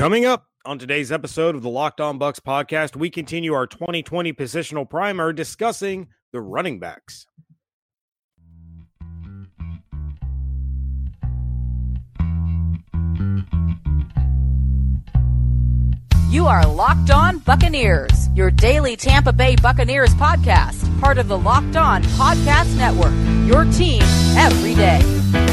Coming 0.00 0.24
up 0.24 0.46
on 0.64 0.78
today's 0.78 1.12
episode 1.12 1.54
of 1.54 1.60
the 1.60 1.68
Locked 1.68 2.00
On 2.00 2.18
Bucs 2.18 2.40
podcast, 2.40 2.96
we 2.96 3.10
continue 3.10 3.52
our 3.52 3.66
2020 3.66 4.32
positional 4.32 4.88
primer 4.88 5.30
discussing 5.30 6.08
the 6.32 6.40
running 6.40 6.78
backs. 6.80 7.26
You 16.30 16.46
are 16.46 16.66
Locked 16.66 17.10
On 17.10 17.38
Buccaneers, 17.40 18.30
your 18.34 18.50
daily 18.50 18.96
Tampa 18.96 19.34
Bay 19.34 19.54
Buccaneers 19.56 20.14
podcast, 20.14 20.98
part 20.98 21.18
of 21.18 21.28
the 21.28 21.36
Locked 21.36 21.76
On 21.76 22.02
Podcast 22.02 22.74
Network. 22.78 23.12
Your 23.46 23.70
team 23.70 24.00
every 24.38 24.74
day. 24.74 25.49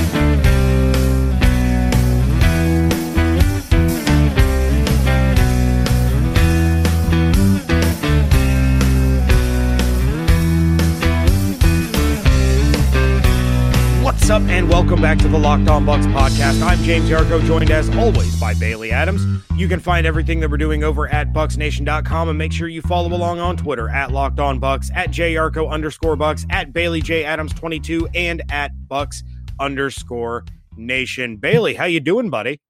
Up, 14.38 14.44
and 14.50 14.70
welcome 14.70 15.02
back 15.02 15.18
to 15.18 15.28
the 15.28 15.40
Locked 15.40 15.68
On 15.68 15.84
Bucs 15.84 16.06
podcast. 16.14 16.62
I'm 16.62 16.78
James 16.84 17.10
Yarcho, 17.10 17.44
joined 17.44 17.72
as 17.72 17.90
always 17.98 18.40
by 18.40 18.54
Bailey 18.54 18.92
Adams. 18.92 19.26
You 19.56 19.68
can 19.68 19.80
find 19.80 20.06
everything 20.06 20.40
that 20.42 20.52
we're 20.52 20.58
doing 20.58 20.84
over 20.84 21.08
at 21.08 21.34
BucsNation.com, 21.34 22.30
and 22.30 22.38
make 22.38 22.52
sure 22.52 22.68
you 22.68 22.84
follow 22.84 23.12
along 23.16 23.40
on 23.40 23.58
Twitter 23.58 23.90
at 23.90 24.12
Locked 24.12 24.40
On 24.40 24.62
Bucs, 24.62 24.92
at 24.94 25.10
JYarcho 25.10 25.68
underscore 25.72 26.16
Bucs, 26.16 26.46
at 26.52 26.72
Bailey 26.72 27.02
J 27.02 27.24
Adams 27.24 27.52
22, 27.56 28.10
and 28.14 28.44
at 28.52 28.74
Bucs 28.88 29.24
underscore 29.60 30.46
Nation. 30.76 31.38
Bailey, 31.38 31.74
how 31.74 31.86
you 31.86 32.00
doing, 32.00 32.30
buddy? 32.30 32.62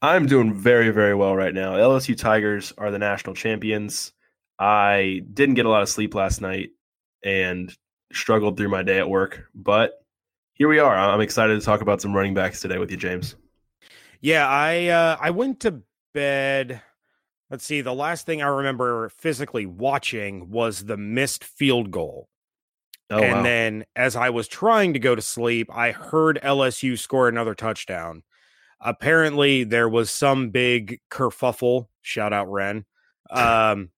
I'm 0.00 0.26
doing 0.26 0.54
very, 0.54 0.90
very 0.90 1.16
well 1.16 1.34
right 1.34 1.52
now. 1.52 1.72
LSU 1.72 2.16
Tigers 2.16 2.72
are 2.78 2.92
the 2.92 2.98
national 3.00 3.34
champions. 3.34 4.12
I 4.56 5.22
didn't 5.34 5.56
get 5.56 5.66
a 5.66 5.68
lot 5.68 5.82
of 5.82 5.88
sleep 5.88 6.14
last 6.14 6.40
night 6.40 6.68
and 7.24 7.76
struggled 8.12 8.56
through 8.56 8.68
my 8.68 8.84
day 8.84 9.00
at 9.00 9.10
work, 9.10 9.46
but 9.52 9.94
here 10.58 10.68
we 10.68 10.80
are. 10.80 10.94
I'm 10.94 11.20
excited 11.20 11.58
to 11.58 11.64
talk 11.64 11.80
about 11.80 12.02
some 12.02 12.14
running 12.14 12.34
backs 12.34 12.60
today 12.60 12.78
with 12.78 12.90
you, 12.90 12.96
James. 12.96 13.36
Yeah, 14.20 14.46
I 14.48 14.88
uh, 14.88 15.16
I 15.20 15.30
went 15.30 15.60
to 15.60 15.82
bed. 16.12 16.82
Let's 17.48 17.64
see. 17.64 17.80
The 17.80 17.94
last 17.94 18.26
thing 18.26 18.42
I 18.42 18.48
remember 18.48 19.08
physically 19.10 19.64
watching 19.64 20.50
was 20.50 20.84
the 20.84 20.96
missed 20.96 21.44
field 21.44 21.90
goal. 21.90 22.28
Oh, 23.10 23.22
and 23.22 23.38
wow. 23.38 23.42
then 23.42 23.84
as 23.96 24.16
I 24.16 24.30
was 24.30 24.48
trying 24.48 24.92
to 24.92 24.98
go 24.98 25.14
to 25.14 25.22
sleep, 25.22 25.68
I 25.72 25.92
heard 25.92 26.40
LSU 26.42 26.98
score 26.98 27.28
another 27.28 27.54
touchdown. 27.54 28.22
Apparently, 28.80 29.64
there 29.64 29.88
was 29.88 30.10
some 30.10 30.50
big 30.50 31.00
kerfuffle. 31.10 31.86
Shout 32.02 32.32
out 32.32 32.50
Ren. 32.50 32.84
Um, 33.30 33.90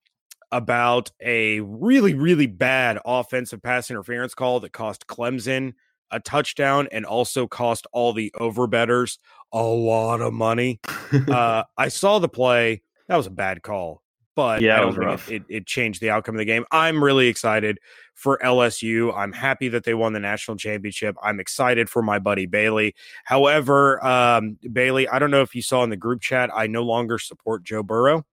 about 0.53 1.11
a 1.21 1.61
really, 1.61 2.15
really 2.15 2.47
bad 2.47 2.99
offensive 3.05 3.63
pass 3.63 3.91
interference 3.91 4.35
call 4.35 4.61
that 4.61 4.73
cost 4.73 5.07
Clemson 5.07 5.73
a 6.11 6.21
touchdown 6.21 6.89
and 6.93 7.05
also 7.07 7.47
cost 7.47 7.87
all 7.93 8.13
the 8.13 8.33
overbetters 8.39 9.19
a 9.53 9.63
lot 9.63 10.21
of 10.21 10.33
money. 10.33 10.81
uh, 11.29 11.65
I 11.77 11.89
saw 11.89 12.19
the 12.19 12.29
play. 12.29 12.83
That 13.09 13.17
was 13.17 13.27
a 13.27 13.31
bad 13.31 13.63
call, 13.63 14.03
but 14.37 14.63
Yeah, 14.63 14.77
I 14.77 14.79
it 14.79 14.81
don't 14.81 14.87
was 14.87 14.97
think 14.97 15.07
rough. 15.07 15.31
it, 15.31 15.35
it, 15.35 15.43
it 15.49 15.67
changed 15.67 16.01
the 16.01 16.11
outcome 16.11 16.37
of 16.37 16.39
the 16.39 16.45
game. 16.45 16.65
I'm 16.71 17.03
really 17.03 17.27
excited 17.29 17.79
for 18.15 18.39
LSU. 18.45 19.17
I'm 19.17 19.33
happy 19.33 19.69
that 19.69 19.85
they 19.85 19.95
won 19.95 20.13
the 20.13 20.21
national 20.21 20.57
championship. 20.57 21.17
I'm 21.23 21.41
excited 21.41 21.89
for 21.91 22.03
my 22.03 22.19
buddy 22.19 22.47
Bailey. 22.47 22.95
However, 23.25 24.05
um, 24.07 24.59
Bailey, 24.73 25.09
I 25.09 25.19
don't 25.19 25.31
know 25.31 25.43
if 25.43 25.55
you 25.55 25.63
saw 25.63 25.83
in 25.85 25.91
the 25.91 25.97
group 25.97 26.21
chat, 26.21 26.51
I 26.55 26.67
no 26.67 26.83
longer 26.83 27.19
support 27.19 27.65
Joe 27.65 27.83
Burrow. 27.83 28.25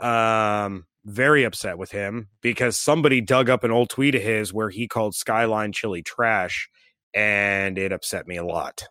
Um, 0.00 0.86
very 1.04 1.44
upset 1.44 1.78
with 1.78 1.90
him 1.90 2.28
because 2.42 2.76
somebody 2.76 3.20
dug 3.20 3.48
up 3.48 3.64
an 3.64 3.70
old 3.70 3.90
tweet 3.90 4.14
of 4.14 4.22
his 4.22 4.52
where 4.52 4.70
he 4.70 4.86
called 4.86 5.14
Skyline 5.14 5.72
Chili 5.72 6.02
trash, 6.02 6.68
and 7.14 7.78
it 7.78 7.92
upset 7.92 8.26
me 8.26 8.36
a 8.36 8.44
lot. 8.44 8.84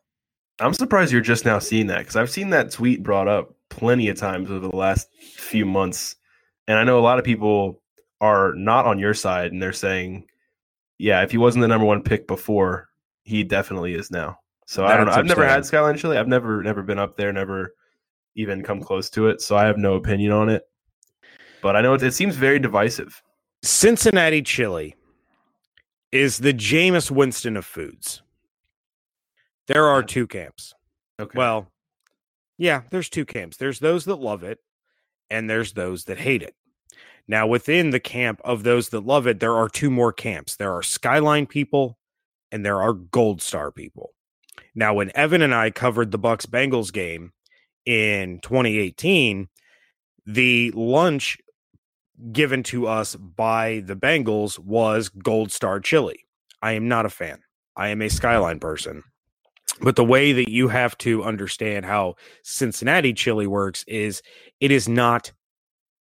I'm 0.60 0.74
surprised 0.74 1.12
you're 1.12 1.22
just 1.22 1.46
now 1.46 1.60
seeing 1.60 1.88
that 1.88 2.00
because 2.00 2.16
I've 2.16 2.32
seen 2.32 2.50
that 2.50 2.72
tweet 2.72 3.04
brought 3.04 3.28
up 3.28 3.54
plenty 3.70 4.10
of 4.10 4.18
times 4.18 4.50
over 4.50 4.68
the 4.68 4.76
last 4.76 5.08
few 5.36 5.66
months. 5.66 6.16
And 6.68 6.80
I 6.80 6.84
know 6.84 7.00
a 7.00 7.02
lot 7.02 7.20
of 7.20 7.26
people 7.26 7.82
are 8.20 8.54
not 8.56 8.86
on 8.86 8.98
your 8.98 9.14
side 9.14 9.52
and 9.52 9.62
they're 9.62 9.74
saying, 9.74 10.26
yeah, 10.98 11.22
if 11.22 11.32
he 11.32 11.38
wasn't 11.38 11.62
the 11.62 11.68
number 11.68 11.86
one 11.86 12.02
pick 12.02 12.28
before, 12.28 12.90
he 13.24 13.44
definitely 13.44 13.94
is 13.94 14.10
now. 14.10 14.40
So 14.66 14.86
I 14.86 14.98
don't 14.98 15.06
know. 15.06 15.14
I've 15.14 15.26
never 15.26 15.48
had 15.48 15.66
Skyline 15.66 15.98
Chili. 15.98 16.18
I've 16.18 16.28
never 16.28 16.64
never 16.64 16.82
been 16.82 17.00
up 17.00 17.16
there, 17.16 17.32
never 17.32 17.74
even 18.36 18.64
come 18.64 18.82
close 18.82 19.10
to 19.12 19.28
it. 19.28 19.42
So 19.42 19.56
I 19.56 19.66
have 19.66 19.78
no 19.78 19.94
opinion 19.94 20.32
on 20.32 20.50
it. 20.50 20.64
But 21.62 21.76
I 21.76 21.82
know 21.82 21.94
it, 21.94 22.04
it 22.04 22.14
seems 22.14 22.36
very 22.36 22.60
divisive. 22.60 23.22
Cincinnati 23.64 24.42
Chili 24.42 24.96
is 26.12 26.38
the 26.38 26.54
Jameis 26.54 27.12
Winston 27.12 27.58
of 27.58 27.66
foods. 27.66 28.22
There 29.68 29.86
are 29.86 30.04
two 30.04 30.28
camps. 30.28 30.74
Okay. 31.20 31.38
Well, 31.38 31.68
yeah, 32.58 32.84
there's 32.90 33.10
two 33.10 33.26
camps. 33.26 33.58
There's 33.58 33.80
those 33.80 34.06
that 34.06 34.16
love 34.16 34.44
it, 34.44 34.60
and 35.30 35.50
there's 35.50 35.74
those 35.74 36.06
that 36.06 36.18
hate 36.18 36.42
it. 36.42 36.56
Now, 37.28 37.46
within 37.46 37.90
the 37.90 38.00
camp 38.00 38.40
of 38.46 38.64
those 38.64 38.90
that 38.90 39.06
love 39.06 39.28
it, 39.28 39.40
there 39.40 39.56
are 39.56 39.68
two 39.68 39.92
more 39.92 40.14
camps. 40.14 40.56
There 40.56 40.74
are 40.74 40.84
Skyline 40.84 41.46
people, 41.46 41.98
and 42.52 42.66
there 42.66 42.82
are 42.82 42.94
Gold 42.94 43.42
Star 43.42 43.72
people. 43.72 44.14
Now, 44.74 44.94
when 44.94 45.12
Evan 45.16 45.42
and 45.42 45.54
I 45.54 45.72
covered 45.72 46.12
the 46.12 46.20
Bucs 46.20 46.46
Bengals 46.46 46.94
game 46.94 47.34
in 47.86 48.40
2018, 48.40 49.50
the 50.26 50.72
lunch 50.72 51.38
given 52.32 52.64
to 52.64 52.88
us 52.88 53.16
by 53.16 53.84
the 53.86 53.96
Bengals 53.96 54.58
was 54.60 55.10
Gold 55.10 55.52
Star 55.52 55.80
chili. 55.80 56.26
I 56.62 56.74
am 56.74 56.88
not 56.88 57.06
a 57.06 57.10
fan. 57.10 57.40
I 57.76 57.90
am 57.90 58.02
a 58.02 58.10
Skyline 58.10 58.60
person. 58.60 59.04
But 59.82 59.96
the 59.96 60.06
way 60.06 60.34
that 60.34 60.50
you 60.50 60.70
have 60.70 60.98
to 61.00 61.24
understand 61.24 61.86
how 61.86 62.16
Cincinnati 62.44 63.14
chili 63.14 63.46
works 63.46 63.84
is 63.88 64.24
it 64.60 64.72
is 64.72 64.90
not 64.90 65.32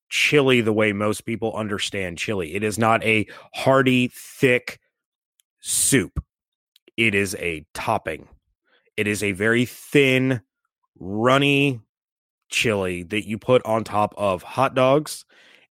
chili 0.10 0.62
the 0.62 0.72
way 0.72 0.94
most 0.94 1.26
people 1.26 1.54
understand 1.54 2.18
chili. 2.18 2.56
It 2.56 2.64
is 2.64 2.78
not 2.78 3.04
a 3.04 3.28
hearty, 3.54 4.10
thick 4.14 4.80
soup. 5.60 6.24
It 6.96 7.14
is 7.14 7.36
a 7.36 7.66
topping. 7.74 8.30
It 8.96 9.08
is 9.08 9.22
a 9.22 9.34
very 9.34 9.66
thin, 9.66 10.42
runny 10.98 11.82
chili 12.50 13.04
that 13.04 13.28
you 13.28 13.38
put 13.38 13.66
on 13.66 13.84
top 13.84 14.14
of 14.18 14.44
hot 14.44 14.74
dogs. 14.76 15.26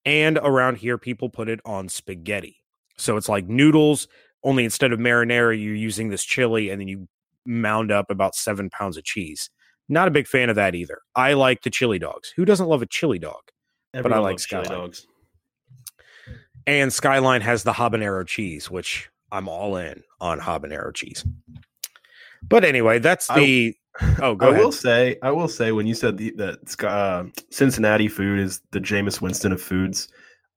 And 0.04 0.38
around 0.38 0.78
here, 0.78 0.98
people 0.98 1.28
put 1.30 1.48
it 1.48 1.60
on 1.64 1.88
spaghetti. 1.88 2.56
So 2.96 3.16
it's 3.16 3.28
like 3.28 3.48
noodles, 3.48 4.08
only 4.44 4.64
instead 4.64 4.92
of 4.92 4.98
marinara, 4.98 5.60
you're 5.60 5.74
using 5.74 6.08
this 6.08 6.24
chili 6.24 6.70
and 6.70 6.80
then 6.80 6.88
you 6.88 7.08
mound 7.46 7.90
up 7.90 8.10
about 8.10 8.34
seven 8.34 8.70
pounds 8.70 8.96
of 8.96 9.04
cheese. 9.04 9.50
Not 9.88 10.08
a 10.08 10.10
big 10.10 10.26
fan 10.26 10.48
of 10.48 10.56
that 10.56 10.74
either. 10.74 11.00
I 11.14 11.34
like 11.34 11.62
the 11.62 11.70
chili 11.70 11.98
dogs. 11.98 12.32
Who 12.36 12.44
doesn't 12.44 12.66
love 12.68 12.82
a 12.82 12.86
chili 12.86 13.18
dog? 13.18 13.40
but 13.92 14.12
I 14.12 14.18
like 14.18 14.32
loves 14.32 14.46
chili 14.46 14.64
dogs. 14.64 15.06
And 16.66 16.92
Skyline 16.92 17.40
has 17.40 17.62
the 17.64 17.72
habanero 17.72 18.26
cheese, 18.26 18.70
which 18.70 19.10
I'm 19.30 19.48
all 19.48 19.76
in 19.76 20.02
on 20.20 20.38
habanero 20.40 20.94
cheese. 20.94 21.24
But 22.42 22.64
anyway, 22.64 22.98
that's 22.98 23.28
I- 23.30 23.38
the. 23.38 23.76
Oh, 24.20 24.34
go 24.34 24.46
I 24.46 24.50
ahead. 24.50 24.64
will 24.64 24.72
say, 24.72 25.16
I 25.22 25.30
will 25.30 25.48
say, 25.48 25.72
when 25.72 25.86
you 25.86 25.94
said 25.94 26.16
the, 26.16 26.30
that 26.36 26.84
uh, 26.84 27.24
Cincinnati 27.50 28.08
food 28.08 28.38
is 28.38 28.60
the 28.70 28.80
Jameis 28.80 29.20
Winston 29.20 29.52
of 29.52 29.60
foods, 29.60 30.08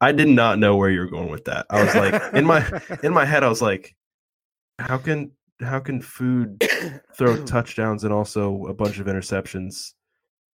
I 0.02 0.12
did 0.12 0.28
not 0.28 0.60
know 0.60 0.76
where 0.76 0.90
you 0.90 1.00
were 1.00 1.10
going 1.10 1.30
with 1.30 1.46
that. 1.46 1.66
I 1.70 1.84
was 1.84 1.96
like, 1.96 2.34
in 2.34 2.46
my 2.46 2.82
in 3.04 3.14
my 3.14 3.26
head, 3.26 3.44
I 3.44 3.50
was 3.50 3.62
like, 3.62 3.96
how 4.80 4.98
can 4.98 5.32
how 5.62 5.80
can 5.80 6.02
food 6.02 6.64
throw 7.18 7.44
touchdowns 7.46 8.04
and 8.04 8.14
also 8.14 8.66
a 8.68 8.74
bunch 8.74 9.00
of 9.00 9.08
interceptions? 9.08 9.94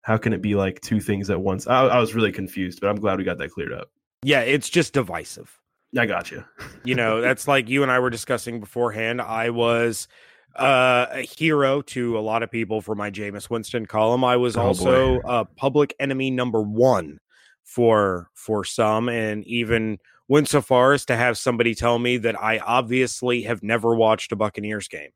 How 0.03 0.18
can 0.18 0.34
it 0.34 0.41
be 0.41 0.56
like 0.56 0.81
two 0.81 1.00
things 1.00 1.30
at 1.30 1.40
once? 1.41 1.67
I, 1.67 1.82
I 1.88 2.00
was 2.00 2.16
really 2.16 2.32
confused, 2.32 2.79
but 2.82 2.90
I'm 2.90 2.96
glad 3.00 3.17
we 3.20 3.23
got 3.23 3.38
that 3.38 3.52
cleared 3.52 3.73
up. 3.73 3.91
yeah, 4.23 4.41
it's 4.41 4.70
just 4.70 4.94
divisive. 4.94 5.58
I 5.97 6.05
got 6.05 6.32
you. 6.32 6.44
you 6.85 6.96
know 6.96 7.20
that's 7.20 7.50
like 7.50 7.67
you 7.67 7.84
and 7.84 7.91
i 7.91 8.00
were 8.00 8.09
discussing 8.09 8.61
beforehand 8.61 9.22
i 9.22 9.50
was 9.50 10.08
uh, 10.56 11.08
a 11.12 11.22
hero 11.22 11.82
to 11.82 12.18
a 12.18 12.22
lot 12.22 12.44
of 12.44 12.52
people 12.52 12.82
for 12.82 12.96
my 12.96 13.09
Jameis 13.12 13.50
Winston 13.50 13.86
column. 13.86 14.24
I 14.24 14.36
was 14.38 14.58
Oh, 14.58 14.62
also 14.68 15.20
uh, 15.22 15.46
public 15.58 15.96
enemy 16.00 16.32
number 16.32 16.62
one 16.62 17.20
for 17.64 18.30
for 18.34 18.64
some, 18.64 19.09
and 19.09 19.46
even 19.46 19.98
went 20.28 20.48
so 20.50 20.62
far 20.62 20.94
as 20.94 21.06
to 21.06 21.16
have 21.16 21.38
somebody 21.38 21.76
tell 21.76 22.00
me 22.00 22.18
that 22.18 22.42
I 22.42 22.59
obviously 22.59 23.44
have 23.44 23.64
never 23.64 23.96
watched 23.96 24.32
a 24.32 24.36
Buccaneers 24.36 24.88
game. 24.88 25.12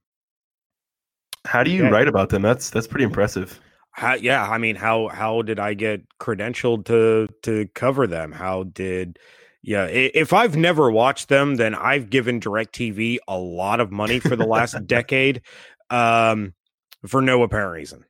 How 1.45 1.63
do 1.63 1.71
you 1.71 1.83
Yeah. 1.83 1.89
write 1.89 2.07
about 2.07 2.29
them? 2.29 2.41
That's 2.41 2.69
that's 2.69 2.87
pretty 2.87 3.05
impressive. 3.05 3.59
How, 3.91 4.15
yeah, 4.15 4.43
I 4.49 4.57
mean, 4.57 4.75
how 4.75 5.07
how 5.07 5.41
did 5.41 5.59
I 5.59 5.73
get 5.73 6.01
credentialed 6.19 6.85
to 6.85 7.27
to 7.43 7.67
cover 7.75 8.07
them? 8.07 8.31
How 8.31 8.63
did 8.63 9.17
yeah? 9.65 9.85
If 9.85 10.31
I've 10.31 10.55
never 10.55 10.91
watched 10.91 11.27
them, 11.27 11.55
then 11.55 11.73
I've 11.73 12.11
given 12.11 12.39
Directv 12.39 13.17
a 13.27 13.37
lot 13.37 13.79
of 13.79 13.91
money 13.91 14.19
for 14.19 14.35
the 14.35 14.45
last 14.45 14.75
decade, 14.87 15.41
um, 15.89 16.53
for 17.07 17.21
no 17.21 17.41
apparent 17.41 17.73
reason. 17.73 18.05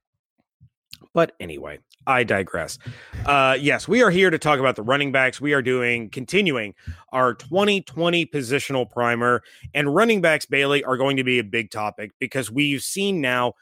But 1.13 1.31
anyway, 1.39 1.79
I 2.05 2.25
digress. 2.25 2.77
Uh, 3.25 3.57
yes, 3.59 3.87
we 3.87 4.03
are 4.03 4.11
here 4.11 4.29
to 4.29 4.37
talk 4.37 4.59
about 4.59 4.75
the 4.75 4.83
running 4.83 5.13
backs. 5.13 5.39
We 5.39 5.53
are 5.53 5.61
doing 5.61 6.09
continuing 6.09 6.73
our 7.13 7.33
2020 7.33 8.25
positional 8.25 8.89
primer, 8.89 9.41
and 9.73 9.95
running 9.95 10.19
backs, 10.19 10.45
Bailey, 10.45 10.83
are 10.83 10.97
going 10.97 11.15
to 11.15 11.23
be 11.23 11.39
a 11.39 11.43
big 11.43 11.71
topic 11.71 12.11
because 12.19 12.51
we've 12.51 12.81
seen 12.81 13.21
now 13.21 13.53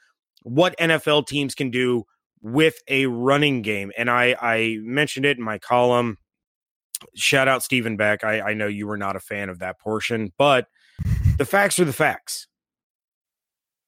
what 0.41 0.75
NFL 0.79 1.27
teams 1.27 1.53
can 1.53 1.69
do 1.69 2.05
with 2.41 2.75
a 2.87 3.05
running 3.05 3.61
game. 3.61 3.91
And 3.97 4.09
I, 4.09 4.35
I 4.41 4.79
mentioned 4.81 5.27
it 5.27 5.37
in 5.37 5.43
my 5.43 5.59
column. 5.59 6.17
Shout 7.15 7.47
out 7.47 7.63
Stephen 7.63 7.97
Beck. 7.97 8.23
I, 8.23 8.41
I 8.41 8.53
know 8.53 8.67
you 8.67 8.87
were 8.87 8.97
not 8.97 9.15
a 9.15 9.19
fan 9.19 9.49
of 9.49 9.59
that 9.59 9.79
portion, 9.79 10.31
but 10.37 10.67
the 11.37 11.45
facts 11.45 11.79
are 11.79 11.85
the 11.85 11.93
facts. 11.93 12.47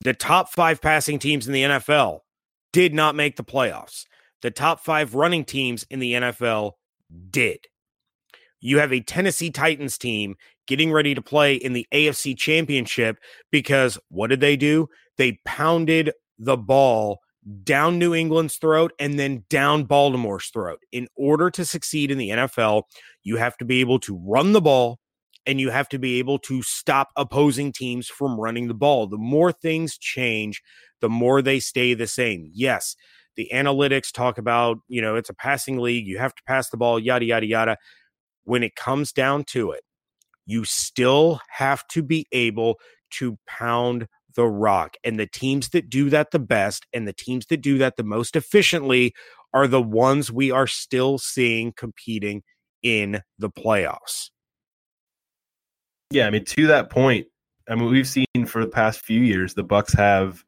The 0.01 0.13
top 0.13 0.49
five 0.49 0.81
passing 0.81 1.19
teams 1.19 1.47
in 1.47 1.53
the 1.53 1.63
NFL 1.63 2.19
did 2.73 2.93
not 2.93 3.15
make 3.15 3.37
the 3.37 3.43
playoffs. 3.43 4.05
The 4.41 4.51
top 4.51 4.79
five 4.79 5.15
running 5.15 5.45
teams 5.45 5.85
in 5.89 5.99
the 5.99 6.13
NFL 6.13 6.73
did. 7.29 7.59
You 8.59 8.79
have 8.79 8.91
a 8.91 9.01
Tennessee 9.01 9.51
Titans 9.51 9.97
team 9.97 10.35
getting 10.67 10.91
ready 10.91 11.15
to 11.15 11.21
play 11.21 11.55
in 11.55 11.73
the 11.73 11.87
AFC 11.93 12.37
Championship 12.37 13.17
because 13.51 13.97
what 14.09 14.27
did 14.27 14.39
they 14.39 14.57
do? 14.57 14.87
They 15.17 15.39
pounded 15.45 16.11
the 16.37 16.57
ball 16.57 17.19
down 17.63 17.99
New 17.99 18.15
England's 18.15 18.57
throat 18.57 18.91
and 18.99 19.19
then 19.19 19.43
down 19.49 19.83
Baltimore's 19.83 20.49
throat. 20.49 20.79
In 20.91 21.07
order 21.15 21.49
to 21.51 21.65
succeed 21.65 22.11
in 22.11 22.17
the 22.17 22.29
NFL, 22.29 22.83
you 23.23 23.37
have 23.37 23.57
to 23.57 23.65
be 23.65 23.81
able 23.81 23.99
to 23.99 24.17
run 24.17 24.53
the 24.53 24.61
ball 24.61 24.99
and 25.45 25.61
you 25.61 25.69
have 25.69 25.87
to 25.89 25.99
be 25.99 26.17
able 26.17 26.39
to 26.39 26.63
stop 26.63 27.09
opposing 27.15 27.71
teams 27.71 28.07
from 28.07 28.39
running 28.39 28.67
the 28.67 28.73
ball. 28.73 29.07
The 29.07 29.17
more 29.17 29.51
things 29.51 29.97
change, 29.97 30.61
the 31.01 31.09
more 31.09 31.41
they 31.41 31.59
stay 31.59 31.93
the 31.93 32.07
same. 32.07 32.49
Yes, 32.51 32.95
the 33.35 33.49
analytics 33.53 34.11
talk 34.11 34.37
about, 34.37 34.79
you 34.87 35.01
know, 35.01 35.15
it's 35.15 35.29
a 35.29 35.35
passing 35.35 35.77
league, 35.77 36.07
you 36.07 36.17
have 36.17 36.33
to 36.33 36.43
pass 36.47 36.69
the 36.69 36.77
ball, 36.77 36.99
yada, 36.99 37.25
yada, 37.25 37.45
yada. 37.45 37.77
When 38.43 38.63
it 38.63 38.75
comes 38.75 39.11
down 39.11 39.43
to 39.45 39.71
it, 39.71 39.83
you 40.45 40.65
still 40.65 41.41
have 41.49 41.87
to 41.89 42.01
be 42.01 42.27
able 42.31 42.79
to 43.11 43.37
pound 43.47 44.07
the 44.35 44.47
rock. 44.47 44.95
And 45.03 45.19
the 45.19 45.27
teams 45.27 45.69
that 45.69 45.89
do 45.89 46.09
that 46.09 46.31
the 46.31 46.39
best 46.39 46.85
and 46.93 47.07
the 47.07 47.13
teams 47.13 47.45
that 47.47 47.61
do 47.61 47.77
that 47.79 47.95
the 47.97 48.03
most 48.03 48.35
efficiently 48.35 49.13
are 49.53 49.67
the 49.67 49.81
ones 49.81 50.31
we 50.31 50.51
are 50.51 50.67
still 50.67 51.17
seeing 51.17 51.73
competing 51.75 52.43
in 52.83 53.21
the 53.39 53.49
playoffs. 53.49 54.29
Yeah, 56.11 56.27
I 56.27 56.29
mean, 56.29 56.45
to 56.45 56.67
that 56.67 56.89
point, 56.89 57.27
I 57.69 57.75
mean, 57.75 57.89
we've 57.89 58.07
seen 58.07 58.45
for 58.45 58.63
the 58.63 58.69
past 58.71 58.99
few 59.01 59.21
years 59.21 59.53
the 59.53 59.63
Bucs 59.63 59.95
have 59.97 60.43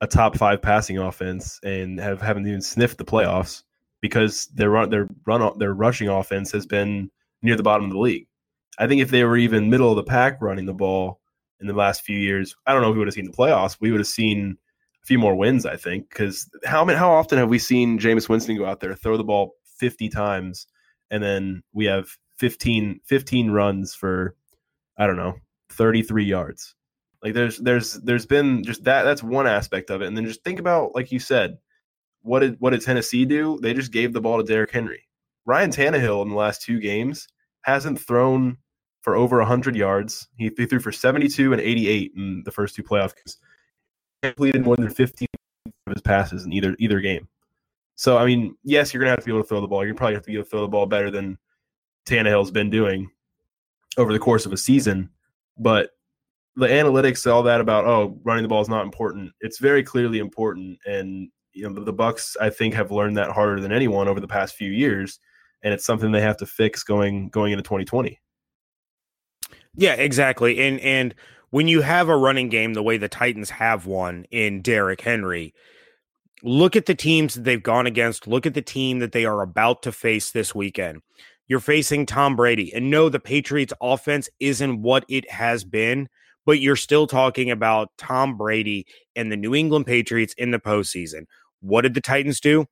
a 0.00 0.06
top 0.06 0.36
five 0.36 0.60
passing 0.60 0.98
offense 0.98 1.60
and 1.62 1.98
have 2.00 2.20
haven't 2.20 2.46
even 2.46 2.60
sniffed 2.60 2.98
the 2.98 3.04
playoffs 3.04 3.62
because 4.00 4.46
their 4.48 4.70
run 4.70 4.90
their 4.90 5.08
run 5.26 5.58
their 5.58 5.74
rushing 5.74 6.08
offense 6.08 6.50
has 6.50 6.66
been 6.66 7.10
near 7.42 7.56
the 7.56 7.62
bottom 7.62 7.86
of 7.86 7.92
the 7.92 7.98
league. 7.98 8.26
I 8.78 8.86
think 8.86 9.00
if 9.00 9.10
they 9.10 9.24
were 9.24 9.36
even 9.36 9.70
middle 9.70 9.90
of 9.90 9.96
the 9.96 10.02
pack 10.02 10.40
running 10.40 10.66
the 10.66 10.74
ball 10.74 11.20
in 11.62 11.68
the 11.68 11.74
last 11.74 12.02
few 12.02 12.18
years, 12.18 12.54
I 12.66 12.72
don't 12.72 12.82
know 12.82 12.90
if 12.90 12.94
we 12.94 12.98
would 12.98 13.08
have 13.08 13.14
seen 13.14 13.30
the 13.30 13.36
playoffs. 13.36 13.78
We 13.80 13.90
would 13.90 14.00
have 14.00 14.06
seen 14.06 14.58
a 15.02 15.06
few 15.06 15.18
more 15.18 15.34
wins, 15.34 15.64
I 15.64 15.76
think, 15.76 16.10
because 16.10 16.50
how 16.64 16.84
how 16.86 17.12
often 17.12 17.38
have 17.38 17.48
we 17.48 17.58
seen 17.58 17.98
Jameis 17.98 18.28
Winston 18.28 18.58
go 18.58 18.66
out 18.66 18.80
there 18.80 18.94
throw 18.94 19.16
the 19.16 19.24
ball 19.24 19.54
50 19.78 20.08
times 20.10 20.66
and 21.10 21.22
then 21.22 21.62
we 21.72 21.86
have 21.86 22.08
15, 22.38 23.00
15 23.04 23.50
runs 23.50 23.94
for 23.94 24.34
I 24.98 25.06
don't 25.06 25.16
know, 25.16 25.36
33 25.70 26.24
yards. 26.24 26.74
Like 27.22 27.34
there's 27.34 27.58
there's 27.58 27.94
there's 27.94 28.26
been 28.26 28.64
just 28.64 28.84
that 28.84 29.04
that's 29.04 29.22
one 29.22 29.46
aspect 29.46 29.90
of 29.90 30.02
it. 30.02 30.08
And 30.08 30.16
then 30.16 30.26
just 30.26 30.42
think 30.42 30.58
about 30.58 30.94
like 30.94 31.12
you 31.12 31.20
said, 31.20 31.58
what 32.22 32.40
did 32.40 32.56
what 32.58 32.70
did 32.70 32.82
Tennessee 32.82 33.24
do? 33.24 33.58
They 33.62 33.74
just 33.74 33.92
gave 33.92 34.12
the 34.12 34.20
ball 34.20 34.38
to 34.38 34.44
Derrick 34.44 34.72
Henry. 34.72 35.08
Ryan 35.44 35.70
Tannehill 35.70 36.22
in 36.22 36.30
the 36.30 36.36
last 36.36 36.62
two 36.62 36.80
games 36.80 37.28
hasn't 37.62 38.00
thrown 38.00 38.58
for 39.02 39.16
over 39.16 39.38
100 39.38 39.76
yards. 39.76 40.28
He, 40.36 40.50
he 40.56 40.66
threw 40.66 40.80
for 40.80 40.92
72 40.92 41.52
and 41.52 41.60
88 41.60 42.12
in 42.16 42.42
the 42.44 42.50
first 42.50 42.74
two 42.74 42.82
playoff 42.82 43.14
games. 43.14 43.36
Completed 44.22 44.64
more 44.64 44.76
than 44.76 44.88
15 44.88 45.28
of 45.86 45.92
his 45.92 46.02
passes 46.02 46.44
in 46.44 46.52
either 46.52 46.76
either 46.78 47.00
game. 47.00 47.28
So 47.96 48.16
I 48.16 48.24
mean, 48.24 48.56
yes, 48.62 48.94
you're 48.94 49.02
gonna 49.02 49.10
have 49.10 49.20
to 49.20 49.26
be 49.26 49.32
able 49.32 49.42
to 49.42 49.48
throw 49.48 49.60
the 49.60 49.66
ball. 49.66 49.84
You're 49.84 49.94
probably 49.94 50.14
have 50.14 50.22
to 50.22 50.28
be 50.28 50.34
able 50.34 50.44
to 50.44 50.50
throw 50.50 50.60
the 50.62 50.68
ball 50.68 50.86
better 50.86 51.10
than 51.10 51.38
Tannehill's 52.06 52.50
been 52.50 52.70
doing 52.70 53.10
over 53.96 54.12
the 54.12 54.18
course 54.18 54.46
of 54.46 54.52
a 54.52 54.56
season. 54.56 55.10
But 55.58 55.90
the 56.56 56.68
analytics, 56.68 57.30
all 57.30 57.42
that 57.44 57.60
about 57.60 57.84
oh, 57.84 58.18
running 58.24 58.42
the 58.42 58.48
ball 58.48 58.62
is 58.62 58.68
not 58.68 58.84
important. 58.84 59.32
It's 59.40 59.58
very 59.58 59.82
clearly 59.82 60.18
important, 60.18 60.78
and 60.86 61.28
you 61.52 61.68
know 61.68 61.74
the, 61.74 61.80
the 61.82 61.94
Bucs 61.94 62.36
I 62.40 62.50
think 62.50 62.74
have 62.74 62.92
learned 62.92 63.16
that 63.16 63.30
harder 63.30 63.60
than 63.60 63.72
anyone 63.72 64.08
over 64.08 64.20
the 64.20 64.28
past 64.28 64.54
few 64.54 64.70
years, 64.70 65.18
and 65.62 65.74
it's 65.74 65.84
something 65.84 66.12
they 66.12 66.20
have 66.20 66.36
to 66.38 66.46
fix 66.46 66.84
going 66.84 67.28
going 67.30 67.52
into 67.52 67.62
2020. 67.62 68.20
Yeah, 69.74 69.94
exactly. 69.94 70.60
And 70.60 70.80
and 70.80 71.14
when 71.50 71.68
you 71.68 71.80
have 71.82 72.08
a 72.08 72.16
running 72.16 72.48
game 72.48 72.74
the 72.74 72.82
way 72.82 72.96
the 72.96 73.08
Titans 73.08 73.50
have 73.50 73.86
one 73.86 74.24
in 74.30 74.62
Derrick 74.62 75.00
Henry, 75.00 75.54
look 76.42 76.76
at 76.76 76.86
the 76.86 76.94
teams 76.94 77.34
that 77.34 77.44
they've 77.44 77.62
gone 77.62 77.86
against. 77.86 78.26
Look 78.26 78.46
at 78.46 78.54
the 78.54 78.62
team 78.62 78.98
that 79.00 79.12
they 79.12 79.24
are 79.24 79.42
about 79.42 79.82
to 79.84 79.92
face 79.92 80.30
this 80.30 80.54
weekend. 80.54 81.00
You're 81.48 81.60
facing 81.60 82.06
Tom 82.06 82.36
Brady, 82.36 82.72
and 82.72 82.90
no, 82.90 83.08
the 83.08 83.20
Patriots' 83.20 83.74
offense 83.82 84.28
isn't 84.40 84.80
what 84.82 85.04
it 85.08 85.30
has 85.30 85.64
been, 85.64 86.08
but 86.46 86.60
you're 86.60 86.76
still 86.76 87.06
talking 87.06 87.50
about 87.50 87.90
Tom 87.98 88.36
Brady 88.36 88.86
and 89.16 89.30
the 89.30 89.36
New 89.36 89.54
England 89.54 89.86
Patriots 89.86 90.34
in 90.38 90.50
the 90.50 90.58
postseason. 90.60 91.24
What 91.60 91.82
did 91.82 91.94
the 91.94 92.00
Titans 92.00 92.40
do? 92.40 92.66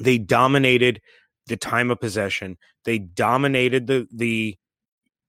They 0.00 0.18
dominated 0.18 1.00
the 1.46 1.56
time 1.56 1.90
of 1.90 2.00
possession. 2.00 2.58
They 2.84 2.98
dominated 2.98 3.86
the 3.86 4.06
the 4.12 4.56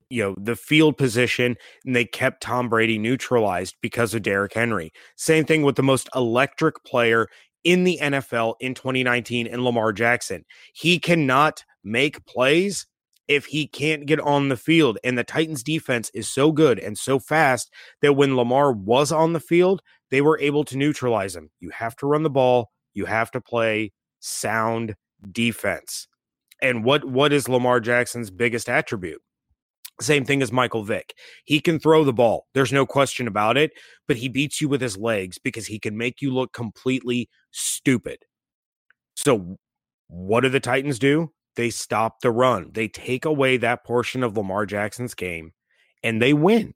you 0.09 0.23
know 0.23 0.35
the 0.37 0.55
field 0.55 0.97
position 0.97 1.55
and 1.85 1.95
they 1.95 2.05
kept 2.05 2.41
Tom 2.41 2.69
Brady 2.69 2.97
neutralized 2.97 3.75
because 3.81 4.13
of 4.13 4.23
Derrick 4.23 4.53
Henry. 4.53 4.91
Same 5.15 5.45
thing 5.45 5.63
with 5.63 5.75
the 5.75 5.83
most 5.83 6.09
electric 6.15 6.83
player 6.83 7.27
in 7.63 7.83
the 7.83 7.99
NFL 8.01 8.55
in 8.59 8.73
2019 8.73 9.47
and 9.47 9.63
Lamar 9.63 9.93
Jackson. 9.93 10.45
He 10.73 10.99
cannot 10.99 11.63
make 11.83 12.25
plays 12.25 12.87
if 13.27 13.45
he 13.45 13.67
can't 13.67 14.05
get 14.05 14.19
on 14.19 14.49
the 14.49 14.57
field. 14.57 14.97
And 15.03 15.17
the 15.17 15.23
Titans 15.23 15.63
defense 15.63 16.09
is 16.13 16.27
so 16.27 16.51
good 16.51 16.79
and 16.79 16.97
so 16.97 17.19
fast 17.19 17.71
that 18.01 18.13
when 18.13 18.35
Lamar 18.35 18.71
was 18.71 19.11
on 19.11 19.33
the 19.33 19.39
field, 19.39 19.81
they 20.09 20.21
were 20.21 20.39
able 20.39 20.63
to 20.65 20.77
neutralize 20.77 21.35
him. 21.35 21.51
You 21.59 21.69
have 21.69 21.95
to 21.97 22.07
run 22.07 22.23
the 22.23 22.29
ball, 22.29 22.71
you 22.93 23.05
have 23.05 23.29
to 23.31 23.41
play 23.41 23.91
sound 24.19 24.95
defense. 25.31 26.07
And 26.61 26.83
what 26.83 27.05
what 27.05 27.31
is 27.31 27.47
Lamar 27.47 27.79
Jackson's 27.79 28.31
biggest 28.31 28.67
attribute? 28.67 29.21
Same 30.01 30.23
thing 30.23 30.41
as 30.41 30.51
Michael 30.51 30.83
Vick. 30.83 31.13
He 31.45 31.59
can 31.59 31.79
throw 31.79 32.03
the 32.03 32.13
ball. 32.13 32.47
There's 32.53 32.71
no 32.71 32.85
question 32.85 33.27
about 33.27 33.57
it, 33.57 33.71
but 34.07 34.17
he 34.17 34.29
beats 34.29 34.61
you 34.61 34.69
with 34.69 34.81
his 34.81 34.97
legs 34.97 35.37
because 35.37 35.67
he 35.67 35.79
can 35.79 35.97
make 35.97 36.21
you 36.21 36.33
look 36.33 36.53
completely 36.53 37.29
stupid. 37.51 38.19
So, 39.15 39.57
what 40.07 40.41
do 40.41 40.49
the 40.49 40.59
Titans 40.59 40.99
do? 40.99 41.31
They 41.55 41.69
stop 41.69 42.21
the 42.21 42.31
run. 42.31 42.71
They 42.73 42.87
take 42.87 43.25
away 43.25 43.57
that 43.57 43.83
portion 43.83 44.23
of 44.23 44.37
Lamar 44.37 44.65
Jackson's 44.65 45.13
game 45.13 45.51
and 46.03 46.21
they 46.21 46.33
win 46.33 46.73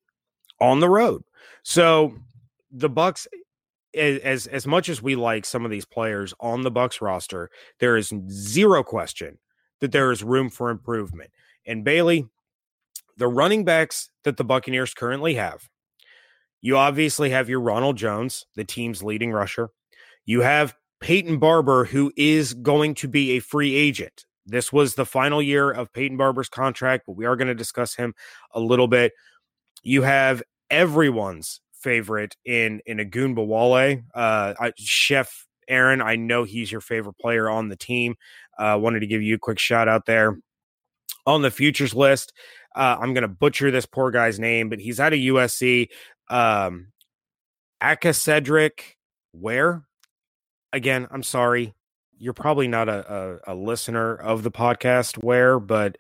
on 0.60 0.82
the 0.82 0.90
road. 0.90 1.24
So, 1.64 2.16
the 2.72 2.90
Bucs 2.90 3.28
as 3.96 4.48
as 4.48 4.66
much 4.66 4.90
as 4.90 5.02
we 5.02 5.16
like 5.16 5.46
some 5.46 5.66
of 5.66 5.72
these 5.72 5.86
players 5.86 6.34
on 6.40 6.64
the 6.64 6.72
Bucs 6.72 7.02
roster, 7.02 7.50
there 7.80 7.96
is 7.96 8.14
zero 8.30 8.84
question 8.84 9.38
that 9.80 9.92
there 9.92 10.12
is 10.12 10.24
room 10.24 10.50
for 10.50 10.70
improvement. 10.70 11.32
And 11.66 11.84
Bailey, 11.84 12.28
the 13.18 13.28
running 13.28 13.64
backs 13.64 14.10
that 14.24 14.38
the 14.38 14.44
Buccaneers 14.44 14.94
currently 14.94 15.36
have, 15.36 15.68
you 16.62 16.78
obviously 16.78 17.30
have 17.30 17.50
your 17.50 17.60
Ronald 17.60 17.98
Jones, 17.98 18.46
the 18.56 18.64
team's 18.64 19.04
leading 19.04 19.32
rusher. 19.32 19.70
You 20.26 20.42
have 20.42 20.74
Peyton 21.02 21.38
Barber, 21.38 21.84
who 21.84 22.12
is 22.16 22.54
going 22.54 22.96
to 22.96 23.08
be 23.10 23.32
a 23.32 23.40
free 23.40 23.76
agent. 23.76 24.26
This 24.46 24.72
was 24.72 24.96
the 24.96 25.06
final 25.06 25.42
year 25.42 25.70
of 25.72 25.92
Peyton 25.92 26.18
Barber's 26.18 26.50
contract, 26.50 27.04
but 27.06 27.18
we 27.18 27.26
are 27.26 27.36
going 27.36 27.50
to 27.50 27.56
discuss 27.56 27.96
him 27.96 28.14
a 28.54 28.60
little 28.60 28.88
bit. 28.88 29.12
You 29.84 30.02
have 30.04 30.42
everyone's 30.70 31.60
favorite 31.74 32.36
in 32.46 32.82
in 32.86 32.98
Ogunbowale, 32.98 34.04
uh, 34.16 34.72
Chef 34.78 35.46
Aaron. 35.68 36.02
I 36.02 36.16
know 36.16 36.46
he's 36.46 36.72
your 36.72 36.82
favorite 36.82 37.18
player 37.18 37.50
on 37.50 37.70
the 37.70 37.76
team. 37.76 38.16
Uh, 38.58 38.78
wanted 38.82 39.02
to 39.02 39.08
give 39.08 39.22
you 39.22 39.36
a 39.36 39.40
quick 39.40 39.60
shout 39.60 39.88
out 39.88 40.06
there 40.06 40.38
on 41.26 41.42
the 41.42 41.52
futures 41.52 41.94
list. 41.94 42.34
Uh, 42.76 42.98
I'm 43.00 43.14
going 43.14 43.24
to 43.24 43.28
butcher 43.28 43.72
this 43.72 43.86
poor 43.86 44.12
guy's 44.12 44.40
name, 44.40 44.70
but 44.70 44.80
he's 44.80 45.00
out 45.00 45.14
of 45.14 45.20
USC. 45.20 45.90
Um, 46.30 46.88
Aka 47.82 48.14
Cedric, 48.14 48.98
Ware? 49.34 49.84
Again, 50.72 51.08
I'm 51.12 51.24
sorry. 51.24 51.74
You're 52.18 52.34
probably 52.34 52.68
not 52.68 52.90
a, 52.90 53.40
a, 53.48 53.54
a 53.54 53.56
listener 53.56 54.16
of 54.16 54.44
the 54.44 54.52
podcast, 54.52 55.24
Ware, 55.24 55.60
but 55.60 55.98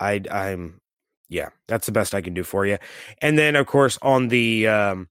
I, 0.00 0.22
I'm, 0.30 0.80
yeah, 1.28 1.50
that's 1.68 1.86
the 1.86 1.92
best 1.92 2.14
I 2.14 2.20
can 2.20 2.34
do 2.34 2.42
for 2.42 2.66
you. 2.66 2.78
And 3.22 3.38
then, 3.38 3.56
of 3.56 3.66
course, 3.66 3.98
on 4.02 4.28
the 4.28 4.66
um, 4.66 5.08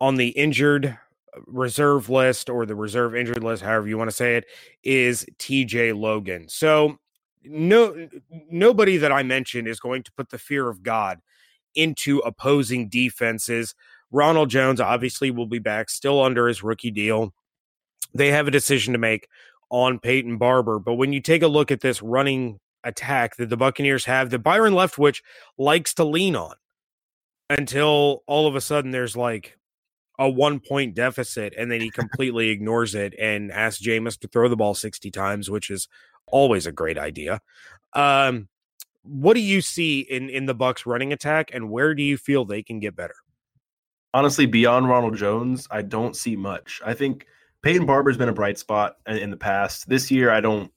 on 0.00 0.16
the 0.16 0.28
injured 0.28 0.98
reserve 1.46 2.10
list 2.10 2.50
or 2.50 2.66
the 2.66 2.74
reserve 2.74 3.16
injured 3.16 3.42
list, 3.42 3.62
however 3.62 3.88
you 3.88 3.98
want 3.98 4.10
to 4.10 4.16
say 4.16 4.36
it, 4.36 4.44
is 4.82 5.26
TJ 5.38 5.98
Logan. 5.98 6.48
So 6.48 6.98
no 7.44 8.08
nobody 8.50 8.96
that 8.96 9.12
I 9.12 9.22
mentioned 9.22 9.68
is 9.68 9.80
going 9.80 10.02
to 10.04 10.12
put 10.12 10.30
the 10.30 10.38
fear 10.38 10.68
of 10.68 10.82
God 10.82 11.20
into 11.74 12.18
opposing 12.20 12.88
defenses. 12.88 13.74
Ronald 14.10 14.50
Jones 14.50 14.80
obviously 14.80 15.30
will 15.30 15.46
be 15.46 15.58
back 15.58 15.90
still 15.90 16.22
under 16.22 16.46
his 16.48 16.62
rookie 16.62 16.90
deal. 16.90 17.34
They 18.14 18.30
have 18.30 18.46
a 18.46 18.52
decision 18.52 18.92
to 18.92 18.98
make 18.98 19.28
on 19.70 19.98
Peyton 19.98 20.38
Barber, 20.38 20.78
but 20.78 20.94
when 20.94 21.12
you 21.12 21.20
take 21.20 21.42
a 21.42 21.48
look 21.48 21.70
at 21.72 21.80
this 21.80 22.00
running 22.00 22.60
attack 22.84 23.36
that 23.36 23.48
the 23.48 23.56
Buccaneers 23.56 24.04
have 24.04 24.30
that 24.30 24.40
Byron 24.40 24.74
Leftwich 24.74 25.22
likes 25.58 25.94
to 25.94 26.04
lean 26.04 26.36
on 26.36 26.54
until 27.50 28.22
all 28.26 28.46
of 28.46 28.54
a 28.54 28.60
sudden 28.60 28.90
there's 28.90 29.16
like 29.16 29.58
a 30.18 30.28
one 30.28 30.60
point 30.60 30.94
deficit 30.94 31.54
and 31.58 31.70
then 31.70 31.80
he 31.80 31.90
completely 31.90 32.50
ignores 32.50 32.94
it 32.94 33.14
and 33.18 33.50
asks 33.50 33.82
Jameis 33.82 34.18
to 34.20 34.28
throw 34.28 34.48
the 34.48 34.56
ball 34.56 34.74
60 34.74 35.10
times, 35.10 35.50
which 35.50 35.70
is 35.70 35.88
always 36.26 36.66
a 36.66 36.72
great 36.72 36.98
idea. 36.98 37.40
Um, 37.92 38.48
what 39.02 39.34
do 39.34 39.40
you 39.40 39.60
see 39.60 40.00
in 40.00 40.30
in 40.30 40.46
the 40.46 40.54
Bucs 40.54 40.86
running 40.86 41.12
attack 41.12 41.50
and 41.52 41.70
where 41.70 41.94
do 41.94 42.02
you 42.02 42.16
feel 42.16 42.44
they 42.44 42.62
can 42.62 42.80
get 42.80 42.96
better? 42.96 43.14
Honestly, 44.14 44.46
beyond 44.46 44.88
Ronald 44.88 45.16
Jones, 45.16 45.66
I 45.70 45.82
don't 45.82 46.16
see 46.16 46.36
much. 46.36 46.80
I 46.84 46.94
think 46.94 47.26
Peyton 47.62 47.86
Barber's 47.86 48.16
been 48.16 48.28
a 48.28 48.34
bright 48.34 48.58
spot 48.58 48.96
in, 49.06 49.30
the 49.30 49.36
past. 49.36 49.88
This 49.88 50.10
year, 50.10 50.30
I 50.30 50.40
don't 50.40 50.70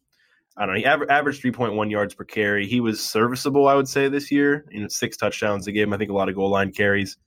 I 0.57 0.65
don't 0.65 0.73
know. 0.73 0.79
He 0.79 0.85
aver- 0.85 1.11
averaged 1.11 1.43
3.1 1.43 1.91
yards 1.91 2.15
per 2.15 2.23
carry. 2.23 2.65
He 2.65 2.79
was 2.79 2.99
serviceable, 2.99 3.67
I 3.67 3.75
would 3.75 3.87
say, 3.87 4.09
this 4.09 4.31
year. 4.31 4.65
You 4.71 4.81
know, 4.81 4.87
six 4.87 5.15
touchdowns. 5.15 5.67
Gave 5.67 5.87
him, 5.87 5.93
I 5.93 5.97
think, 5.97 6.09
a 6.09 6.13
lot 6.13 6.29
of 6.29 6.35
goal 6.35 6.49
line 6.49 6.71
carries. 6.71 7.17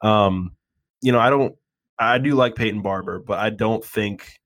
Um, 0.00 0.52
you 1.02 1.12
know, 1.12 1.20
I 1.20 1.28
don't, 1.28 1.54
I 1.98 2.16
do 2.16 2.34
like 2.34 2.54
Peyton 2.54 2.80
Barber, 2.80 3.18
but 3.18 3.38
I 3.38 3.50
don't 3.50 3.84
think 3.84 4.39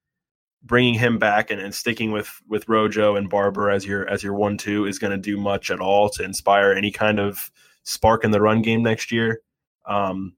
bringing 0.64 0.94
him 0.94 1.18
back 1.18 1.50
and, 1.50 1.60
and 1.60 1.74
sticking 1.74 2.10
with 2.10 2.40
with 2.48 2.68
Rojo 2.68 3.16
and 3.16 3.28
Barber 3.28 3.70
as 3.70 3.84
your 3.84 4.08
as 4.08 4.22
your 4.22 4.34
one 4.34 4.56
two 4.56 4.86
is 4.86 4.98
going 4.98 5.10
to 5.10 5.18
do 5.18 5.36
much 5.36 5.70
at 5.70 5.80
all 5.80 6.08
to 6.10 6.24
inspire 6.24 6.72
any 6.72 6.90
kind 6.90 7.20
of 7.20 7.50
spark 7.82 8.24
in 8.24 8.30
the 8.30 8.40
run 8.40 8.62
game 8.62 8.82
next 8.82 9.12
year. 9.12 9.40
Um, 9.86 10.34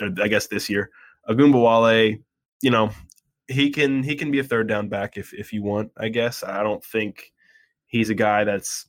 I 0.00 0.28
guess 0.28 0.46
this 0.46 0.70
year, 0.70 0.90
Ogunbowale, 1.28 2.22
you 2.62 2.70
know, 2.70 2.90
he 3.48 3.70
can 3.70 4.02
he 4.02 4.14
can 4.14 4.30
be 4.30 4.38
a 4.38 4.44
third 4.44 4.68
down 4.68 4.88
back 4.88 5.16
if 5.16 5.34
if 5.34 5.52
you 5.52 5.62
want. 5.62 5.90
I 5.96 6.08
guess 6.08 6.42
I 6.44 6.62
don't 6.62 6.84
think 6.84 7.32
he's 7.86 8.10
a 8.10 8.14
guy 8.14 8.44
that's 8.44 8.86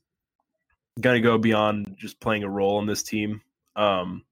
going 0.99 1.15
to 1.15 1.27
go 1.27 1.37
beyond 1.37 1.95
just 1.97 2.19
playing 2.19 2.43
a 2.43 2.49
role 2.49 2.79
in 2.79 2.85
this 2.85 3.03
team. 3.03 3.41
Um, 3.75 4.23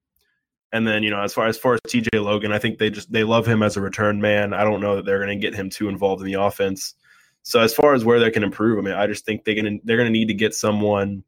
and 0.71 0.87
then 0.87 1.03
you 1.03 1.09
know 1.09 1.21
as 1.21 1.33
far 1.33 1.47
as 1.47 1.57
far 1.57 1.73
as 1.73 1.79
TJ 1.87 2.23
Logan, 2.23 2.51
I 2.51 2.59
think 2.59 2.77
they 2.77 2.89
just 2.89 3.11
they 3.11 3.23
love 3.23 3.47
him 3.47 3.63
as 3.63 3.77
a 3.77 3.81
return 3.81 4.21
man. 4.21 4.53
I 4.53 4.63
don't 4.63 4.81
know 4.81 4.95
that 4.95 5.05
they're 5.05 5.23
going 5.23 5.39
to 5.39 5.47
get 5.47 5.55
him 5.55 5.69
too 5.69 5.89
involved 5.89 6.21
in 6.21 6.27
the 6.27 6.41
offense. 6.41 6.95
So 7.43 7.59
as 7.59 7.73
far 7.73 7.93
as 7.93 8.05
where 8.05 8.19
they 8.19 8.31
can 8.31 8.43
improve, 8.43 8.77
I 8.77 8.81
mean, 8.81 8.93
I 8.93 9.07
just 9.07 9.25
think 9.25 9.43
they're 9.43 9.55
going 9.55 9.79
to 9.79 9.79
they're 9.83 9.97
going 9.97 10.11
to 10.11 10.17
need 10.17 10.27
to 10.27 10.33
get 10.33 10.53
someone 10.53 11.23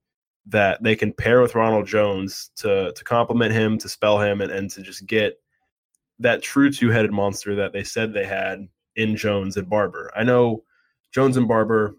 that 0.48 0.81
they 0.81 0.95
can 0.95 1.13
pair 1.13 1.41
with 1.41 1.55
Ronald 1.55 1.88
Jones 1.88 2.51
to 2.57 2.93
to 2.93 3.03
complement 3.03 3.53
him, 3.53 3.77
to 3.79 3.89
spell 3.89 4.19
him, 4.19 4.41
and, 4.41 4.51
and 4.51 4.69
to 4.71 4.81
just 4.81 5.05
get 5.05 5.39
that 6.19 6.43
true 6.43 6.71
two 6.71 6.89
headed 6.89 7.12
monster 7.12 7.55
that 7.55 7.74
they 7.74 7.83
said 7.83 8.13
they 8.13 8.25
had 8.25 8.67
in 8.95 9.15
Jones 9.15 9.57
and 9.57 9.69
Barber. 9.69 10.12
I 10.15 10.24
know 10.24 10.63
Jones 11.12 11.38
and 11.38 11.48
Barber 11.48 11.95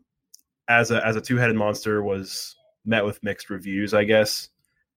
as 0.68 0.90
a 0.90 1.04
as 1.04 1.16
a 1.16 1.20
two 1.20 1.36
headed 1.36 1.56
monster 1.56 2.02
was 2.02 2.54
met 2.84 3.04
with 3.04 3.22
mixed 3.22 3.50
reviews. 3.50 3.94
I 3.94 4.04
guess. 4.04 4.48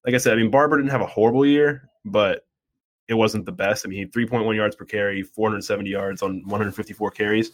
Like 0.05 0.13
I 0.13 0.19
said, 0.19 0.33
I 0.33 0.35
mean 0.35 0.51
Barber 0.51 0.77
didn't 0.77 0.91
have 0.91 1.01
a 1.01 1.07
horrible 1.07 1.47
year, 1.47 1.89
but 2.05 2.45
it 3.07 3.13
wasn't 3.13 3.45
the 3.45 3.51
best. 3.51 3.85
I 3.85 3.89
mean, 3.89 3.97
he 3.97 4.01
had 4.01 4.11
3.1 4.11 4.55
yards 4.55 4.75
per 4.75 4.85
carry, 4.85 5.21
470 5.21 5.89
yards 5.89 6.21
on 6.21 6.41
154 6.45 7.11
carries. 7.11 7.51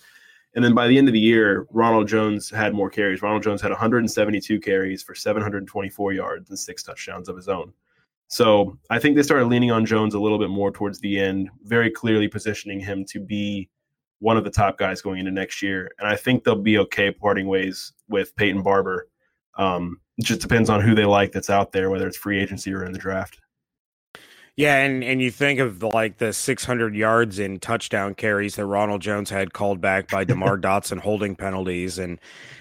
And 0.54 0.64
then 0.64 0.74
by 0.74 0.88
the 0.88 0.98
end 0.98 1.08
of 1.08 1.14
the 1.14 1.20
year, 1.20 1.66
Ronald 1.72 2.08
Jones 2.08 2.50
had 2.50 2.74
more 2.74 2.90
carries. 2.90 3.22
Ronald 3.22 3.44
Jones 3.44 3.62
had 3.62 3.72
172 3.72 4.60
carries 4.60 5.02
for 5.02 5.16
724 5.16 6.14
yards 6.14 6.50
and 6.50 6.60
six 6.60 6.84
touchdowns 6.84 7.30
of 7.30 7.36
his 7.36 7.48
own. 7.48 7.74
So 8.28 8.78
I 8.90 9.00
think 9.00 9.16
they 9.16 9.24
started 9.24 9.48
leaning 9.48 9.72
on 9.72 9.86
Jones 9.86 10.14
a 10.14 10.20
little 10.20 10.40
bit 10.40 10.50
more 10.50 10.72
towards 10.72 11.00
the 11.00 11.20
end, 11.20 11.50
very 11.64 11.90
clearly 11.90 12.28
positioning 12.28 12.80
him 12.80 13.06
to 13.06 13.20
be 13.20 13.70
one 14.20 14.38
of 14.38 14.44
the 14.44 14.50
top 14.50 14.78
guys 14.78 15.02
going 15.02 15.20
into 15.20 15.32
next 15.32 15.62
year. 15.62 15.92
And 16.00 16.08
I 16.08 16.16
think 16.16 16.44
they'll 16.44 16.56
be 16.56 16.78
okay 16.78 17.12
parting 17.12 17.48
ways 17.48 17.92
with 18.08 18.36
Peyton 18.36 18.62
Barber. 18.62 19.08
Um, 19.58 20.00
it 20.18 20.26
just 20.26 20.42
depends 20.42 20.70
on 20.70 20.80
who 20.80 20.96
they 20.96 21.06
like 21.06 21.32
that's 21.32 21.50
out 21.50 21.72
there, 21.72 21.90
whether 21.90 22.08
it's 22.08 22.18
free 22.18 22.40
agency 22.40 22.74
or 22.74 22.86
in 22.86 22.94
the 22.94 23.00
draft. 23.00 23.42
Yeah, 24.58 24.84
and 24.84 25.02
and 25.04 25.22
you 25.22 25.32
think 25.32 25.60
of 25.60 25.80
the, 25.80 25.88
like 25.88 26.18
the 26.18 26.34
600 26.34 26.94
yards 26.94 27.40
in 27.40 27.60
touchdown 27.60 28.14
carries 28.16 28.56
that 28.58 28.66
Ronald 28.66 29.02
Jones 29.02 29.30
had 29.30 29.54
called 29.54 29.80
back 29.80 30.10
by 30.10 30.26
Demar 30.26 30.58
Dotson 30.60 31.00
holding 31.00 31.38
penalties, 31.38 31.98
and 31.98 32.20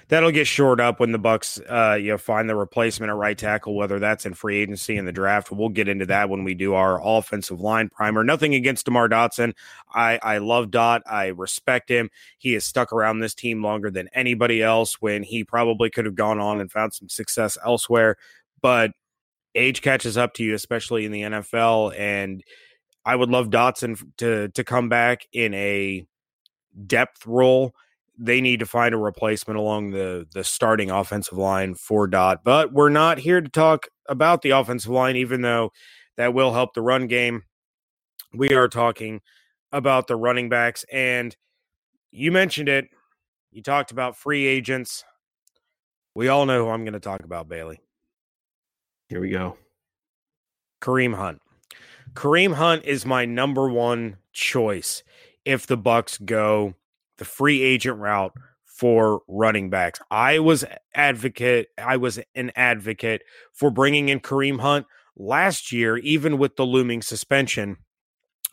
that'll 0.09 0.31
get 0.31 0.47
shored 0.47 0.81
up 0.81 1.01
when 1.01 1.11
the 1.11 1.19
Bucs, 1.19 1.61
uh, 1.69 1.97
you 1.97 2.11
know, 2.13 2.19
find 2.19 2.49
the 2.49 2.55
replacement 2.55 3.11
at 3.11 3.17
right 3.17 3.37
tackle, 3.37 3.75
whether 3.75 3.99
that's 3.99 4.25
in 4.25 4.35
free 4.35 4.59
agency 4.63 4.97
in 4.97 5.05
the 5.05 5.13
draft. 5.13 5.51
We'll 5.51 5.69
get 5.69 5.89
into 5.89 6.07
that 6.07 6.31
when 6.31 6.45
we 6.45 6.55
do 6.55 6.75
our 6.75 7.01
offensive 7.05 7.61
line 7.61 7.89
primer. 7.89 8.23
Nothing 8.23 8.55
against 8.55 8.85
Demar 8.87 9.09
Dotson. 9.09 9.53
I 9.93 10.21
I 10.23 10.39
love 10.39 10.71
Dot. 10.71 11.03
I 11.07 11.27
respect 11.27 11.91
him. 11.91 12.09
He 12.39 12.53
has 12.53 12.65
stuck 12.65 12.93
around 12.93 13.19
this 13.19 13.35
team 13.35 13.65
longer 13.65 13.91
than 13.91 14.09
anybody 14.15 14.63
else. 14.63 15.03
When 15.03 15.25
he 15.25 15.43
probably 15.43 15.91
could 15.91 16.07
have 16.07 16.15
gone 16.15 16.39
on 16.39 16.61
and 16.61 16.71
found 16.71 16.95
some 16.95 17.09
success 17.09 17.59
elsewhere, 17.65 18.17
but 18.63 18.93
age 19.55 19.83
catches 19.83 20.17
up 20.17 20.35
to 20.35 20.45
you, 20.45 20.55
especially 20.55 21.05
in 21.05 21.13
the 21.13 21.23
NFL. 21.23 21.99
And 21.99 22.43
I 23.05 23.17
would 23.17 23.31
love 23.31 23.51
Dotson 23.51 24.01
to 24.19 24.49
to 24.49 24.65
come 24.65 24.89
back 24.89 25.27
in 25.33 25.55
a 25.55 26.07
depth 26.87 27.27
role. 27.27 27.73
They 28.19 28.41
need 28.41 28.61
to 28.61 28.67
find 28.67 28.95
a 28.95 28.99
replacement 28.99 29.59
along 29.59 29.91
the 29.91 30.27
the 30.33 30.45
starting 30.45 30.91
offensive 30.91 31.39
line 31.39 31.75
for 31.75 32.07
Dot. 32.07 32.45
But 32.45 32.73
we're 32.73 32.91
not 32.91 33.19
here 33.19 33.41
to 33.41 33.49
talk 33.49 33.87
about 34.09 34.43
the 34.43 34.51
offensive 34.51 34.91
line, 34.91 35.17
even 35.17 35.43
though 35.43 35.71
that 36.17 36.35
will 36.35 36.53
help 36.53 36.75
the 36.75 36.83
run 36.83 37.07
game. 37.07 37.45
We 38.35 38.55
are 38.55 38.69
talking 38.69 39.21
about 39.73 40.07
the 40.07 40.17
running 40.17 40.49
backs, 40.49 40.85
and 40.93 41.35
you 42.11 42.31
mentioned 42.31 42.69
it. 42.69 42.87
You 43.51 43.63
talked 43.63 43.91
about 43.91 44.17
free 44.17 44.47
agents. 44.47 45.05
We 46.15 46.29
all 46.29 46.47
know 46.47 46.65
who 46.65 46.71
I'm 46.71 46.85
going 46.85 46.93
to 46.93 47.01
talk 47.01 47.25
about, 47.25 47.49
Bailey. 47.49 47.81
Here 49.11 49.21
we 49.21 49.31
go. 49.31 49.57
Kareem 50.81 51.17
Hunt. 51.17 51.43
Kareem 52.15 52.55
Hunt 52.55 52.85
is 52.85 53.05
my 53.05 53.25
number 53.25 53.69
one 53.69 54.19
choice 54.33 55.03
if 55.45 55.67
the 55.67 55.77
Bucs 55.77 56.25
go 56.25 56.75
the 57.19 57.25
free 57.25 57.61
agent 57.61 57.99
route 57.99 58.33
for 58.65 59.23
running 59.27 59.69
backs. 59.69 60.01
I 60.13 60.39
was 60.39 60.65
advocate 60.95 61.71
I 61.77 61.97
was 61.97 62.21
an 62.37 62.53
advocate 62.55 63.23
for 63.53 63.73
bringing 63.73 64.11
in 64.11 64.21
Kareem 64.21 64.61
Hunt 64.61 64.87
last 65.17 65.73
year 65.73 65.97
even 65.99 66.39
with 66.39 66.55
the 66.55 66.65
looming 66.65 67.03
suspension. 67.03 67.79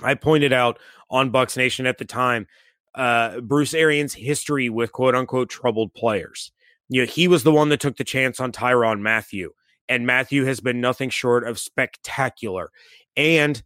I 0.01 0.15
pointed 0.15 0.53
out 0.53 0.79
on 1.11 1.31
Bucs 1.31 1.55
Nation 1.55 1.85
at 1.85 1.99
the 1.99 2.05
time 2.05 2.47
uh, 2.95 3.41
Bruce 3.41 3.75
Arians' 3.75 4.15
history 4.15 4.71
with 4.71 4.91
quote 4.91 5.13
unquote 5.13 5.51
troubled 5.51 5.93
players. 5.93 6.51
You 6.89 7.03
know, 7.03 7.11
he 7.11 7.27
was 7.27 7.43
the 7.43 7.53
one 7.53 7.69
that 7.69 7.79
took 7.79 7.97
the 7.97 8.03
chance 8.03 8.39
on 8.39 8.51
Tyrann 8.51 9.01
Mathieu 9.01 9.51
and 9.89 10.05
Mathieu 10.05 10.45
has 10.45 10.59
been 10.59 10.81
nothing 10.81 11.09
short 11.09 11.47
of 11.47 11.59
spectacular 11.59 12.69
and 13.15 13.61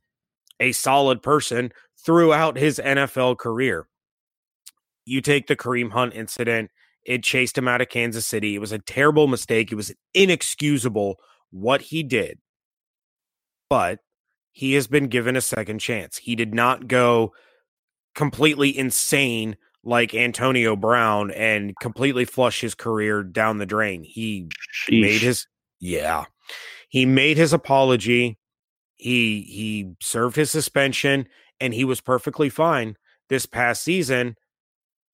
a 0.59 0.71
solid 0.71 1.21
person 1.21 1.71
throughout 2.03 2.57
his 2.57 2.79
NFL 2.83 3.37
career. 3.37 3.87
You 5.05 5.21
take 5.21 5.47
the 5.47 5.55
Kareem 5.55 5.91
Hunt 5.91 6.13
incident, 6.13 6.71
it 7.03 7.23
chased 7.23 7.57
him 7.57 7.67
out 7.67 7.81
of 7.81 7.89
Kansas 7.89 8.27
City. 8.27 8.55
It 8.55 8.59
was 8.59 8.71
a 8.71 8.79
terrible 8.79 9.27
mistake. 9.27 9.71
It 9.71 9.75
was 9.75 9.93
inexcusable 10.13 11.19
what 11.49 11.81
he 11.81 12.03
did. 12.03 12.39
But 13.69 13.99
he 14.51 14.73
has 14.73 14.87
been 14.87 15.07
given 15.07 15.35
a 15.35 15.41
second 15.41 15.79
chance. 15.79 16.17
He 16.17 16.35
did 16.35 16.53
not 16.53 16.87
go 16.87 17.33
completely 18.13 18.77
insane 18.77 19.57
like 19.83 20.13
Antonio 20.13 20.75
Brown 20.75 21.31
and 21.31 21.73
completely 21.81 22.25
flush 22.25 22.61
his 22.61 22.75
career 22.75 23.23
down 23.23 23.57
the 23.57 23.65
drain. 23.65 24.03
He 24.03 24.47
Sheesh. 24.85 25.01
made 25.01 25.21
his 25.21 25.47
yeah. 25.81 26.25
He 26.87 27.05
made 27.05 27.35
his 27.35 27.51
apology. 27.51 28.37
He 28.95 29.41
he 29.41 29.95
served 29.99 30.35
his 30.35 30.51
suspension 30.51 31.27
and 31.59 31.73
he 31.73 31.83
was 31.83 31.99
perfectly 31.99 32.49
fine 32.49 32.95
this 33.29 33.45
past 33.45 33.83
season, 33.83 34.35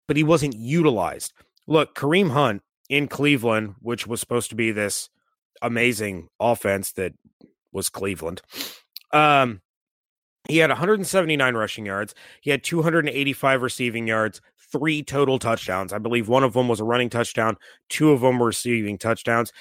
but 0.08 0.18
he 0.18 0.24
wasn't 0.24 0.56
utilized. 0.56 1.34
Look, 1.66 1.96
Kareem 1.96 2.32
Hunt 2.32 2.62
in 2.90 3.08
Cleveland, 3.08 3.76
which 3.80 4.06
was 4.06 4.20
supposed 4.20 4.50
to 4.50 4.56
be 4.56 4.72
this 4.72 5.10
amazing 5.62 6.28
offense 6.40 6.92
that 6.94 7.14
was 7.72 7.90
Cleveland. 7.90 8.42
Um 9.14 9.62
he 10.50 10.58
had 10.60 10.70
179 10.70 11.56
rushing 11.56 11.86
yards. 11.86 12.16
He 12.42 12.52
had 12.52 12.64
285 12.64 13.62
receiving 13.62 14.08
yards, 14.08 14.40
three 14.72 15.04
total 15.04 15.40
touchdowns. 15.40 15.92
I 15.92 15.98
believe 15.98 16.30
one 16.30 16.44
of 16.44 16.54
them 16.54 16.70
was 16.70 16.80
a 16.80 16.86
running 16.86 17.10
touchdown, 17.10 17.58
two 17.90 18.12
of 18.12 18.22
them 18.22 18.40
were 18.40 18.48
receiving 18.48 18.98
touchdowns 18.98 19.52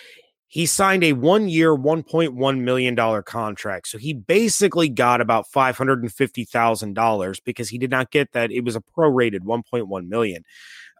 he 0.48 0.66
signed 0.66 1.02
a 1.02 1.12
one 1.12 1.48
year, 1.48 1.76
$1.1 1.76 2.60
million 2.60 3.22
contract. 3.24 3.88
So 3.88 3.98
he 3.98 4.14
basically 4.14 4.88
got 4.88 5.20
about 5.20 5.46
$550,000 5.54 7.38
because 7.44 7.68
he 7.68 7.78
did 7.78 7.90
not 7.90 8.10
get 8.10 8.32
that. 8.32 8.52
It 8.52 8.64
was 8.64 8.76
a 8.76 8.80
prorated 8.80 9.40
1.1 9.40 10.08
million. 10.08 10.44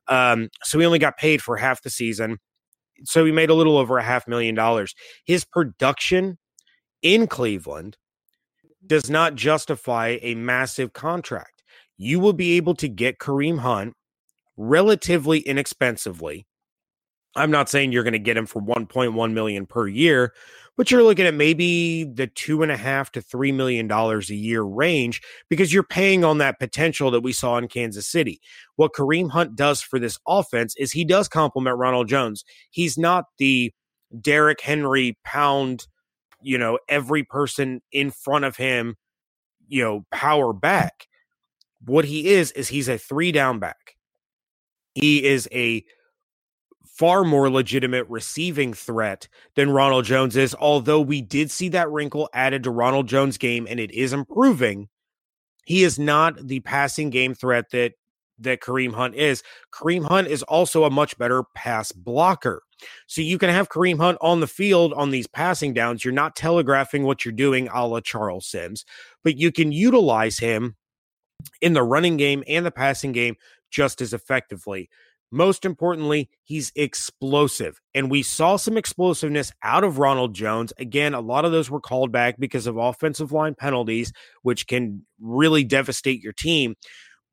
Um, 0.09 0.49
so 0.63 0.79
he 0.79 0.85
only 0.85 0.99
got 0.99 1.17
paid 1.17 1.43
for 1.43 1.57
half 1.57 1.83
the 1.83 1.91
season. 1.91 2.39
So 3.05 3.25
he 3.25 3.33
made 3.33 3.51
a 3.51 3.55
little 3.55 3.77
over 3.77 3.99
a 3.99 4.03
half 4.03 4.27
million 4.27 4.55
dollars. 4.55 4.95
His 5.25 5.45
production 5.45 6.39
in 7.03 7.27
Cleveland 7.27 7.97
does 8.87 9.11
not 9.11 9.35
justify 9.35 10.19
a 10.23 10.35
massive 10.35 10.93
contract. 10.93 11.63
You 11.99 12.21
will 12.21 12.33
be 12.33 12.57
able 12.57 12.75
to 12.77 12.89
get 12.89 13.19
Kareem 13.19 13.59
Hunt 13.59 13.95
relatively 14.57 15.41
inexpensively 15.41 16.47
I'm 17.37 17.51
not 17.51 17.69
saying 17.69 17.93
you're 17.93 18.03
going 18.03 18.13
to 18.13 18.19
get 18.19 18.37
him 18.37 18.47
for 18.47 18.61
1.1 18.61 19.33
million 19.33 19.67
per 19.67 19.87
year, 19.87 20.33
but 20.77 20.91
you're 20.91 21.03
looking 21.03 21.27
at 21.27 21.35
maybe 21.35 22.05
the 22.05 22.27
two 22.27 22.63
and 22.63 22.73
a 22.73 22.77
half 22.77 23.13
to 23.13 23.23
three 23.23 23.53
million 23.53 23.87
dollars 23.87 24.31
a 24.31 24.35
year 24.35 24.63
range 24.63 25.23
because 25.49 25.73
you're 25.73 25.83
paying 25.83 26.25
on 26.25 26.39
that 26.39 26.59
potential 26.59 27.11
that 27.11 27.21
we 27.21 27.33
saw 27.33 27.57
in 27.59 27.69
Kansas 27.69 28.07
City. 28.07 28.41
What 28.77 28.93
Kareem 28.93 29.31
Hunt 29.31 29.57
does 29.57 29.81
for 29.81 29.99
this 29.99 30.19
offense 30.27 30.75
is 30.77 30.93
he 30.93 31.05
does 31.05 31.29
complement 31.29 31.79
Ronald 31.79 32.09
Jones. 32.09 32.45
He's 32.71 32.99
not 32.99 33.27
the 33.39 33.73
Derrick 34.21 34.61
Henry 34.61 35.19
pound, 35.25 35.87
you 36.43 36.59
know, 36.59 36.79
every 36.89 37.25
person 37.25 37.81
in 37.93 38.11
front 38.11 38.45
of 38.45 38.57
him, 38.57 38.97
you 39.69 39.83
know, 39.83 40.07
power 40.11 40.53
back. 40.53 41.07
What 41.85 42.05
he 42.05 42.29
is, 42.29 42.53
is 42.53 42.69
he's 42.69 42.89
a 42.89 42.99
three 42.99 43.33
down 43.33 43.59
back. 43.59 43.97
He 44.95 45.25
is 45.25 45.49
a 45.53 45.85
far 46.97 47.25
more 47.25 47.51
legitimate 47.51 48.07
receiving 48.09 48.73
threat 48.73 49.29
than 49.55 49.71
Ronald 49.71 50.05
Jones 50.05 50.37
is. 50.37 50.55
Although 50.59 51.01
we 51.01 51.21
did 51.21 51.51
see 51.51 51.69
that 51.71 51.91
wrinkle 51.91 52.29
added 52.33 52.63
to 52.65 52.71
Ronald 52.71 53.07
Jones' 53.07 53.39
game 53.39 53.67
and 53.69 53.79
it 53.79 53.91
is 53.91 54.13
improving, 54.13 54.89
he 55.67 55.83
is 55.83 55.99
not 55.99 56.47
the 56.47 56.61
passing 56.61 57.11
game 57.11 57.35
threat 57.35 57.71
that 57.73 57.93
that 58.39 58.61
Kareem 58.61 58.93
Hunt 58.93 59.15
is. 59.15 59.43
Kareem 59.73 60.07
Hunt 60.07 60.29
is 60.29 60.43
also 60.43 60.85
a 60.85 60.91
much 60.91 61.17
better 61.17 61.43
pass 61.55 61.91
blocker. 61.93 62.63
So 63.07 63.23
you 63.23 63.39
can 63.39 63.49
have 63.49 63.71
Kareem 63.71 63.99
Hunt 63.99 64.19
on 64.21 64.41
the 64.41 64.47
field 64.47 64.93
on 64.93 65.11
these 65.11 65.27
passing 65.27 65.73
downs. 65.73 66.05
You're 66.05 66.13
not 66.13 66.37
telegraphing 66.37 67.05
what 67.05 67.25
you're 67.25 67.33
doing 67.33 67.69
a 67.73 67.87
la 67.87 68.01
Charles 68.01 68.47
Sims, 68.47 68.85
but 69.25 69.39
you 69.39 69.51
can 69.51 69.73
utilize 69.73 70.39
him 70.39 70.77
in 71.63 71.73
the 71.73 71.83
running 71.83 72.19
game 72.19 72.45
and 72.47 72.67
the 72.67 72.71
passing 72.71 73.13
game 73.13 73.37
just 73.71 74.01
as 74.01 74.13
effectively. 74.13 74.91
Most 75.33 75.65
importantly, 75.65 76.31
he's 76.45 76.73
explosive. 76.77 77.81
And 77.95 78.11
we 78.11 78.23
saw 78.23 78.57
some 78.57 78.77
explosiveness 78.77 79.53
out 79.63 79.85
of 79.85 79.99
Ronald 79.99 80.35
Jones. 80.35 80.73
Again, 80.79 81.15
a 81.15 81.21
lot 81.21 81.45
of 81.45 81.53
those 81.53 81.71
were 81.71 81.81
called 81.81 82.13
back 82.13 82.37
because 82.39 82.67
of 82.67 82.77
offensive 82.77 83.33
line 83.33 83.55
penalties, 83.55 84.13
which 84.43 84.67
can 84.67 85.05
really 85.21 85.65
devastate 85.65 86.23
your 86.23 86.33
team. 86.33 86.77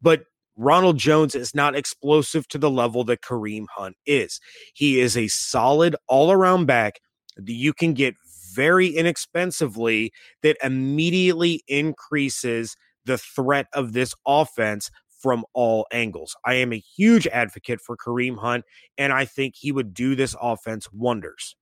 But 0.01 0.23
Ronald 0.55 0.97
Jones 0.97 1.35
is 1.35 1.55
not 1.55 1.75
explosive 1.75 2.47
to 2.49 2.57
the 2.57 2.69
level 2.69 3.03
that 3.05 3.21
Kareem 3.21 3.65
Hunt 3.75 3.95
is. 4.05 4.39
He 4.73 4.99
is 4.99 5.17
a 5.17 5.27
solid 5.27 5.95
all 6.07 6.31
around 6.31 6.65
back 6.65 6.99
that 7.37 7.53
you 7.53 7.73
can 7.73 7.93
get 7.93 8.15
very 8.53 8.87
inexpensively 8.87 10.11
that 10.43 10.57
immediately 10.63 11.63
increases 11.67 12.75
the 13.05 13.17
threat 13.17 13.67
of 13.73 13.93
this 13.93 14.13
offense 14.25 14.89
from 15.23 15.45
all 15.53 15.87
angles. 15.93 16.35
I 16.45 16.55
am 16.55 16.73
a 16.73 16.77
huge 16.77 17.25
advocate 17.27 17.79
for 17.79 17.95
Kareem 17.95 18.37
Hunt, 18.37 18.65
and 18.97 19.13
I 19.13 19.23
think 19.23 19.55
he 19.57 19.71
would 19.71 19.93
do 19.93 20.15
this 20.15 20.35
offense 20.39 20.91
wonders. 20.91 21.55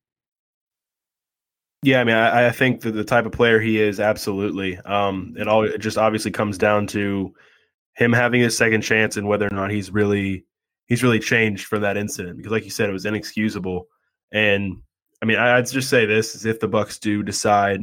Yeah, 1.83 2.01
I 2.01 2.03
mean, 2.03 2.15
I, 2.15 2.47
I 2.47 2.51
think 2.51 2.81
that 2.81 2.91
the 2.91 3.03
type 3.03 3.25
of 3.25 3.31
player 3.31 3.59
he 3.59 3.79
is, 3.79 3.99
absolutely. 3.99 4.77
Um, 4.79 5.35
it 5.37 5.47
all 5.47 5.63
it 5.63 5.79
just 5.79 5.97
obviously 5.97 6.31
comes 6.31 6.57
down 6.57 6.87
to 6.87 7.33
him 7.95 8.13
having 8.13 8.41
his 8.41 8.57
second 8.57 8.81
chance 8.81 9.17
and 9.17 9.27
whether 9.27 9.47
or 9.47 9.55
not 9.55 9.71
he's 9.71 9.91
really 9.91 10.45
he's 10.87 11.03
really 11.03 11.19
changed 11.19 11.65
from 11.65 11.81
that 11.81 11.97
incident. 11.97 12.37
Because, 12.37 12.51
like 12.51 12.65
you 12.65 12.71
said, 12.71 12.89
it 12.89 12.93
was 12.93 13.05
inexcusable. 13.05 13.87
And 14.31 14.81
I 15.21 15.25
mean, 15.25 15.37
I'd 15.37 15.69
just 15.69 15.89
say 15.89 16.05
this: 16.05 16.35
is 16.35 16.45
if 16.45 16.59
the 16.59 16.69
Bucs 16.69 16.99
do 16.99 17.23
decide, 17.23 17.81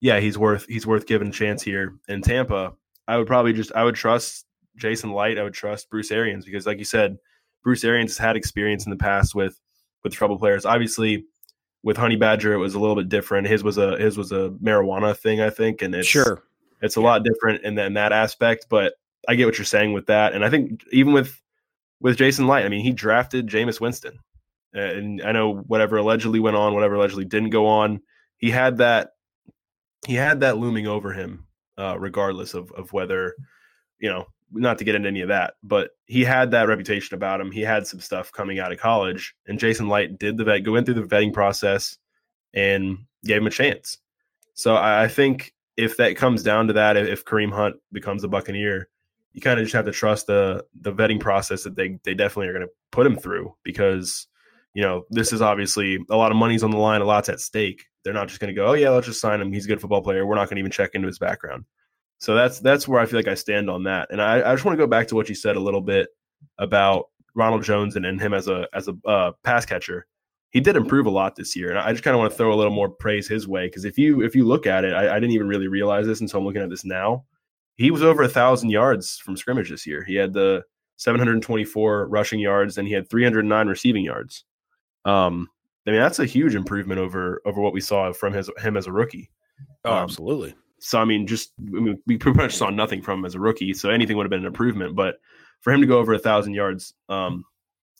yeah, 0.00 0.20
he's 0.20 0.36
worth 0.36 0.66
he's 0.68 0.86
worth 0.86 1.06
giving 1.06 1.28
a 1.28 1.32
chance 1.32 1.62
here 1.62 1.94
in 2.08 2.22
Tampa, 2.22 2.74
I 3.08 3.16
would 3.16 3.26
probably 3.26 3.54
just 3.54 3.72
I 3.72 3.84
would 3.84 3.94
trust 3.94 4.44
Jason 4.76 5.12
Licht, 5.12 5.38
I 5.38 5.42
would 5.42 5.54
trust 5.54 5.90
Bruce 5.90 6.10
Arians 6.10 6.44
because, 6.44 6.66
like 6.66 6.78
you 6.78 6.84
said, 6.84 7.18
Bruce 7.62 7.84
Arians 7.84 8.12
has 8.12 8.18
had 8.18 8.36
experience 8.36 8.84
in 8.86 8.90
the 8.90 8.96
past 8.96 9.34
with 9.34 9.58
with 10.02 10.12
trouble 10.12 10.38
players. 10.38 10.64
Obviously, 10.64 11.26
with 11.82 11.96
Honey 11.96 12.16
Badger, 12.16 12.52
it 12.52 12.58
was 12.58 12.74
a 12.74 12.80
little 12.80 12.96
bit 12.96 13.08
different. 13.08 13.46
His 13.46 13.62
was 13.62 13.78
a 13.78 13.98
his 13.98 14.16
was 14.16 14.32
a 14.32 14.50
marijuana 14.62 15.16
thing, 15.16 15.40
I 15.40 15.50
think, 15.50 15.82
and 15.82 15.94
it's 15.94 16.08
sure 16.08 16.42
it's 16.80 16.96
a 16.96 17.00
yeah. 17.00 17.06
lot 17.06 17.24
different 17.24 17.64
in, 17.64 17.78
in 17.78 17.94
that 17.94 18.12
aspect. 18.12 18.66
But 18.68 18.94
I 19.28 19.34
get 19.34 19.46
what 19.46 19.58
you're 19.58 19.64
saying 19.64 19.92
with 19.92 20.06
that, 20.06 20.32
and 20.32 20.44
I 20.44 20.50
think 20.50 20.82
even 20.92 21.12
with 21.12 21.40
with 22.00 22.16
Jason 22.16 22.46
Licht, 22.46 22.64
I 22.64 22.68
mean, 22.68 22.84
he 22.84 22.92
drafted 22.92 23.48
Jameis 23.48 23.80
Winston, 23.80 24.18
and 24.72 25.22
I 25.22 25.32
know 25.32 25.56
whatever 25.66 25.98
allegedly 25.98 26.40
went 26.40 26.56
on, 26.56 26.74
whatever 26.74 26.94
allegedly 26.94 27.26
didn't 27.26 27.50
go 27.50 27.66
on, 27.66 28.00
he 28.38 28.50
had 28.50 28.78
that 28.78 29.10
he 30.06 30.14
had 30.14 30.40
that 30.40 30.58
looming 30.58 30.86
over 30.86 31.12
him, 31.12 31.46
uh, 31.78 31.98
regardless 31.98 32.54
of 32.54 32.72
of 32.72 32.92
whether 32.92 33.34
you 33.98 34.08
know 34.08 34.26
not 34.52 34.78
to 34.78 34.84
get 34.84 34.94
into 34.94 35.08
any 35.08 35.20
of 35.20 35.28
that, 35.28 35.54
but 35.62 35.90
he 36.06 36.24
had 36.24 36.50
that 36.50 36.68
reputation 36.68 37.14
about 37.14 37.40
him. 37.40 37.50
He 37.50 37.60
had 37.60 37.86
some 37.86 38.00
stuff 38.00 38.32
coming 38.32 38.58
out 38.58 38.72
of 38.72 38.78
college, 38.78 39.34
and 39.46 39.58
Jason 39.58 39.88
Licht 39.88 40.18
did 40.18 40.36
the 40.36 40.44
vet, 40.44 40.66
in 40.66 40.84
through 40.84 40.94
the 40.94 41.02
vetting 41.02 41.32
process 41.32 41.98
and 42.54 42.98
gave 43.24 43.38
him 43.38 43.46
a 43.46 43.50
chance. 43.50 43.98
So 44.54 44.74
I, 44.74 45.04
I 45.04 45.08
think 45.08 45.54
if 45.76 45.96
that 45.96 46.16
comes 46.16 46.42
down 46.42 46.66
to 46.66 46.72
that, 46.74 46.96
if 46.96 47.24
Kareem 47.24 47.52
Hunt 47.52 47.76
becomes 47.92 48.24
a 48.24 48.28
Buccaneer, 48.28 48.88
you 49.32 49.40
kind 49.40 49.60
of 49.60 49.64
just 49.64 49.74
have 49.74 49.84
to 49.84 49.92
trust 49.92 50.26
the 50.26 50.64
the 50.80 50.92
vetting 50.92 51.20
process 51.20 51.62
that 51.62 51.76
they 51.76 51.98
they 52.04 52.14
definitely 52.14 52.48
are 52.48 52.52
going 52.52 52.66
to 52.66 52.72
put 52.90 53.06
him 53.06 53.16
through 53.16 53.54
because 53.62 54.26
you 54.74 54.82
know 54.82 55.04
this 55.10 55.32
is 55.32 55.40
obviously 55.40 55.98
a 56.10 56.16
lot 56.16 56.32
of 56.32 56.36
money's 56.36 56.64
on 56.64 56.70
the 56.70 56.76
line, 56.76 57.00
a 57.00 57.04
lot's 57.04 57.28
at 57.28 57.40
stake. 57.40 57.84
They're 58.02 58.14
not 58.14 58.28
just 58.28 58.40
going 58.40 58.52
to 58.52 58.58
go, 58.58 58.66
oh 58.68 58.72
yeah, 58.72 58.90
let's 58.90 59.06
just 59.06 59.20
sign 59.20 59.40
him. 59.40 59.52
He's 59.52 59.66
a 59.66 59.68
good 59.68 59.80
football 59.80 60.02
player. 60.02 60.26
We're 60.26 60.34
not 60.34 60.48
going 60.48 60.56
to 60.56 60.60
even 60.60 60.72
check 60.72 60.90
into 60.94 61.06
his 61.06 61.18
background. 61.18 61.64
So 62.20 62.34
that's 62.34 62.60
that's 62.60 62.86
where 62.86 63.00
I 63.00 63.06
feel 63.06 63.18
like 63.18 63.28
I 63.28 63.34
stand 63.34 63.70
on 63.70 63.82
that. 63.84 64.08
And 64.10 64.20
I, 64.20 64.50
I 64.50 64.54
just 64.54 64.64
want 64.64 64.78
to 64.78 64.82
go 64.82 64.86
back 64.86 65.08
to 65.08 65.14
what 65.14 65.28
you 65.28 65.34
said 65.34 65.56
a 65.56 65.60
little 65.60 65.80
bit 65.80 66.08
about 66.58 67.06
Ronald 67.34 67.64
Jones 67.64 67.96
and, 67.96 68.04
and 68.04 68.20
him 68.20 68.34
as 68.34 68.46
a 68.46 68.68
as 68.74 68.88
a 68.88 69.08
uh, 69.08 69.32
pass 69.42 69.64
catcher. 69.64 70.06
He 70.50 70.60
did 70.60 70.76
improve 70.76 71.06
a 71.06 71.10
lot 71.10 71.36
this 71.36 71.56
year, 71.56 71.70
and 71.70 71.78
I 71.78 71.92
just 71.92 72.04
kind 72.04 72.14
of 72.14 72.18
want 72.18 72.32
to 72.32 72.36
throw 72.36 72.52
a 72.52 72.56
little 72.56 72.72
more 72.72 72.90
praise 72.90 73.26
his 73.26 73.48
way 73.48 73.68
because 73.68 73.86
if 73.86 73.96
you 73.96 74.22
if 74.22 74.36
you 74.36 74.44
look 74.44 74.66
at 74.66 74.84
it, 74.84 74.92
I, 74.92 75.16
I 75.16 75.20
didn't 75.20 75.32
even 75.32 75.48
really 75.48 75.68
realize 75.68 76.06
this 76.06 76.20
until 76.20 76.40
I'm 76.40 76.46
looking 76.46 76.62
at 76.62 76.68
this 76.68 76.84
now. 76.84 77.24
He 77.76 77.90
was 77.90 78.02
over 78.02 78.22
a 78.22 78.28
thousand 78.28 78.68
yards 78.68 79.16
from 79.16 79.36
scrimmage 79.36 79.70
this 79.70 79.86
year. 79.86 80.04
He 80.04 80.14
had 80.14 80.34
the 80.34 80.62
724 80.96 82.08
rushing 82.08 82.40
yards, 82.40 82.76
and 82.76 82.86
he 82.86 82.92
had 82.92 83.08
309 83.08 83.66
receiving 83.66 84.04
yards. 84.04 84.44
Um, 85.06 85.48
I 85.86 85.92
mean 85.92 86.00
that's 86.00 86.18
a 86.18 86.26
huge 86.26 86.54
improvement 86.54 87.00
over 87.00 87.40
over 87.46 87.62
what 87.62 87.72
we 87.72 87.80
saw 87.80 88.12
from 88.12 88.34
his 88.34 88.50
him 88.58 88.76
as 88.76 88.86
a 88.86 88.92
rookie. 88.92 89.30
Oh, 89.86 89.92
um, 89.92 90.02
absolutely. 90.02 90.54
So 90.80 90.98
I 90.98 91.04
mean, 91.04 91.26
just 91.26 91.52
I 91.60 91.80
mean, 91.80 92.02
we 92.06 92.16
pretty 92.16 92.38
much 92.38 92.54
saw 92.56 92.70
nothing 92.70 93.02
from 93.02 93.20
him 93.20 93.24
as 93.24 93.34
a 93.34 93.40
rookie, 93.40 93.74
so 93.74 93.90
anything 93.90 94.16
would 94.16 94.24
have 94.24 94.30
been 94.30 94.40
an 94.40 94.46
improvement. 94.46 94.96
But 94.96 95.16
for 95.60 95.72
him 95.72 95.80
to 95.80 95.86
go 95.86 95.98
over 95.98 96.14
a 96.14 96.18
thousand 96.18 96.54
yards 96.54 96.94
um, 97.08 97.44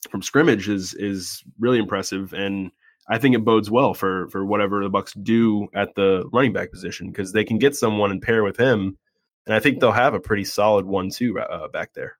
from 0.09 0.21
scrimmage 0.21 0.67
is 0.67 0.93
is 0.95 1.43
really 1.59 1.79
impressive, 1.79 2.33
and 2.33 2.71
I 3.09 3.17
think 3.17 3.35
it 3.35 3.45
bodes 3.45 3.69
well 3.69 3.93
for 3.93 4.27
for 4.29 4.45
whatever 4.45 4.83
the 4.83 4.89
Bucs 4.89 5.11
do 5.23 5.67
at 5.75 5.95
the 5.95 6.27
running 6.33 6.53
back 6.53 6.71
position 6.71 7.07
because 7.07 7.33
they 7.33 7.43
can 7.43 7.59
get 7.59 7.75
someone 7.75 8.11
and 8.11 8.21
pair 8.21 8.43
with 8.43 8.57
him, 8.57 8.97
and 9.45 9.55
I 9.55 9.59
think 9.59 9.79
they'll 9.79 9.91
have 9.91 10.13
a 10.13 10.19
pretty 10.19 10.45
solid 10.45 10.85
one-two 10.85 11.39
uh, 11.39 11.67
back 11.67 11.93
there. 11.93 12.17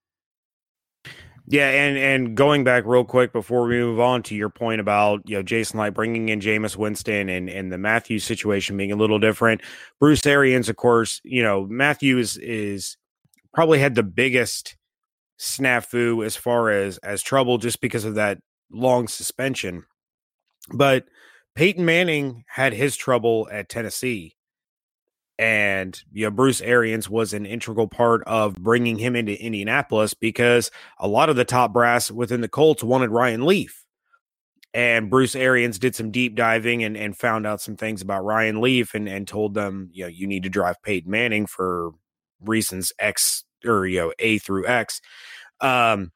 Yeah, 1.51 1.67
and 1.67 1.97
and 1.97 2.37
going 2.37 2.63
back 2.63 2.85
real 2.85 3.03
quick 3.03 3.33
before 3.33 3.63
we 3.63 3.77
move 3.77 3.99
on 3.99 4.23
to 4.23 4.35
your 4.35 4.47
point 4.49 4.79
about 4.79 5.27
you 5.27 5.35
know 5.35 5.43
Jason 5.43 5.81
Licht 5.81 5.93
bringing 5.93 6.29
in 6.29 6.39
Jameis 6.39 6.77
Winston 6.77 7.27
and 7.27 7.49
and 7.49 7.69
the 7.69 7.77
Matthews 7.77 8.23
situation 8.23 8.77
being 8.77 8.93
a 8.93 8.95
little 8.95 9.19
different. 9.19 9.59
Bruce 9.99 10.25
Arians, 10.25 10.69
of 10.69 10.77
course, 10.77 11.19
you 11.25 11.43
know 11.43 11.67
Matthews 11.69 12.37
is 12.37 12.95
probably 13.53 13.79
had 13.79 13.95
the 13.95 14.03
biggest 14.03 14.77
snafu 15.41 16.25
as 16.25 16.37
far 16.37 16.69
as 16.69 16.97
as 16.99 17.21
trouble 17.21 17.57
just 17.57 17.81
because 17.81 18.05
of 18.05 18.15
that 18.15 18.37
long 18.71 19.09
suspension. 19.09 19.83
But 20.73 21.03
Peyton 21.55 21.83
Manning 21.83 22.45
had 22.47 22.71
his 22.71 22.95
trouble 22.95 23.49
at 23.51 23.67
Tennessee 23.67 24.37
and 25.41 25.99
you 26.13 26.23
know, 26.23 26.29
Bruce 26.29 26.61
Arians 26.61 27.09
was 27.09 27.33
an 27.33 27.47
integral 27.47 27.87
part 27.87 28.21
of 28.27 28.53
bringing 28.53 28.99
him 28.99 29.15
into 29.15 29.43
Indianapolis 29.43 30.13
because 30.13 30.69
a 30.99 31.07
lot 31.07 31.31
of 31.31 31.35
the 31.35 31.43
top 31.43 31.73
brass 31.73 32.11
within 32.11 32.41
the 32.41 32.47
Colts 32.47 32.83
wanted 32.83 33.09
Ryan 33.09 33.47
Leaf. 33.47 33.83
And 34.71 35.09
Bruce 35.09 35.35
Arians 35.35 35.79
did 35.79 35.95
some 35.95 36.11
deep 36.11 36.35
diving 36.35 36.83
and, 36.83 36.95
and 36.95 37.17
found 37.17 37.47
out 37.47 37.59
some 37.59 37.75
things 37.75 38.03
about 38.03 38.23
Ryan 38.23 38.61
Leaf 38.61 38.93
and, 38.93 39.09
and 39.09 39.27
told 39.27 39.55
them, 39.55 39.89
you 39.91 40.03
know, 40.03 40.09
you 40.09 40.27
need 40.27 40.43
to 40.43 40.49
drive 40.49 40.81
Peyton 40.83 41.09
Manning 41.09 41.47
for 41.47 41.89
reasons 42.39 42.93
X 42.99 43.43
or, 43.65 43.87
you 43.87 43.99
know, 43.99 44.13
A 44.19 44.37
through 44.37 44.67
X. 44.67 45.01
Um, 45.59 46.11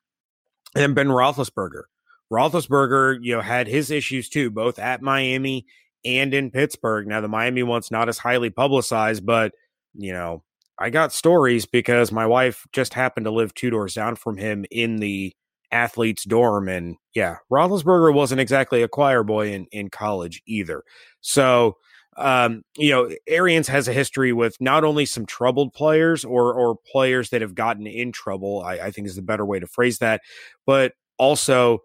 and 0.76 0.94
Ben 0.94 1.08
Roethlisberger. 1.08 1.84
Roethlisberger, 2.32 3.18
you 3.24 3.36
know, 3.36 3.42
had 3.42 3.68
his 3.68 3.90
issues 3.90 4.30
too, 4.30 4.52
both 4.52 4.78
at 4.78 5.02
Miami 5.02 5.66
and 6.06 6.34
in 6.34 6.52
Pittsburgh. 6.52 7.08
Now, 7.08 7.22
the 7.22 7.28
Miami 7.28 7.64
one's 7.64 7.92
not 7.92 8.08
as 8.08 8.18
highly 8.18 8.50
publicized, 8.50 9.26
but, 9.26 9.54
you 9.94 10.14
know, 10.14 10.44
I 10.78 10.90
got 10.90 11.14
stories 11.14 11.66
because 11.66 12.12
my 12.12 12.26
wife 12.26 12.66
just 12.72 12.94
happened 12.94 13.26
to 13.26 13.32
live 13.32 13.54
two 13.54 13.70
doors 13.70 13.94
down 13.94 14.16
from 14.16 14.38
him 14.38 14.66
in 14.70 14.98
the 14.98 15.34
athlete's 15.72 16.26
dorm. 16.26 16.68
And 16.68 16.98
yeah, 17.14 17.38
Roethlisberger 17.52 18.14
wasn't 18.14 18.42
exactly 18.42 18.84
a 18.84 18.88
choir 18.88 19.24
boy 19.24 19.52
in, 19.52 19.68
in 19.72 19.90
college 19.90 20.42
either. 20.46 20.84
So, 21.22 21.78
um, 22.18 22.64
you 22.78 22.92
know, 22.92 23.10
Arians 23.28 23.68
has 23.68 23.88
a 23.88 23.94
history 23.94 24.32
with 24.32 24.56
not 24.62 24.84
only 24.84 25.06
some 25.06 25.26
troubled 25.26 25.74
players 25.74 26.24
or 26.24 26.54
or 26.54 26.78
players 26.92 27.30
that 27.32 27.42
have 27.42 27.56
gotten 27.56 27.88
in 27.88 28.14
trouble, 28.14 28.62
I, 28.64 28.74
I 28.76 28.92
think 28.92 29.08
is 29.08 29.18
the 29.18 29.22
better 29.22 29.46
way 29.46 29.60
to 29.60 29.68
phrase 29.68 30.00
that, 30.00 30.22
but 30.66 30.94
also 31.18 31.80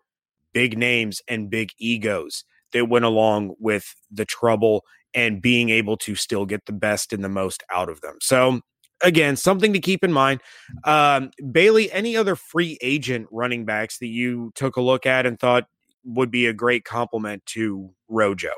big 0.52 0.78
names 0.78 1.20
and 1.28 1.50
big 1.50 1.70
egos 1.78 2.44
that 2.72 2.88
went 2.88 3.04
along 3.04 3.54
with 3.58 3.94
the 4.10 4.24
trouble 4.24 4.84
and 5.14 5.42
being 5.42 5.70
able 5.70 5.96
to 5.96 6.14
still 6.14 6.46
get 6.46 6.66
the 6.66 6.72
best 6.72 7.12
and 7.12 7.24
the 7.24 7.28
most 7.28 7.62
out 7.72 7.88
of 7.88 8.00
them. 8.00 8.16
So 8.20 8.60
again, 9.02 9.36
something 9.36 9.72
to 9.72 9.80
keep 9.80 10.04
in 10.04 10.12
mind. 10.12 10.40
Um, 10.84 11.30
Bailey, 11.50 11.90
any 11.92 12.16
other 12.16 12.36
free 12.36 12.78
agent 12.80 13.28
running 13.30 13.64
backs 13.64 13.98
that 13.98 14.08
you 14.08 14.52
took 14.54 14.76
a 14.76 14.80
look 14.80 15.06
at 15.06 15.26
and 15.26 15.38
thought 15.38 15.64
would 16.04 16.30
be 16.30 16.46
a 16.46 16.52
great 16.52 16.84
complement 16.84 17.44
to 17.46 17.90
Rojo? 18.08 18.52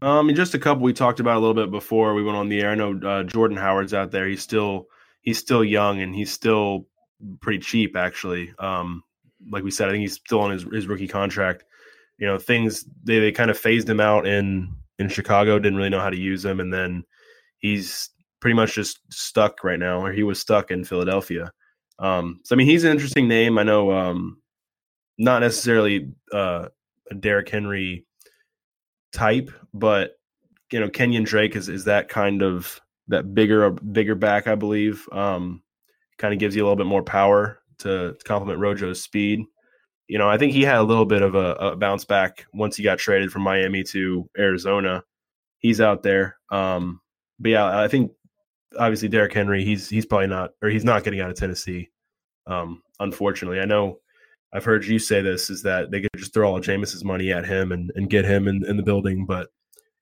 Um, 0.00 0.32
just 0.34 0.54
a 0.54 0.58
couple 0.58 0.82
we 0.82 0.92
talked 0.92 1.20
about 1.20 1.36
a 1.36 1.40
little 1.40 1.54
bit 1.54 1.70
before 1.70 2.14
we 2.14 2.22
went 2.22 2.36
on 2.36 2.48
the 2.48 2.60
air. 2.60 2.70
I 2.70 2.74
know 2.74 2.98
uh, 3.04 3.22
Jordan 3.24 3.56
Howard's 3.56 3.94
out 3.94 4.10
there. 4.10 4.28
He's 4.28 4.42
still 4.42 4.86
he's 5.22 5.38
still 5.38 5.64
young 5.64 6.00
and 6.00 6.14
he's 6.14 6.30
still 6.30 6.86
pretty 7.40 7.58
cheap 7.58 7.96
actually. 7.96 8.52
Um, 8.58 9.02
like 9.50 9.64
we 9.64 9.70
said, 9.70 9.88
I 9.88 9.92
think 9.92 10.02
he's 10.02 10.14
still 10.14 10.40
on 10.40 10.52
his, 10.52 10.62
his 10.62 10.86
rookie 10.86 11.08
contract. 11.08 11.64
You 12.18 12.26
know, 12.26 12.38
things 12.38 12.84
they, 13.04 13.18
they 13.18 13.32
kind 13.32 13.50
of 13.50 13.58
phased 13.58 13.88
him 13.88 14.00
out 14.00 14.26
in 14.26 14.74
in 14.98 15.08
Chicago, 15.08 15.58
didn't 15.58 15.78
really 15.78 15.90
know 15.90 16.00
how 16.00 16.10
to 16.10 16.18
use 16.18 16.44
him, 16.44 16.60
and 16.60 16.72
then 16.72 17.04
he's 17.58 18.10
pretty 18.40 18.54
much 18.54 18.74
just 18.74 19.00
stuck 19.10 19.64
right 19.64 19.78
now, 19.78 20.04
or 20.04 20.12
he 20.12 20.22
was 20.22 20.38
stuck 20.38 20.70
in 20.70 20.84
Philadelphia. 20.84 21.50
Um, 21.98 22.40
so 22.44 22.54
I 22.54 22.56
mean, 22.56 22.66
he's 22.66 22.84
an 22.84 22.92
interesting 22.92 23.28
name. 23.28 23.58
I 23.58 23.62
know, 23.62 23.92
um, 23.92 24.38
not 25.18 25.40
necessarily 25.40 26.12
uh, 26.32 26.68
a 27.10 27.14
Derrick 27.14 27.48
Henry 27.48 28.06
type, 29.12 29.50
but 29.72 30.12
you 30.72 30.80
know, 30.80 30.88
Kenyan 30.88 31.24
Drake 31.24 31.54
is 31.56 31.68
is 31.68 31.84
that 31.84 32.08
kind 32.08 32.42
of 32.42 32.80
that 33.08 33.34
bigger 33.34 33.70
bigger 33.70 34.14
back, 34.14 34.46
I 34.46 34.54
believe. 34.54 35.06
Um, 35.12 35.62
kind 36.18 36.32
of 36.32 36.40
gives 36.40 36.54
you 36.54 36.62
a 36.62 36.64
little 36.64 36.76
bit 36.76 36.86
more 36.86 37.02
power 37.02 37.58
to, 37.78 38.14
to 38.14 38.24
complement 38.24 38.58
Rojo's 38.58 39.02
speed. 39.02 39.44
You 40.08 40.18
know, 40.18 40.28
I 40.28 40.36
think 40.36 40.52
he 40.52 40.62
had 40.62 40.76
a 40.76 40.82
little 40.82 41.06
bit 41.06 41.22
of 41.22 41.34
a, 41.34 41.52
a, 41.54 41.76
bounce 41.76 42.04
back 42.04 42.46
once 42.52 42.76
he 42.76 42.82
got 42.82 42.98
traded 42.98 43.30
from 43.32 43.42
Miami 43.42 43.82
to 43.84 44.28
Arizona. 44.36 45.04
He's 45.58 45.80
out 45.80 46.02
there. 46.02 46.36
Um, 46.50 47.00
but 47.38 47.50
yeah, 47.50 47.80
I 47.80 47.88
think 47.88 48.12
obviously 48.78 49.08
Derrick 49.08 49.32
Henry, 49.32 49.64
he's 49.64 49.88
he's 49.88 50.06
probably 50.06 50.26
not 50.26 50.50
or 50.62 50.68
he's 50.68 50.84
not 50.84 51.04
getting 51.04 51.20
out 51.20 51.30
of 51.30 51.36
Tennessee. 51.36 51.90
Um, 52.46 52.82
unfortunately, 52.98 53.60
I 53.60 53.64
know 53.64 54.00
I've 54.52 54.64
heard 54.64 54.84
you 54.84 54.98
say 54.98 55.22
this 55.22 55.48
is 55.48 55.62
that 55.62 55.90
they 55.90 56.02
could 56.02 56.10
just 56.16 56.34
throw 56.34 56.50
all 56.50 56.56
of 56.56 56.64
Jameis's 56.64 57.04
money 57.04 57.32
at 57.32 57.46
him 57.46 57.72
and, 57.72 57.90
and 57.94 58.10
get 58.10 58.24
him 58.24 58.48
in, 58.48 58.64
in 58.66 58.76
the 58.76 58.82
building, 58.82 59.24
but 59.24 59.48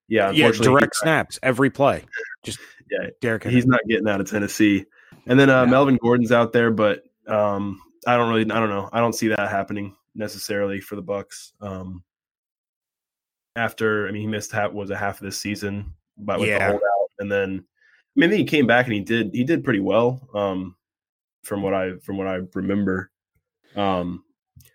yeah, 0.09 0.33
yeah, 0.33 0.51
direct 0.51 0.97
snaps 0.97 1.39
every 1.43 1.71
play. 1.71 2.05
Just 2.43 2.59
yeah, 2.91 3.11
Derrick. 3.21 3.45
Henry. 3.45 3.55
He's 3.55 3.67
not 3.67 3.81
getting 3.89 4.09
out 4.09 4.21
of 4.21 4.29
Tennessee. 4.29 4.87
And 5.27 5.39
then 5.39 5.51
uh, 5.51 5.67
Melvin 5.67 5.97
Gordon's 5.97 6.33
out 6.33 6.53
there, 6.53 6.73
but 6.73 7.05
um, 7.29 7.81
I 8.07 8.17
don't 8.17 8.29
really, 8.31 8.51
I 8.51 8.59
don't 8.61 8.71
know, 8.71 8.89
I 8.93 9.01
don't 9.01 9.15
see 9.15 9.29
that 9.29 9.51
happening 9.51 9.95
necessarily 10.15 10.81
for 10.81 10.97
the 10.97 11.03
Bucs. 11.03 11.53
Um, 11.61 12.03
after, 13.57 14.09
I 14.09 14.13
mean, 14.13 14.23
he 14.23 14.29
missed 14.29 14.53
half 14.53 14.73
was 14.73 14.91
a 14.91 14.97
half 14.97 15.21
of 15.21 15.25
this 15.25 15.39
season, 15.39 15.95
but 16.17 16.41
with 16.41 16.49
yeah. 16.49 16.59
the 16.59 16.65
holdout, 16.65 17.11
and 17.19 17.31
then 17.31 17.65
I 18.17 18.21
mean, 18.21 18.31
then 18.31 18.39
he 18.39 18.45
came 18.45 18.67
back 18.67 18.87
and 18.87 18.95
he 18.95 19.01
did 19.01 19.31
he 19.33 19.45
did 19.45 19.65
pretty 19.65 19.81
well. 19.81 20.29
Um, 20.35 20.77
from 21.43 21.63
what 21.63 21.75
I 21.75 21.93
from 22.03 22.17
what 22.17 22.27
I 22.27 22.41
remember. 22.55 23.11
Um, 23.77 24.25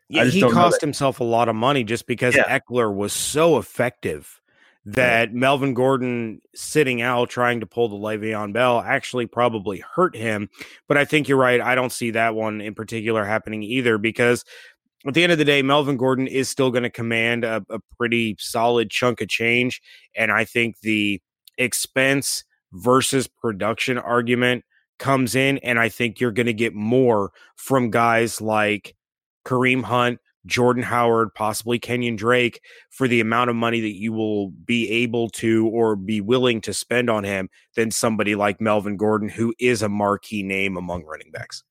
yeah, 0.08 0.26
he 0.26 0.42
cost 0.42 0.82
himself 0.82 1.20
a 1.20 1.24
lot 1.24 1.50
of 1.50 1.56
money 1.56 1.84
just 1.84 2.08
because 2.08 2.36
yeah. 2.36 2.60
Ekeler 2.60 2.94
was 2.94 3.12
so 3.12 3.58
effective 3.58 4.42
that. 4.86 5.34
Melvin 5.34 5.74
Gordon 5.74 6.42
sitting 6.54 7.02
out 7.02 7.30
trying 7.30 7.60
to 7.60 7.66
pull 7.66 7.90
the 7.90 7.96
Le'Veon 7.96 8.54
Bell 8.54 8.82
actually 8.82 9.26
probably 9.26 9.84
hurt 9.96 10.16
him. 10.16 10.50
But 10.88 10.98
I 10.98 11.06
think 11.06 11.28
you're 11.28 11.38
right. 11.38 11.60
I 11.60 11.76
don't 11.76 11.92
see 11.92 12.12
that 12.12 12.36
one 12.36 12.62
in 12.62 12.76
particular 12.76 13.26
happening 13.26 13.64
either 13.64 13.98
because 13.98 14.46
at 15.08 15.14
the 15.14 15.24
end 15.24 15.32
of 15.32 15.38
the 15.38 15.46
day, 15.46 15.62
Melvin 15.62 15.98
Gordon 15.98 16.28
is 16.28 16.50
still 16.50 16.72
going 16.72 16.84
to 16.84 16.90
command 16.90 17.44
a, 17.44 17.64
a 17.70 17.80
pretty 17.98 18.36
solid 18.40 18.90
chunk 18.90 19.22
of 19.22 19.28
change. 19.28 19.82
And 20.16 20.32
I 20.32 20.46
think 20.46 20.80
the 20.82 21.22
expense 21.58 22.44
versus 22.74 23.28
production 23.28 23.98
argument 23.98 24.66
comes 24.98 25.36
in, 25.36 25.58
and 25.60 25.80
I 25.80 25.90
think 25.90 26.20
you're 26.20 26.32
going 26.32 26.46
to 26.46 26.54
get 26.54 26.74
more 26.74 27.32
from 27.56 27.92
guys 27.92 28.42
like 28.42 28.96
Kareem 29.46 29.84
Hunt, 29.84 30.20
Jordan 30.46 30.84
Howard, 30.84 31.34
possibly 31.34 31.80
Kenyan 31.80 32.18
Drake 32.18 32.62
for 32.90 33.08
the 33.08 33.20
amount 33.20 33.50
of 33.50 33.56
money 33.56 33.82
that 33.82 33.96
you 33.96 34.14
will 34.14 34.50
be 34.50 34.90
able 34.90 35.30
to 35.30 35.68
or 35.68 35.96
be 35.96 36.22
willing 36.22 36.62
to 36.62 36.74
spend 36.74 37.10
on 37.10 37.24
him 37.24 37.50
than 37.76 37.92
somebody 37.92 38.36
like 38.36 38.62
Melvin 38.62 38.98
Gordon, 38.98 39.30
who 39.30 39.54
is 39.60 39.82
a 39.82 39.90
marquee 39.90 40.44
name 40.44 40.78
among 40.78 41.04
running 41.04 41.32
backs. 41.32 41.64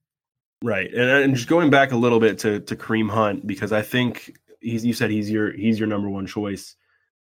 Right, 0.62 0.92
and, 0.92 1.10
and 1.10 1.34
just 1.34 1.48
going 1.48 1.70
back 1.70 1.92
a 1.92 1.96
little 1.96 2.20
bit 2.20 2.38
to 2.40 2.60
to 2.60 2.76
Kareem 2.76 3.10
Hunt 3.10 3.46
because 3.46 3.72
I 3.72 3.82
think 3.82 4.32
he's 4.60 4.84
you 4.84 4.94
said 4.94 5.10
he's 5.10 5.30
your 5.30 5.52
he's 5.52 5.78
your 5.78 5.88
number 5.88 6.08
one 6.08 6.26
choice. 6.26 6.74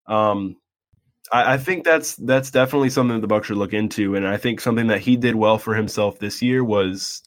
Um, 0.08 0.56
I, 1.32 1.54
I 1.54 1.58
think 1.58 1.84
that's 1.84 2.16
that's 2.16 2.52
definitely 2.52 2.90
something 2.90 3.20
that 3.20 3.28
the 3.28 3.34
Bucs 3.34 3.46
should 3.46 3.58
look 3.58 3.74
into, 3.74 4.16
and 4.16 4.28
I 4.28 4.38
think 4.38 4.62
something 4.62 4.88
that 4.88 5.02
he 5.02 5.18
did 5.18 5.36
well 5.36 5.58
for 5.58 5.76
himself 5.76 6.20
this 6.20 6.42
year 6.42 6.64
was 6.64 7.22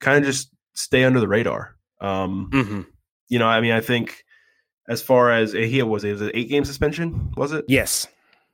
kind 0.00 0.18
of 0.18 0.24
just 0.24 0.50
stay 0.74 1.04
under 1.04 1.20
the 1.20 1.28
radar. 1.28 1.76
Um, 2.00 2.50
mm-hmm. 2.52 2.80
You 3.28 3.38
know, 3.38 3.46
I 3.46 3.60
mean, 3.60 3.72
I 3.72 3.80
think 3.80 4.24
as 4.88 5.02
far 5.02 5.30
as 5.30 5.52
he 5.52 5.82
was, 5.82 6.04
it 6.04 6.12
was 6.12 6.22
an 6.22 6.30
eight 6.34 6.48
game 6.48 6.64
suspension, 6.64 7.32
was 7.36 7.52
it? 7.52 7.64
Yes. 7.68 8.06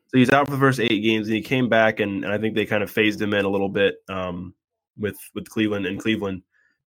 So 0.09 0.19
he's 0.19 0.31
out 0.31 0.47
for 0.47 0.53
the 0.53 0.59
first 0.59 0.81
eight 0.81 1.01
games, 1.01 1.29
and 1.29 1.37
he 1.37 1.43
came 1.43 1.69
back, 1.69 2.01
and, 2.01 2.25
and 2.25 2.33
I 2.33 2.39
think 2.39 2.55
they 2.55 2.67
kind 2.67 2.83
of 2.83 2.91
phased 2.91 3.21
him 3.21 3.35
in 3.35 3.45
a 3.45 3.49
little 3.49 3.69
bit 3.69 3.97
um, 4.09 4.55
with 4.99 5.19
with 5.35 5.49
Cleveland 5.49 5.87
and 5.87 6.01
Cleveland, 6.01 6.43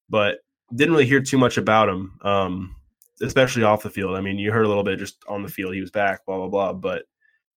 but 0.08 0.38
didn't 0.74 0.92
really 0.92 1.06
hear 1.06 1.20
too 1.20 1.38
much 1.38 1.58
about 1.58 1.88
him, 1.88 2.18
um, 2.22 2.76
especially 3.22 3.62
off 3.62 3.82
the 3.82 3.90
field. 3.90 4.16
I 4.16 4.20
mean, 4.20 4.38
you 4.38 4.52
heard 4.52 4.64
a 4.64 4.68
little 4.68 4.84
bit 4.84 4.98
just 4.98 5.24
on 5.28 5.42
the 5.42 5.48
field, 5.48 5.74
he 5.74 5.80
was 5.80 5.90
back, 5.90 6.26
blah 6.26 6.38
blah 6.38 6.48
blah, 6.48 6.72
but 6.72 7.04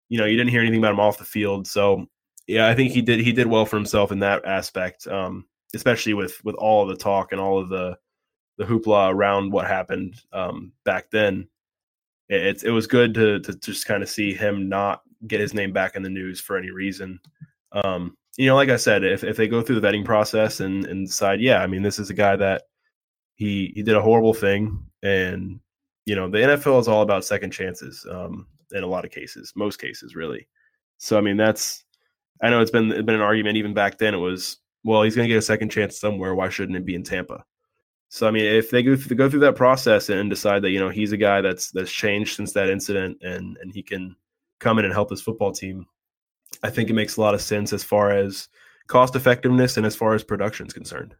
you 0.09 0.19
know, 0.19 0.25
you 0.25 0.37
didn't 0.37 0.51
hear 0.51 0.61
anything 0.61 0.79
about 0.79 0.93
him 0.93 1.01
off 1.01 1.19
the 1.19 1.25
field. 1.25 1.67
So 1.67 2.07
yeah, 2.47 2.69
I 2.69 2.75
think 2.75 2.93
he 2.93 3.03
did 3.03 3.21
he 3.21 3.33
did 3.33 3.47
well 3.47 3.67
for 3.67 3.77
himself 3.77 4.13
in 4.13 4.21
that 4.21 4.45
aspect, 4.45 5.07
um, 5.07 5.47
especially 5.75 6.15
with 6.15 6.43
with 6.45 6.55
all 6.57 6.83
of 6.83 6.89
the 6.89 7.03
talk 7.03 7.33
and 7.33 7.41
all 7.41 7.59
of 7.59 7.69
the 7.69 7.97
the 8.59 8.65
hoopla 8.65 9.13
around 9.13 9.53
what 9.53 9.67
happened 9.67 10.21
um, 10.33 10.73
back 10.85 11.11
then. 11.11 11.49
It, 12.29 12.65
it 12.65 12.71
was 12.71 12.87
good 12.87 13.15
to 13.15 13.41
to 13.41 13.55
just 13.59 13.87
kind 13.87 14.03
of 14.03 14.09
see 14.09 14.35
him 14.35 14.69
not 14.69 15.03
get 15.27 15.41
his 15.41 15.55
name 15.55 15.73
back 15.73 15.97
in 15.97 16.03
the 16.03 16.11
news 16.11 16.41
for 16.41 16.57
any 16.57 16.71
reason. 16.71 17.21
Um, 17.73 18.17
you 18.37 18.47
know, 18.47 18.57
like 18.57 18.69
I 18.69 18.77
said, 18.77 19.05
if 19.05 19.25
if 19.25 19.37
they 19.37 19.49
go 19.49 19.63
through 19.63 19.81
the 19.81 19.87
vetting 19.87 20.05
process 20.05 20.61
and 20.61 20.85
and 20.87 21.07
decide, 21.07 21.41
yeah, 21.41 21.63
I 21.63 21.67
mean, 21.67 21.83
this 21.83 21.99
is 21.99 22.11
a 22.11 22.15
guy 22.15 22.37
that 22.37 22.63
he 23.37 23.73
he 23.75 23.83
did 23.83 23.97
a 23.97 24.03
horrible 24.03 24.35
thing, 24.35 24.85
and 25.03 25.61
you 26.05 26.17
know, 26.17 26.29
the 26.29 26.39
NFL 26.39 26.81
is 26.81 26.89
all 26.89 27.03
about 27.03 27.25
second 27.25 27.53
chances. 27.53 28.07
Um, 28.11 28.47
in 28.73 28.83
a 28.83 28.87
lot 28.87 29.05
of 29.05 29.13
cases, 29.13 29.53
most 29.55 29.81
cases, 29.81 30.17
really. 30.17 30.49
So 30.99 31.17
I 31.17 31.21
mean, 31.21 31.37
that's 31.37 31.85
I 32.43 32.51
know 32.51 32.61
it's 32.61 32.71
been 32.71 32.91
it's 32.91 33.03
been 33.03 33.15
an 33.15 33.21
argument 33.21 33.57
even 33.57 33.75
back 33.75 33.99
then. 33.99 34.15
It 34.15 34.19
was 34.19 34.59
well, 34.85 35.03
he's 35.03 35.17
going 35.17 35.27
to 35.27 35.33
get 35.33 35.39
a 35.39 35.43
second 35.43 35.71
chance 35.71 35.99
somewhere. 35.99 36.35
Why 36.35 36.49
shouldn't 36.49 36.77
it 36.77 36.85
be 36.85 36.95
in 36.95 37.03
Tampa? 37.03 37.45
So 38.09 38.27
I 38.27 38.31
mean, 38.31 38.45
if 38.45 38.71
they 38.71 38.83
go 38.83 38.97
through, 38.97 39.17
go 39.17 39.29
through 39.29 39.41
that 39.41 39.57
process 39.57 40.09
and 40.09 40.31
decide 40.31 40.63
that 40.63 40.71
you 40.71 40.79
know 40.79 40.89
he's 40.89 41.13
a 41.13 41.17
guy 41.17 41.41
that's 41.41 41.71
that's 41.71 41.91
changed 41.91 42.37
since 42.37 42.53
that 42.53 42.71
incident 42.71 43.19
and 43.23 43.57
and 43.61 43.73
he 43.73 43.83
can 43.83 44.17
come 44.59 44.79
in 44.79 44.85
and 44.85 44.95
help 44.95 45.11
his 45.11 45.21
football 45.21 45.53
team, 45.53 45.87
I 46.63 46.71
think 46.71 46.89
it 46.89 46.95
makes 46.95 47.17
a 47.17 47.21
lot 47.21 47.35
of 47.35 47.43
sense 47.43 47.73
as 47.73 47.85
far 47.85 48.11
as 48.11 48.49
cost 48.87 49.17
effectiveness 49.17 49.77
and 49.77 49.85
as 49.85 49.97
far 49.97 50.15
as 50.15 50.25
production 50.25 50.67
is 50.67 50.73
concerned. 50.73 51.15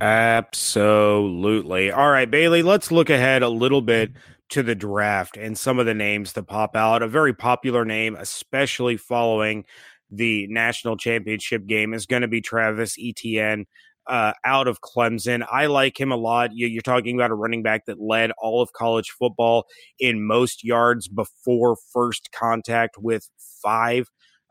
Absolutely. 0.00 1.90
All 1.90 2.10
right, 2.10 2.30
Bailey, 2.30 2.62
let's 2.62 2.90
look 2.90 3.10
ahead 3.10 3.42
a 3.42 3.48
little 3.48 3.82
bit 3.82 4.12
to 4.50 4.62
the 4.62 4.74
draft 4.74 5.36
and 5.36 5.56
some 5.56 5.78
of 5.78 5.86
the 5.86 5.94
names 5.94 6.32
that 6.32 6.44
pop 6.44 6.74
out. 6.74 7.02
A 7.02 7.08
very 7.08 7.34
popular 7.34 7.84
name, 7.84 8.16
especially 8.16 8.96
following 8.96 9.64
the 10.10 10.46
national 10.48 10.96
championship 10.96 11.66
game, 11.66 11.92
is 11.94 12.06
going 12.06 12.22
to 12.22 12.28
be 12.28 12.40
Travis 12.40 12.96
Etienne. 13.00 13.66
Uh, 14.10 14.32
out 14.44 14.66
of 14.66 14.80
Clemson. 14.80 15.46
I 15.52 15.66
like 15.66 16.00
him 16.00 16.10
a 16.10 16.16
lot. 16.16 16.50
You're 16.52 16.82
talking 16.82 17.16
about 17.16 17.30
a 17.30 17.34
running 17.34 17.62
back 17.62 17.86
that 17.86 18.00
led 18.00 18.32
all 18.42 18.60
of 18.60 18.72
college 18.72 19.10
football 19.10 19.66
in 20.00 20.26
most 20.26 20.64
yards 20.64 21.06
before 21.06 21.76
first 21.92 22.30
contact 22.32 22.96
with 22.98 23.28
five. 23.62 24.08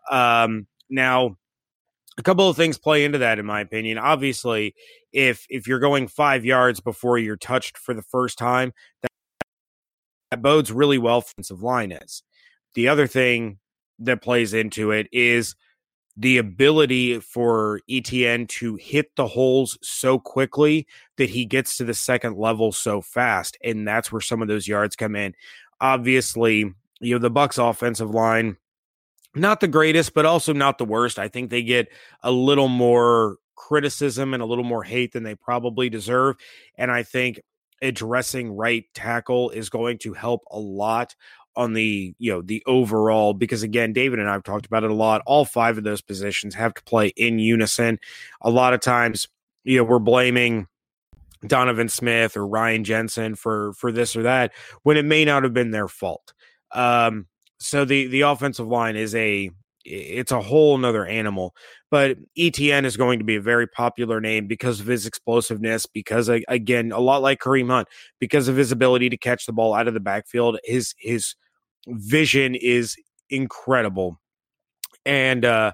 Um, 0.09 0.67
now, 0.89 1.35
a 2.17 2.23
couple 2.23 2.47
of 2.47 2.55
things 2.55 2.77
play 2.77 3.03
into 3.03 3.17
that 3.17 3.39
in 3.39 3.45
my 3.45 3.61
opinion 3.61 3.97
obviously 3.97 4.75
if 5.13 5.45
if 5.49 5.67
you're 5.67 5.79
going 5.79 6.07
five 6.07 6.43
yards 6.43 6.81
before 6.81 7.17
you're 7.17 7.37
touched 7.37 7.77
for 7.77 7.93
the 7.93 8.01
first 8.01 8.37
time 8.37 8.73
that, 9.01 9.09
that 10.29 10.41
bodes 10.41 10.71
really 10.71 10.97
well 10.97 11.19
offensive 11.19 11.63
line 11.63 11.93
is 11.93 12.21
the 12.73 12.89
other 12.89 13.07
thing 13.07 13.57
that 13.99 14.21
plays 14.21 14.53
into 14.53 14.91
it 14.91 15.07
is 15.13 15.55
the 16.19 16.37
ability 16.37 17.19
for 17.19 17.79
Etienne 17.89 18.45
to 18.45 18.75
hit 18.75 19.15
the 19.15 19.25
holes 19.25 19.77
so 19.81 20.19
quickly 20.19 20.85
that 21.17 21.29
he 21.29 21.45
gets 21.45 21.77
to 21.77 21.85
the 21.85 21.93
second 21.93 22.37
level 22.37 22.71
so 22.71 23.01
fast 23.01 23.57
and 23.63 23.87
that's 23.87 24.11
where 24.11 24.21
some 24.21 24.41
of 24.41 24.47
those 24.47 24.67
yards 24.67 24.95
come 24.95 25.15
in 25.15 25.33
obviously 25.79 26.73
you 26.99 27.15
know 27.15 27.19
the 27.19 27.31
bucs 27.31 27.57
offensive 27.57 28.11
line 28.11 28.57
not 29.35 29.59
the 29.59 29.67
greatest, 29.67 30.13
but 30.13 30.25
also 30.25 30.53
not 30.53 30.77
the 30.77 30.85
worst. 30.85 31.19
I 31.19 31.27
think 31.27 31.49
they 31.49 31.63
get 31.63 31.89
a 32.23 32.31
little 32.31 32.67
more 32.67 33.37
criticism 33.55 34.33
and 34.33 34.41
a 34.41 34.45
little 34.45 34.63
more 34.63 34.83
hate 34.83 35.13
than 35.13 35.23
they 35.23 35.35
probably 35.35 35.89
deserve. 35.89 36.35
And 36.75 36.91
I 36.91 37.03
think 37.03 37.39
addressing 37.81 38.51
right 38.51 38.85
tackle 38.93 39.51
is 39.51 39.69
going 39.69 39.99
to 39.99 40.13
help 40.13 40.41
a 40.51 40.59
lot 40.59 41.15
on 41.59 41.73
the 41.73 42.15
you 42.19 42.31
know 42.31 42.41
the 42.41 42.63
overall 42.65 43.33
because 43.33 43.63
again 43.63 43.91
david 43.91 44.17
and 44.17 44.29
i've 44.29 44.43
talked 44.43 44.65
about 44.65 44.83
it 44.83 44.89
a 44.89 44.93
lot 44.93 45.21
all 45.25 45.43
five 45.43 45.77
of 45.77 45.83
those 45.83 46.01
positions 46.01 46.55
have 46.55 46.73
to 46.73 46.81
play 46.83 47.07
in 47.17 47.37
unison 47.37 47.99
a 48.41 48.49
lot 48.49 48.73
of 48.73 48.79
times 48.79 49.27
you 49.65 49.77
know 49.77 49.83
we're 49.83 49.99
blaming 49.99 50.67
donovan 51.45 51.89
smith 51.89 52.37
or 52.37 52.47
ryan 52.47 52.85
jensen 52.85 53.35
for 53.35 53.73
for 53.73 53.91
this 53.91 54.15
or 54.15 54.23
that 54.23 54.53
when 54.83 54.95
it 54.95 55.05
may 55.05 55.25
not 55.25 55.43
have 55.43 55.53
been 55.53 55.71
their 55.71 55.89
fault 55.89 56.33
um 56.71 57.27
so 57.59 57.83
the 57.83 58.07
the 58.07 58.21
offensive 58.21 58.67
line 58.67 58.95
is 58.95 59.13
a 59.15 59.51
it's 59.85 60.31
a 60.31 60.41
whole 60.41 60.77
nother 60.77 61.05
animal. 61.05 61.55
But 61.89 62.17
etienne 62.37 62.85
is 62.85 62.97
going 62.97 63.19
to 63.19 63.25
be 63.25 63.35
a 63.35 63.41
very 63.41 63.67
popular 63.67 64.21
name 64.21 64.47
because 64.47 64.79
of 64.79 64.85
his 64.85 65.05
explosiveness, 65.05 65.85
because 65.85 66.29
again, 66.29 66.91
a 66.91 66.99
lot 66.99 67.21
like 67.21 67.39
Kareem 67.39 67.69
Hunt, 67.69 67.87
because 68.19 68.47
of 68.47 68.55
his 68.55 68.71
ability 68.71 69.09
to 69.09 69.17
catch 69.17 69.45
the 69.45 69.53
ball 69.53 69.73
out 69.73 69.87
of 69.87 69.93
the 69.93 69.99
backfield. 69.99 70.59
His 70.63 70.93
his 70.97 71.35
vision 71.89 72.55
is 72.55 72.95
incredible. 73.29 74.19
And 75.05 75.45
uh 75.45 75.73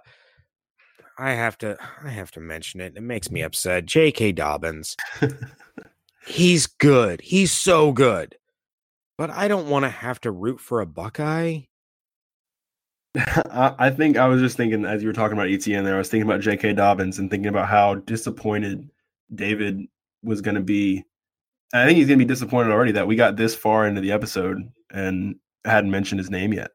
I 1.17 1.31
have 1.31 1.57
to 1.59 1.77
I 2.03 2.09
have 2.09 2.31
to 2.31 2.39
mention 2.39 2.81
it. 2.81 2.93
It 2.95 3.03
makes 3.03 3.31
me 3.31 3.41
upset. 3.41 3.85
J.K. 3.85 4.33
Dobbins. 4.33 4.95
he's 6.27 6.67
good. 6.67 7.21
He's 7.21 7.51
so 7.51 7.91
good. 7.91 8.35
But 9.17 9.29
I 9.29 9.47
don't 9.47 9.69
want 9.69 9.83
to 9.83 9.89
have 9.89 10.19
to 10.21 10.31
root 10.31 10.59
for 10.59 10.81
a 10.81 10.85
Buckeye. 10.85 11.61
I 13.49 13.91
think 13.91 14.17
I 14.17 14.27
was 14.27 14.41
just 14.41 14.57
thinking 14.57 14.83
as 14.83 15.01
you 15.01 15.07
were 15.07 15.13
talking 15.13 15.37
about 15.37 15.49
Etienne 15.49 15.85
there, 15.85 15.95
I 15.95 15.99
was 15.99 16.09
thinking 16.09 16.29
about 16.29 16.41
J.K. 16.41 16.73
Dobbins 16.73 17.17
and 17.17 17.31
thinking 17.31 17.47
about 17.47 17.69
how 17.69 17.95
disappointed 17.95 18.89
David 19.33 19.85
was 20.21 20.41
going 20.41 20.55
to 20.55 20.61
be. 20.61 21.05
I 21.73 21.85
think 21.85 21.97
he's 21.97 22.07
going 22.07 22.19
to 22.19 22.25
be 22.25 22.29
disappointed 22.33 22.71
already 22.71 22.91
that 22.93 23.07
we 23.07 23.15
got 23.15 23.37
this 23.37 23.55
far 23.55 23.87
into 23.87 24.01
the 24.01 24.11
episode 24.11 24.69
and 24.91 25.35
hadn't 25.65 25.91
mentioned 25.91 26.19
his 26.19 26.29
name 26.29 26.53
yet. 26.53 26.71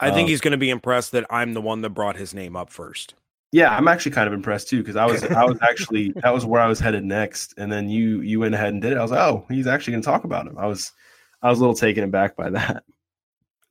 I 0.00 0.10
think 0.10 0.26
um, 0.26 0.28
he's 0.30 0.40
going 0.40 0.52
to 0.52 0.58
be 0.58 0.70
impressed 0.70 1.12
that 1.12 1.26
I'm 1.30 1.54
the 1.54 1.60
one 1.60 1.82
that 1.82 1.90
brought 1.90 2.16
his 2.16 2.34
name 2.34 2.56
up 2.56 2.70
first. 2.70 3.14
Yeah, 3.52 3.74
I'm 3.74 3.86
actually 3.86 4.10
kind 4.12 4.26
of 4.26 4.32
impressed 4.32 4.68
too 4.68 4.78
because 4.78 4.96
I 4.96 5.06
was 5.06 5.22
I 5.22 5.44
was 5.44 5.58
actually 5.62 6.12
that 6.22 6.34
was 6.34 6.44
where 6.44 6.60
I 6.60 6.66
was 6.66 6.80
headed 6.80 7.04
next, 7.04 7.54
and 7.56 7.70
then 7.70 7.88
you 7.88 8.20
you 8.20 8.40
went 8.40 8.54
ahead 8.54 8.72
and 8.72 8.82
did 8.82 8.92
it. 8.92 8.98
I 8.98 9.02
was 9.02 9.12
like, 9.12 9.20
oh, 9.20 9.46
he's 9.48 9.68
actually 9.68 9.92
going 9.92 10.02
to 10.02 10.06
talk 10.06 10.24
about 10.24 10.46
him. 10.46 10.58
I 10.58 10.66
was 10.66 10.92
I 11.40 11.50
was 11.50 11.58
a 11.58 11.62
little 11.62 11.76
taken 11.76 12.02
aback 12.02 12.36
by 12.36 12.50
that. 12.50 12.82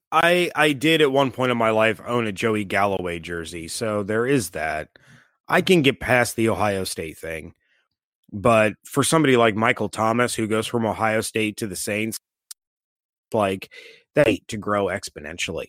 I 0.09 0.51
I 0.55 0.71
did 0.71 1.01
at 1.01 1.11
one 1.11 1.31
point 1.31 1.51
in 1.51 1.57
my 1.57 1.71
life 1.71 1.99
own 2.05 2.27
a 2.27 2.31
Joey 2.31 2.63
Galloway 2.63 3.19
jersey, 3.19 3.67
so 3.67 4.03
there 4.03 4.25
is 4.25 4.51
that. 4.51 4.89
I 5.49 5.61
can 5.61 5.81
get 5.81 5.99
past 5.99 6.37
the 6.37 6.47
Ohio 6.47 6.85
State 6.85 7.17
thing, 7.17 7.53
but 8.31 8.75
for 8.85 9.03
somebody 9.03 9.35
like 9.35 9.55
Michael 9.55 9.89
Thomas 9.89 10.33
who 10.33 10.47
goes 10.47 10.65
from 10.65 10.85
Ohio 10.85 11.19
State 11.19 11.57
to 11.57 11.67
the 11.67 11.75
Saints, 11.75 12.17
like 13.33 13.69
that 14.15 14.47
to 14.47 14.57
grow 14.57 14.85
exponentially. 14.85 15.67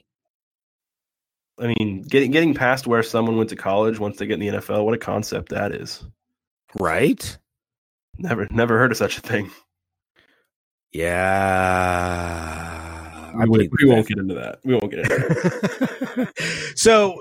I 1.58 1.72
mean, 1.78 2.02
getting 2.02 2.30
getting 2.30 2.54
past 2.54 2.86
where 2.86 3.02
someone 3.02 3.36
went 3.36 3.50
to 3.50 3.56
college 3.56 3.98
once 3.98 4.18
they 4.18 4.26
get 4.26 4.34
in 4.34 4.40
the 4.40 4.58
NFL, 4.58 4.84
what 4.84 4.94
a 4.94 4.98
concept 4.98 5.50
that 5.50 5.72
is. 5.72 6.04
Right? 6.78 7.38
Never 8.18 8.48
never 8.50 8.78
heard 8.78 8.90
of 8.90 8.96
such 8.96 9.18
a 9.18 9.20
thing. 9.20 9.50
Yeah. 10.92 12.64
I 13.36 13.44
we, 13.46 13.68
we 13.80 13.88
won't 13.88 14.06
get 14.06 14.18
into 14.18 14.34
that. 14.34 14.60
We 14.64 14.74
won't 14.74 14.90
get 14.90 15.00
into 15.00 15.18
that. 15.18 16.32
so, 16.76 17.16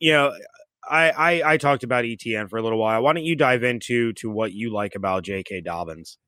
you 0.00 0.12
know, 0.12 0.32
I, 0.88 1.10
I, 1.10 1.52
I 1.52 1.56
talked 1.56 1.84
about 1.84 2.04
Etienne 2.04 2.48
for 2.48 2.58
a 2.58 2.62
little 2.62 2.78
while. 2.78 3.02
Why 3.02 3.12
don't 3.12 3.24
you 3.24 3.36
dive 3.36 3.62
into 3.62 4.12
to 4.14 4.28
what 4.30 4.52
you 4.52 4.72
like 4.72 4.96
about 4.96 5.22
J.K. 5.22 5.60
Dobbins? 5.60 6.18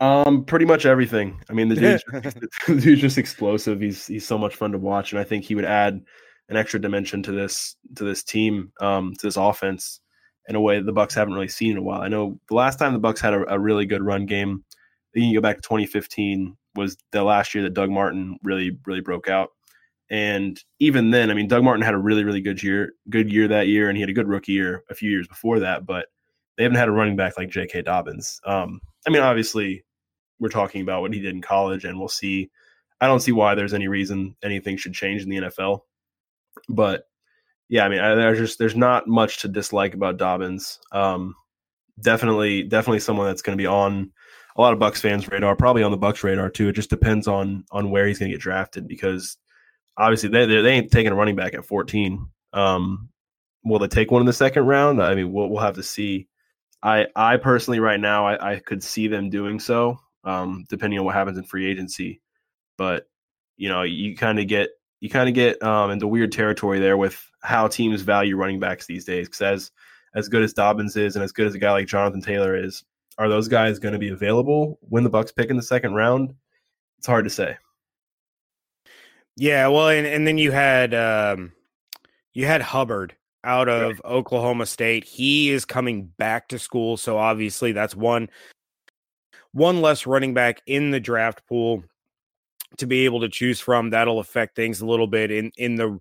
Um, 0.00 0.44
pretty 0.44 0.66
much 0.66 0.84
everything. 0.84 1.40
I 1.48 1.52
mean, 1.52 1.68
the 1.68 1.74
dude's, 1.76 2.04
the 2.66 2.80
dude's 2.80 3.00
just 3.00 3.18
explosive. 3.18 3.80
He's 3.80 4.06
he's 4.06 4.26
so 4.26 4.38
much 4.38 4.56
fun 4.56 4.72
to 4.72 4.78
watch, 4.78 5.12
and 5.12 5.20
I 5.20 5.24
think 5.24 5.44
he 5.44 5.54
would 5.54 5.64
add 5.64 6.02
an 6.48 6.56
extra 6.56 6.80
dimension 6.80 7.22
to 7.24 7.32
this 7.32 7.76
to 7.96 8.04
this 8.04 8.22
team, 8.22 8.72
um, 8.80 9.14
to 9.14 9.26
this 9.26 9.36
offense 9.36 10.00
in 10.48 10.54
a 10.54 10.60
way 10.60 10.80
the 10.80 10.92
Bucs 10.92 11.14
haven't 11.14 11.34
really 11.34 11.48
seen 11.48 11.72
in 11.72 11.78
a 11.78 11.82
while. 11.82 12.02
I 12.02 12.08
know 12.08 12.38
the 12.48 12.54
last 12.54 12.78
time 12.78 12.92
the 12.92 13.00
Bucs 13.00 13.18
had 13.18 13.34
a, 13.34 13.54
a 13.54 13.58
really 13.58 13.84
good 13.86 14.02
run 14.02 14.26
game, 14.26 14.64
you 15.14 15.22
can 15.22 15.34
go 15.34 15.40
back 15.40 15.56
to 15.56 15.62
2015 15.62 16.56
was 16.76 16.96
the 17.10 17.24
last 17.24 17.54
year 17.54 17.64
that 17.64 17.74
Doug 17.74 17.90
Martin 17.90 18.38
really 18.42 18.78
really 18.86 19.00
broke 19.00 19.28
out. 19.28 19.50
And 20.08 20.62
even 20.78 21.10
then, 21.10 21.30
I 21.30 21.34
mean, 21.34 21.48
Doug 21.48 21.64
Martin 21.64 21.82
had 21.82 21.94
a 21.94 21.98
really 21.98 22.22
really 22.22 22.42
good 22.42 22.62
year, 22.62 22.92
good 23.08 23.32
year 23.32 23.48
that 23.48 23.68
year, 23.68 23.88
and 23.88 23.96
he 23.96 24.02
had 24.02 24.10
a 24.10 24.14
good 24.14 24.28
rookie 24.28 24.52
year 24.52 24.84
a 24.90 24.94
few 24.94 25.10
years 25.10 25.26
before 25.26 25.58
that. 25.60 25.86
But 25.86 26.06
they 26.56 26.62
haven't 26.62 26.78
had 26.78 26.88
a 26.88 26.92
running 26.92 27.16
back 27.16 27.36
like 27.36 27.50
J.K. 27.50 27.82
Dobbins. 27.82 28.40
Um, 28.44 28.80
I 29.06 29.10
mean, 29.10 29.22
obviously, 29.22 29.84
we're 30.38 30.48
talking 30.48 30.82
about 30.82 31.00
what 31.00 31.12
he 31.12 31.20
did 31.20 31.34
in 31.34 31.42
college, 31.42 31.84
and 31.84 31.98
we'll 31.98 32.08
see. 32.08 32.50
I 33.00 33.06
don't 33.06 33.20
see 33.20 33.32
why 33.32 33.54
there's 33.54 33.74
any 33.74 33.88
reason 33.88 34.36
anything 34.42 34.76
should 34.76 34.94
change 34.94 35.22
in 35.22 35.28
the 35.28 35.36
NFL. 35.36 35.80
But 36.68 37.04
yeah, 37.68 37.84
I 37.84 37.88
mean, 37.88 38.00
I, 38.00 38.14
there's 38.14 38.38
just 38.38 38.58
there's 38.58 38.76
not 38.76 39.08
much 39.08 39.38
to 39.38 39.48
dislike 39.48 39.94
about 39.94 40.18
Dobbins. 40.18 40.78
Um, 40.92 41.34
definitely, 42.00 42.62
definitely 42.62 43.00
someone 43.00 43.26
that's 43.26 43.42
going 43.42 43.56
to 43.56 43.62
be 43.62 43.66
on 43.66 44.12
a 44.56 44.60
lot 44.60 44.72
of 44.72 44.78
Bucs 44.78 45.00
fans' 45.00 45.28
radar, 45.28 45.56
probably 45.56 45.82
on 45.82 45.90
the 45.90 45.98
Bucs' 45.98 46.22
radar 46.22 46.48
too. 46.48 46.68
It 46.68 46.74
just 46.74 46.90
depends 46.90 47.28
on 47.28 47.64
on 47.70 47.90
where 47.90 48.06
he's 48.06 48.18
going 48.18 48.30
to 48.30 48.36
get 48.36 48.42
drafted 48.42 48.88
because 48.88 49.36
obviously 49.96 50.28
they 50.28 50.46
they 50.46 50.72
ain't 50.72 50.90
taking 50.90 51.12
a 51.12 51.16
running 51.16 51.36
back 51.36 51.54
at 51.54 51.64
14. 51.64 52.26
Um, 52.52 53.08
will 53.64 53.78
they 53.78 53.88
take 53.88 54.10
one 54.10 54.22
in 54.22 54.26
the 54.26 54.32
second 54.32 54.66
round? 54.66 55.02
I 55.02 55.14
mean, 55.14 55.32
we'll 55.32 55.48
we'll 55.48 55.62
have 55.62 55.74
to 55.76 55.82
see. 55.82 56.28
I 56.82 57.06
I 57.16 57.36
personally 57.36 57.80
right 57.80 58.00
now 58.00 58.26
I, 58.26 58.52
I 58.52 58.58
could 58.60 58.82
see 58.82 59.08
them 59.08 59.30
doing 59.30 59.58
so, 59.58 59.98
um, 60.26 60.66
depending 60.68 60.98
on 60.98 61.04
what 61.04 61.14
happens 61.14 61.38
in 61.38 61.44
free 61.44 61.70
agency. 61.70 62.20
But 62.76 63.08
you 63.56 63.70
know, 63.70 63.82
you 63.82 64.16
kind 64.16 64.38
of 64.38 64.46
get 64.48 64.70
you 65.00 65.08
kind 65.08 65.28
of 65.28 65.34
get 65.34 65.62
um, 65.62 65.90
into 65.90 66.06
weird 66.06 66.32
territory 66.32 66.80
there 66.80 66.96
with 66.96 67.22
how 67.42 67.68
teams 67.68 68.02
value 68.02 68.36
running 68.36 68.60
backs 68.60 68.86
these 68.86 69.04
days. 69.04 69.28
Because 69.28 69.42
as 69.42 69.70
as 70.14 70.28
good 70.28 70.42
as 70.42 70.52
Dobbins 70.52 70.96
is, 70.96 71.16
and 71.16 71.22
as 71.22 71.32
good 71.32 71.46
as 71.46 71.54
a 71.54 71.58
guy 71.58 71.72
like 71.72 71.86
Jonathan 71.86 72.20
Taylor 72.20 72.56
is, 72.56 72.84
are 73.18 73.28
those 73.28 73.48
guys 73.48 73.78
going 73.78 73.92
to 73.92 73.98
be 73.98 74.10
available 74.10 74.78
when 74.82 75.04
the 75.04 75.10
Bucs 75.10 75.34
pick 75.34 75.48
in 75.48 75.56
the 75.56 75.62
second 75.62 75.94
round? 75.94 76.34
It's 76.98 77.06
hard 77.06 77.24
to 77.24 77.30
say. 77.30 77.56
Yeah, 79.36 79.68
well, 79.68 79.90
and, 79.90 80.06
and 80.06 80.26
then 80.26 80.38
you 80.38 80.50
had 80.50 80.94
um, 80.94 81.52
you 82.32 82.46
had 82.46 82.62
Hubbard 82.62 83.14
out 83.44 83.68
of 83.68 83.82
right. 83.82 84.04
Oklahoma 84.04 84.66
State. 84.66 85.04
He 85.04 85.50
is 85.50 85.64
coming 85.64 86.06
back 86.18 86.48
to 86.48 86.58
school, 86.58 86.96
so 86.96 87.18
obviously 87.18 87.72
that's 87.72 87.94
one 87.94 88.28
one 89.56 89.80
less 89.80 90.06
running 90.06 90.34
back 90.34 90.60
in 90.66 90.90
the 90.90 91.00
draft 91.00 91.46
pool 91.48 91.82
to 92.76 92.86
be 92.86 93.06
able 93.06 93.20
to 93.20 93.28
choose 93.28 93.58
from. 93.58 93.90
That'll 93.90 94.18
affect 94.18 94.54
things 94.54 94.80
a 94.80 94.86
little 94.86 95.06
bit 95.06 95.30
in 95.30 95.50
in 95.56 95.76
the 95.76 95.98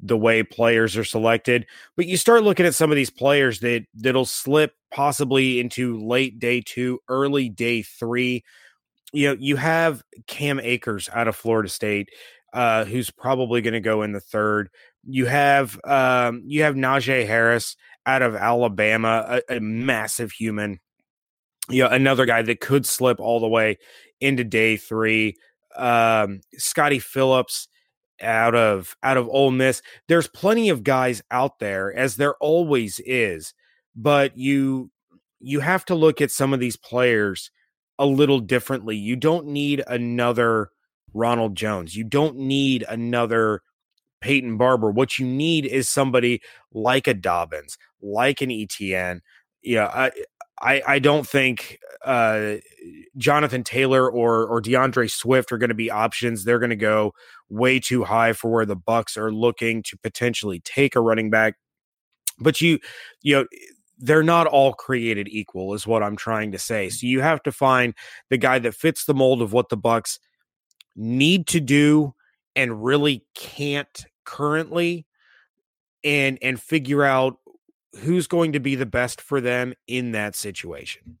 the 0.00 0.16
way 0.16 0.42
players 0.42 0.96
are 0.96 1.04
selected. 1.04 1.66
But 1.96 2.06
you 2.06 2.16
start 2.16 2.42
looking 2.42 2.66
at 2.66 2.74
some 2.74 2.90
of 2.90 2.96
these 2.96 3.10
players 3.10 3.60
that 3.60 3.86
that'll 3.94 4.26
slip 4.26 4.74
possibly 4.90 5.60
into 5.60 5.98
late 5.98 6.38
day 6.38 6.60
two, 6.60 7.00
early 7.08 7.48
day 7.48 7.82
three. 7.82 8.44
You 9.12 9.28
know, 9.28 9.36
you 9.38 9.56
have 9.56 10.02
Cam 10.26 10.58
Akers 10.60 11.08
out 11.12 11.28
of 11.28 11.36
Florida 11.36 11.68
State, 11.68 12.10
uh, 12.52 12.84
who's 12.84 13.10
probably 13.10 13.62
going 13.62 13.74
to 13.74 13.80
go 13.80 14.02
in 14.02 14.12
the 14.12 14.20
third. 14.20 14.68
You 15.04 15.26
have 15.26 15.78
um, 15.84 16.42
you 16.44 16.64
have 16.64 16.74
Najee 16.74 17.26
Harris 17.26 17.76
out 18.04 18.22
of 18.22 18.34
Alabama, 18.34 19.40
a, 19.48 19.56
a 19.56 19.60
massive 19.60 20.32
human. 20.32 20.80
You 21.68 21.84
know, 21.84 21.88
another 21.88 22.26
guy 22.26 22.42
that 22.42 22.60
could 22.60 22.86
slip 22.86 23.20
all 23.20 23.40
the 23.40 23.48
way 23.48 23.78
into 24.20 24.44
day 24.44 24.76
three. 24.76 25.36
Um, 25.76 26.40
Scottie 26.56 26.98
Phillips 27.00 27.68
out 28.22 28.54
of 28.54 28.96
out 29.02 29.16
of 29.16 29.28
Ole 29.28 29.50
Miss. 29.50 29.82
There's 30.08 30.28
plenty 30.28 30.68
of 30.68 30.84
guys 30.84 31.22
out 31.30 31.58
there, 31.58 31.94
as 31.94 32.16
there 32.16 32.34
always 32.36 33.00
is, 33.04 33.52
but 33.94 34.36
you 34.36 34.90
you 35.40 35.60
have 35.60 35.84
to 35.86 35.94
look 35.94 36.20
at 36.20 36.30
some 36.30 36.52
of 36.52 36.60
these 36.60 36.76
players 36.76 37.50
a 37.98 38.06
little 38.06 38.40
differently. 38.40 38.96
You 38.96 39.16
don't 39.16 39.46
need 39.46 39.82
another 39.86 40.70
Ronald 41.14 41.56
Jones. 41.56 41.96
You 41.96 42.04
don't 42.04 42.36
need 42.36 42.84
another 42.88 43.62
Peyton 44.20 44.56
Barber. 44.56 44.90
What 44.90 45.18
you 45.18 45.26
need 45.26 45.66
is 45.66 45.88
somebody 45.88 46.40
like 46.72 47.06
a 47.06 47.14
Dobbins, 47.14 47.78
like 48.02 48.40
an 48.40 48.50
Etienne. 48.50 49.22
Yeah, 49.62 49.86
I 49.86 50.10
I, 50.60 50.82
I 50.86 50.98
don't 50.98 51.26
think 51.26 51.78
uh, 52.04 52.54
Jonathan 53.16 53.62
Taylor 53.62 54.10
or 54.10 54.46
or 54.46 54.60
D'Andre 54.60 55.06
Swift 55.06 55.52
are 55.52 55.58
going 55.58 55.68
to 55.68 55.74
be 55.74 55.90
options. 55.90 56.44
They're 56.44 56.58
going 56.58 56.70
to 56.70 56.76
go 56.76 57.12
way 57.48 57.78
too 57.78 58.04
high 58.04 58.32
for 58.32 58.50
where 58.50 58.66
the 58.66 58.76
Bucs 58.76 59.16
are 59.16 59.32
looking 59.32 59.82
to 59.84 59.98
potentially 59.98 60.60
take 60.60 60.96
a 60.96 61.00
running 61.00 61.30
back. 61.30 61.54
But 62.38 62.60
you, 62.60 62.78
you 63.22 63.36
know, 63.36 63.46
they're 63.98 64.22
not 64.22 64.46
all 64.46 64.72
created 64.72 65.28
equal, 65.28 65.74
is 65.74 65.86
what 65.86 66.02
I'm 66.02 66.16
trying 66.16 66.52
to 66.52 66.58
say. 66.58 66.88
So 66.90 67.06
you 67.06 67.20
have 67.20 67.42
to 67.44 67.52
find 67.52 67.94
the 68.30 68.38
guy 68.38 68.58
that 68.58 68.74
fits 68.74 69.04
the 69.04 69.14
mold 69.14 69.42
of 69.42 69.52
what 69.52 69.68
the 69.68 69.78
Bucs 69.78 70.18
need 70.94 71.46
to 71.48 71.60
do 71.60 72.14
and 72.54 72.84
really 72.84 73.24
can't 73.34 74.06
currently, 74.24 75.06
and 76.04 76.38
and 76.40 76.60
figure 76.60 77.04
out 77.04 77.38
who's 78.02 78.26
going 78.26 78.52
to 78.52 78.60
be 78.60 78.74
the 78.74 78.86
best 78.86 79.20
for 79.20 79.40
them 79.40 79.74
in 79.86 80.12
that 80.12 80.34
situation. 80.34 81.18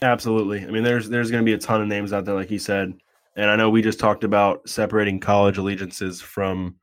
Absolutely. 0.00 0.64
I 0.64 0.70
mean, 0.70 0.84
there's 0.84 1.08
there's 1.08 1.30
going 1.30 1.42
to 1.42 1.48
be 1.48 1.54
a 1.54 1.58
ton 1.58 1.82
of 1.82 1.88
names 1.88 2.12
out 2.12 2.24
there, 2.24 2.34
like 2.34 2.50
you 2.50 2.58
said, 2.58 2.94
and 3.36 3.50
I 3.50 3.56
know 3.56 3.70
we 3.70 3.82
just 3.82 4.00
talked 4.00 4.24
about 4.24 4.68
separating 4.68 5.20
college 5.20 5.58
allegiances 5.58 6.20
from 6.20 6.76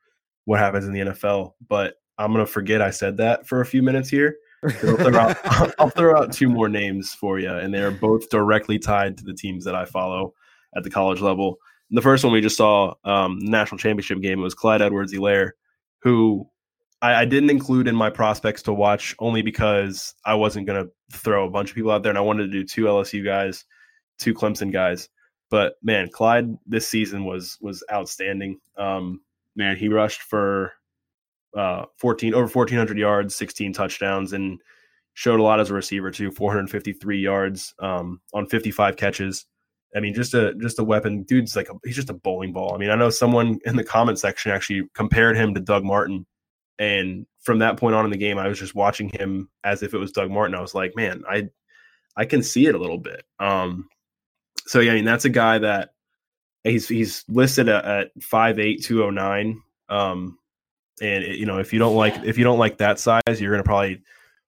what 0.45 0.59
happens 0.59 0.85
in 0.85 0.93
the 0.93 0.99
NFL, 1.01 1.53
but 1.67 1.95
I'm 2.17 2.31
going 2.31 2.45
to 2.45 2.51
forget 2.51 2.81
I 2.81 2.91
said 2.91 3.17
that 3.17 3.47
for 3.47 3.61
a 3.61 3.65
few 3.65 3.83
minutes 3.83 4.09
here. 4.09 4.37
I'll 4.63 4.71
throw, 4.71 5.15
out, 5.17 5.37
I'll 5.79 5.89
throw 5.89 6.17
out 6.17 6.31
two 6.31 6.49
more 6.49 6.69
names 6.69 7.13
for 7.13 7.39
you, 7.39 7.51
and 7.51 7.73
they 7.73 7.81
are 7.81 7.91
both 7.91 8.29
directly 8.29 8.79
tied 8.79 9.17
to 9.17 9.23
the 9.23 9.33
teams 9.33 9.63
that 9.65 9.75
I 9.75 9.85
follow 9.85 10.33
at 10.75 10.83
the 10.83 10.89
college 10.89 11.21
level. 11.21 11.57
The 11.91 12.01
first 12.01 12.23
one 12.23 12.33
we 12.33 12.41
just 12.41 12.57
saw, 12.57 12.93
um, 13.03 13.37
national 13.41 13.77
championship 13.77 14.21
game, 14.21 14.39
it 14.39 14.43
was 14.43 14.55
Clyde 14.55 14.81
Edwards-Helaire, 14.81 15.51
who 16.01 16.49
I, 17.05 17.21
I, 17.21 17.25
didn't 17.25 17.51
include 17.51 17.87
in 17.87 17.95
my 17.95 18.09
prospects 18.09 18.63
to 18.63 18.73
watch 18.73 19.15
only 19.19 19.43
because 19.43 20.15
I 20.25 20.33
wasn't 20.33 20.65
going 20.65 20.83
to 20.83 20.91
throw 21.11 21.45
a 21.45 21.49
bunch 21.49 21.69
of 21.69 21.75
people 21.75 21.91
out 21.91 22.01
there, 22.01 22.09
and 22.09 22.17
I 22.17 22.21
wanted 22.21 22.43
to 22.43 22.51
do 22.51 22.63
two 22.63 22.85
LSU 22.85 23.23
guys, 23.23 23.63
two 24.17 24.33
Clemson 24.33 24.71
guys. 24.71 25.09
But 25.51 25.75
man, 25.83 26.09
Clyde 26.09 26.57
this 26.65 26.87
season 26.87 27.23
was 27.25 27.57
was 27.61 27.83
outstanding. 27.91 28.59
Um, 28.77 29.21
man, 29.55 29.77
he 29.77 29.87
rushed 29.87 30.23
for 30.23 30.73
uh, 31.55 31.85
14 31.97 32.33
over 32.33 32.47
1400 32.47 32.97
yards, 32.97 33.35
16 33.35 33.73
touchdowns, 33.73 34.33
and 34.33 34.59
showed 35.13 35.39
a 35.39 35.43
lot 35.43 35.59
as 35.59 35.69
a 35.69 35.75
receiver 35.75 36.09
too. 36.09 36.31
453 36.31 37.19
yards 37.19 37.75
um, 37.79 38.19
on 38.33 38.47
55 38.47 38.97
catches. 38.97 39.45
I 39.95 39.99
mean, 39.99 40.15
just 40.15 40.33
a 40.33 40.55
just 40.55 40.79
a 40.79 40.83
weapon. 40.83 41.21
Dude's 41.21 41.55
like 41.55 41.69
a, 41.69 41.73
he's 41.83 41.95
just 41.95 42.09
a 42.09 42.13
bowling 42.13 42.51
ball. 42.51 42.73
I 42.73 42.79
mean, 42.79 42.89
I 42.89 42.95
know 42.95 43.11
someone 43.11 43.59
in 43.65 43.75
the 43.75 43.83
comment 43.83 44.17
section 44.17 44.51
actually 44.51 44.89
compared 44.95 45.37
him 45.37 45.53
to 45.53 45.59
Doug 45.59 45.83
Martin 45.83 46.25
and 46.79 47.25
from 47.41 47.59
that 47.59 47.77
point 47.77 47.95
on 47.95 48.05
in 48.05 48.11
the 48.11 48.17
game, 48.17 48.37
I 48.37 48.47
was 48.47 48.59
just 48.59 48.75
watching 48.75 49.09
him 49.09 49.49
as 49.63 49.83
if 49.83 49.93
it 49.93 49.97
was 49.97 50.11
Doug 50.11 50.31
Martin. 50.31 50.55
I 50.55 50.61
was 50.61 50.75
like, 50.75 50.95
man, 50.95 51.23
I 51.29 51.49
I 52.17 52.25
can 52.25 52.43
see 52.43 52.65
it 52.65 52.75
a 52.75 52.79
little 52.79 52.97
bit. 52.97 53.23
Um, 53.39 53.87
so 54.65 54.79
yeah, 54.79 54.91
I 54.91 54.95
mean 54.95 55.05
that's 55.05 55.25
a 55.25 55.29
guy 55.29 55.59
that 55.59 55.91
he's 56.63 56.87
he's 56.87 57.23
listed 57.27 57.69
at, 57.69 57.85
at 57.85 58.11
five 58.21 58.59
eight 58.59 58.83
two 58.83 59.03
oh 59.03 59.09
nine. 59.09 59.61
Um, 59.89 60.39
and 61.01 61.23
it, 61.23 61.37
you 61.37 61.45
know 61.45 61.59
if 61.59 61.71
you 61.73 61.79
don't 61.79 61.95
like 61.95 62.15
if 62.23 62.37
you 62.37 62.43
don't 62.43 62.59
like 62.59 62.77
that 62.79 62.99
size, 62.99 63.39
you're 63.39 63.51
gonna 63.51 63.63
probably 63.63 64.01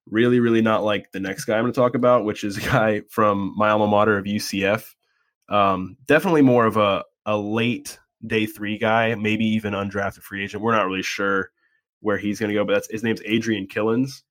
really 0.09 0.39
really 0.39 0.61
not 0.61 0.83
like 0.83 1.11
the 1.11 1.19
next 1.19 1.45
guy 1.45 1.57
I'm 1.57 1.63
gonna 1.63 1.73
talk 1.73 1.95
about, 1.95 2.25
which 2.25 2.43
is 2.43 2.57
a 2.57 2.61
guy 2.61 3.01
from 3.09 3.53
my 3.55 3.69
alma 3.69 3.87
mater 3.87 4.17
of 4.17 4.25
UCF. 4.25 4.95
Um, 5.49 5.97
definitely 6.07 6.41
more 6.41 6.65
of 6.65 6.77
a 6.77 7.03
a 7.25 7.37
late 7.37 7.99
day 8.25 8.45
three 8.45 8.77
guy, 8.77 9.13
maybe 9.15 9.45
even 9.45 9.73
undrafted 9.73 10.23
free 10.23 10.43
agent. 10.43 10.63
We're 10.63 10.75
not 10.75 10.87
really 10.87 11.03
sure 11.03 11.51
where 11.99 12.17
he's 12.17 12.39
going 12.39 12.49
to 12.49 12.55
go, 12.55 12.65
but 12.65 12.73
that's 12.73 12.91
his 12.91 13.03
name's 13.03 13.21
Adrian 13.25 13.67
Killins, 13.67 14.21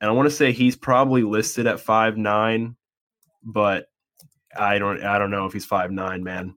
and 0.00 0.10
I 0.10 0.12
want 0.12 0.28
to 0.28 0.34
say 0.34 0.52
he's 0.52 0.76
probably 0.76 1.22
listed 1.22 1.66
at 1.66 1.80
five 1.80 2.16
nine, 2.16 2.76
but 3.42 3.86
I 4.56 4.78
don't 4.78 5.02
I 5.02 5.18
don't 5.18 5.30
know 5.30 5.46
if 5.46 5.52
he's 5.52 5.66
five 5.66 5.90
nine, 5.90 6.22
man. 6.22 6.54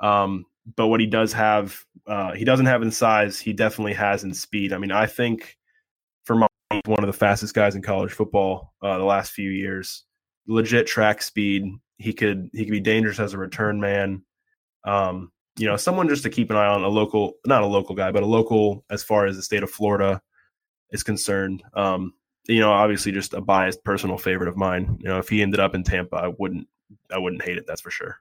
Um, 0.00 0.46
but 0.76 0.88
what 0.88 1.00
he 1.00 1.06
does 1.06 1.32
have, 1.32 1.84
uh, 2.06 2.32
he 2.32 2.44
doesn't 2.44 2.66
have 2.66 2.82
in 2.82 2.90
size. 2.90 3.38
He 3.38 3.52
definitely 3.52 3.94
has 3.94 4.24
in 4.24 4.32
speed. 4.34 4.72
I 4.72 4.78
mean, 4.78 4.92
I 4.92 5.06
think 5.06 5.56
for 6.24 6.36
my 6.36 6.46
one 6.84 7.02
of 7.02 7.06
the 7.06 7.12
fastest 7.12 7.54
guys 7.54 7.74
in 7.74 7.82
college 7.82 8.12
football 8.12 8.74
uh, 8.82 8.98
the 8.98 9.04
last 9.04 9.32
few 9.32 9.50
years. 9.50 10.04
Legit 10.46 10.86
track 10.86 11.22
speed. 11.22 11.64
He 11.98 12.12
could 12.12 12.50
he 12.52 12.64
could 12.64 12.72
be 12.72 12.80
dangerous 12.80 13.20
as 13.20 13.34
a 13.34 13.38
return 13.38 13.80
man. 13.80 14.22
Um, 14.84 15.32
you 15.60 15.66
know, 15.66 15.76
someone 15.76 16.08
just 16.08 16.22
to 16.22 16.30
keep 16.30 16.48
an 16.48 16.56
eye 16.56 16.66
on 16.66 16.82
a 16.82 16.88
local, 16.88 17.34
not 17.44 17.62
a 17.62 17.66
local 17.66 17.94
guy, 17.94 18.10
but 18.10 18.22
a 18.22 18.26
local 18.26 18.82
as 18.88 19.02
far 19.02 19.26
as 19.26 19.36
the 19.36 19.42
state 19.42 19.62
of 19.62 19.70
Florida 19.70 20.22
is 20.90 21.02
concerned. 21.02 21.62
Um, 21.74 22.14
you 22.48 22.60
know, 22.60 22.72
obviously 22.72 23.12
just 23.12 23.34
a 23.34 23.42
biased 23.42 23.84
personal 23.84 24.16
favorite 24.16 24.48
of 24.48 24.56
mine. 24.56 24.96
You 25.00 25.10
know, 25.10 25.18
if 25.18 25.28
he 25.28 25.42
ended 25.42 25.60
up 25.60 25.74
in 25.74 25.84
Tampa, 25.84 26.16
I 26.16 26.32
wouldn't, 26.38 26.66
I 27.12 27.18
wouldn't 27.18 27.42
hate 27.42 27.58
it. 27.58 27.66
That's 27.66 27.82
for 27.82 27.90
sure. 27.90 28.16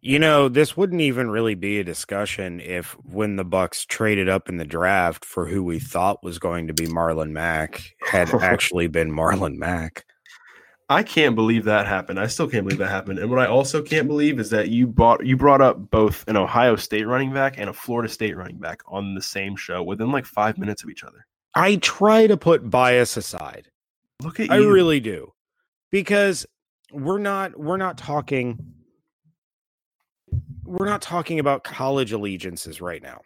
You 0.00 0.18
know, 0.18 0.48
this 0.48 0.76
wouldn't 0.76 1.00
even 1.00 1.30
really 1.30 1.54
be 1.54 1.78
a 1.78 1.84
discussion 1.84 2.58
if 2.60 2.96
when 3.04 3.36
the 3.36 3.44
Bucs 3.44 3.86
traded 3.86 4.28
up 4.28 4.48
in 4.48 4.56
the 4.56 4.64
draft 4.64 5.24
for 5.24 5.46
who 5.46 5.62
we 5.62 5.78
thought 5.78 6.24
was 6.24 6.40
going 6.40 6.66
to 6.66 6.74
be 6.74 6.88
Marlon 6.88 7.30
Mack 7.30 7.94
had 8.04 8.34
actually 8.42 8.88
been 8.88 9.12
Marlon 9.12 9.54
Mack. 9.54 10.04
I 10.94 11.02
can't 11.02 11.34
believe 11.34 11.64
that 11.64 11.88
happened. 11.88 12.20
I 12.20 12.28
still 12.28 12.48
can't 12.48 12.62
believe 12.62 12.78
that 12.78 12.88
happened. 12.88 13.18
And 13.18 13.28
what 13.28 13.40
I 13.40 13.46
also 13.46 13.82
can't 13.82 14.06
believe 14.06 14.38
is 14.38 14.50
that 14.50 14.68
you 14.68 14.86
bought 14.86 15.26
you 15.26 15.36
brought 15.36 15.60
up 15.60 15.90
both 15.90 16.22
an 16.28 16.36
Ohio 16.36 16.76
State 16.76 17.08
running 17.08 17.32
back 17.32 17.58
and 17.58 17.68
a 17.68 17.72
Florida 17.72 18.08
State 18.08 18.36
running 18.36 18.58
back 18.58 18.80
on 18.86 19.16
the 19.16 19.20
same 19.20 19.56
show 19.56 19.82
within 19.82 20.12
like 20.12 20.24
five 20.24 20.56
minutes 20.56 20.84
of 20.84 20.90
each 20.90 21.02
other. 21.02 21.26
I 21.56 21.76
try 21.76 22.28
to 22.28 22.36
put 22.36 22.70
bias 22.70 23.16
aside. 23.16 23.68
Look 24.22 24.38
at 24.38 24.46
you. 24.46 24.52
I 24.52 24.58
you. 24.58 24.72
really 24.72 25.00
do. 25.00 25.32
Because 25.90 26.46
we're 26.92 27.18
not 27.18 27.58
we're 27.58 27.76
not 27.76 27.98
talking 27.98 28.56
we're 30.62 30.86
not 30.86 31.02
talking 31.02 31.40
about 31.40 31.64
college 31.64 32.12
allegiances 32.12 32.80
right 32.80 33.02
now. 33.02 33.20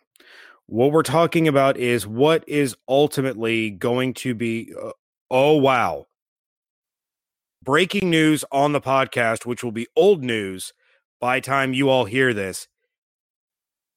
What 0.69 0.93
we're 0.93 1.03
talking 1.03 1.47
about 1.49 1.77
is 1.77 2.07
what 2.07 2.49
is 2.49 2.75
ultimately 2.89 3.69
going 3.69 4.15
to 4.15 4.35
be 4.35 4.73
uh, 4.83 4.93
oh 5.31 5.59
wow 5.59 6.07
breaking 7.69 8.09
news 8.09 8.47
on 8.51 8.73
the 8.73 8.81
podcast, 8.81 9.45
which 9.45 9.63
will 9.63 9.71
be 9.71 9.87
old 9.95 10.25
news 10.25 10.73
by 11.21 11.39
time 11.39 11.75
you 11.75 11.91
all 11.91 12.07
hear 12.07 12.33
this. 12.33 12.67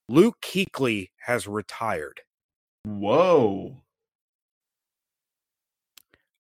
Luke 0.10 0.36
Kuechly 0.42 1.12
has 1.22 1.48
retired. 1.48 2.20
Whoa. 2.84 3.78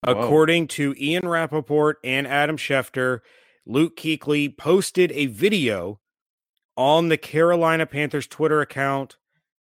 According 0.03 0.63
Whoa. 0.63 0.67
to 0.67 0.95
Ian 0.99 1.25
Rapoport 1.25 1.99
and 2.03 2.27
Adam 2.27 2.57
Schefter, 2.57 3.19
Luke 3.65 3.95
Kuechly 3.95 4.57
posted 4.57 5.13
a 5.13 5.27
video 5.27 6.01
on 6.75 7.07
the 7.07 7.17
Carolina 7.17 7.85
Panthers 7.85 8.27
Twitter 8.27 8.59
account 8.59 9.15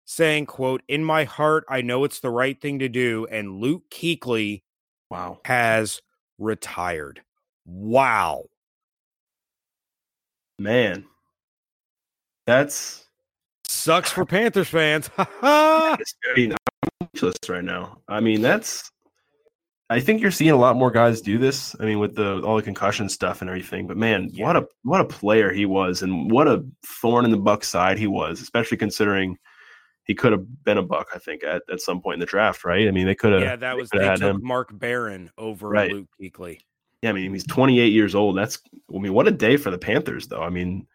saying, 0.05 0.45
quote, 0.45 0.83
in 0.87 1.03
my 1.03 1.25
heart, 1.25 1.65
I 1.67 1.81
know 1.81 2.05
it's 2.05 2.21
the 2.21 2.29
right 2.29 2.61
thing 2.61 2.79
to 2.79 2.87
do. 2.87 3.27
And 3.29 3.59
Luke 3.59 3.89
Kuechly 3.91 4.61
wow. 5.09 5.41
has 5.43 6.01
retired. 6.39 7.23
Wow. 7.67 8.45
Man. 10.57 11.05
That's 12.47 13.05
sucks 13.67 14.11
for 14.11 14.25
Panthers 14.25 14.69
fans. 14.69 15.09
I 15.17 15.97
mean, 16.35 16.53
I'm 16.53 17.07
speechless 17.09 17.37
right 17.49 17.63
now. 17.63 17.99
I 18.07 18.21
mean, 18.21 18.41
that's 18.41 18.89
I 19.89 20.01
think 20.01 20.21
you're 20.21 20.31
seeing 20.31 20.51
a 20.51 20.57
lot 20.57 20.75
more 20.75 20.91
guys 20.91 21.21
do 21.21 21.37
this. 21.37 21.75
I 21.79 21.85
mean, 21.85 21.99
with 21.99 22.15
the 22.15 22.41
all 22.41 22.57
the 22.57 22.63
concussion 22.63 23.07
stuff 23.07 23.41
and 23.41 23.49
everything. 23.49 23.87
But 23.87 23.97
man, 23.97 24.29
yeah. 24.31 24.45
what 24.45 24.57
a 24.57 24.67
what 24.83 25.01
a 25.01 25.05
player 25.05 25.51
he 25.51 25.65
was, 25.65 26.01
and 26.01 26.29
what 26.29 26.47
a 26.47 26.65
thorn 26.85 27.23
in 27.23 27.31
the 27.31 27.37
Buck 27.37 27.63
side 27.63 27.97
he 27.97 28.07
was, 28.07 28.41
especially 28.41 28.77
considering 28.77 29.37
he 30.03 30.13
could 30.13 30.33
have 30.33 30.63
been 30.63 30.77
a 30.77 30.83
Buck. 30.83 31.07
I 31.15 31.19
think 31.19 31.43
at, 31.43 31.63
at 31.71 31.79
some 31.79 32.01
point 32.01 32.15
in 32.15 32.19
the 32.19 32.25
draft, 32.25 32.65
right? 32.65 32.87
I 32.87 32.91
mean, 32.91 33.05
they 33.05 33.15
could 33.15 33.31
have. 33.31 33.41
Yeah, 33.41 33.55
that 33.55 33.77
was 33.77 33.89
they, 33.89 33.99
they 33.99 34.15
took 34.15 34.21
him. 34.21 34.39
Mark 34.43 34.77
Barron 34.77 35.31
over 35.37 35.69
right. 35.69 35.91
Luke 35.91 36.07
Kuechly. 36.21 36.59
Yeah, 37.01 37.11
I 37.11 37.13
mean 37.13 37.33
he's 37.33 37.45
28 37.45 37.91
years 37.91 38.15
old. 38.15 38.37
That's 38.37 38.59
I 38.93 38.99
mean 38.99 39.13
what 39.13 39.27
a 39.27 39.31
day 39.31 39.57
for 39.57 39.71
the 39.71 39.77
Panthers 39.77 40.27
though. 40.27 40.41
I 40.41 40.49
mean 40.49 40.87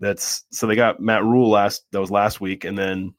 that's 0.00 0.44
so 0.50 0.66
they 0.66 0.76
got 0.76 1.00
Matt 1.00 1.24
Rhule 1.24 1.50
last 1.50 1.84
that 1.92 2.00
was 2.00 2.10
last 2.10 2.40
week, 2.40 2.64
and 2.64 2.76
then 2.76 3.14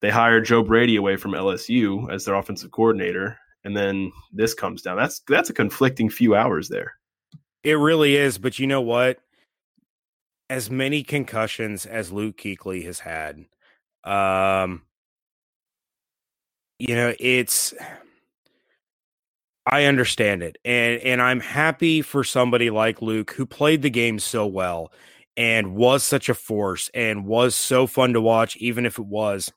they 0.00 0.10
hired 0.10 0.44
Joe 0.44 0.62
Brady 0.62 0.96
away 0.96 1.16
from 1.16 1.32
LSU 1.32 2.12
as 2.12 2.24
their 2.24 2.34
offensive 2.34 2.70
coordinator, 2.70 3.38
and 3.64 3.76
then 3.76 4.12
this 4.32 4.54
comes 4.54 4.82
down. 4.82 4.96
That's 4.96 5.20
that's 5.28 5.50
a 5.50 5.54
conflicting 5.54 6.10
few 6.10 6.34
hours 6.34 6.68
there. 6.68 6.94
It 7.64 7.74
really 7.74 8.16
is, 8.16 8.38
but 8.38 8.58
you 8.58 8.66
know 8.66 8.80
what? 8.80 9.18
As 10.50 10.70
many 10.70 11.02
concussions 11.02 11.84
as 11.84 12.12
Luke 12.12 12.38
Kuechly 12.38 12.84
has 12.84 13.00
had, 13.00 13.44
um, 14.04 14.82
you 16.78 16.94
know, 16.94 17.14
it's 17.18 17.74
I 19.70 19.84
understand 19.84 20.42
it. 20.42 20.56
And 20.64 21.00
and 21.02 21.20
I'm 21.20 21.40
happy 21.40 22.02
for 22.02 22.24
somebody 22.24 22.70
like 22.70 23.02
Luke 23.02 23.32
who 23.32 23.44
played 23.46 23.82
the 23.82 23.90
game 23.90 24.18
so 24.18 24.46
well 24.46 24.92
and 25.36 25.74
was 25.74 26.02
such 26.02 26.28
a 26.28 26.34
force 26.34 26.90
and 26.94 27.26
was 27.26 27.54
so 27.54 27.86
fun 27.86 28.14
to 28.14 28.20
watch 28.20 28.56
even 28.56 28.86
if 28.86 28.98
it 28.98 29.06
was 29.06 29.52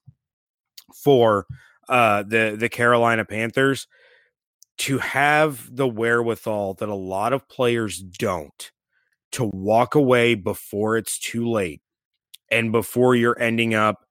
for 0.93 1.45
uh, 1.87 2.23
the 2.23 2.55
the 2.59 2.69
Carolina 2.69 3.23
Panthers 3.25 3.87
to 4.79 4.97
have 4.97 5.73
the 5.73 5.87
wherewithal 5.87 6.73
that 6.75 6.89
a 6.89 6.95
lot 6.95 7.33
of 7.33 7.47
players 7.47 7.99
don't 7.99 8.71
to 9.31 9.45
walk 9.45 9.95
away 9.95 10.35
before 10.35 10.97
it's 10.97 11.19
too 11.19 11.49
late 11.49 11.81
and 12.49 12.71
before 12.71 13.15
you're 13.15 13.39
ending 13.39 13.73
up 13.73 14.05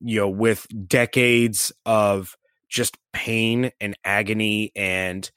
you 0.00 0.20
know 0.20 0.28
with 0.28 0.66
decades 0.86 1.72
of 1.86 2.36
just 2.68 2.98
pain 3.12 3.70
and 3.80 3.96
agony 4.04 4.72
and 4.76 5.30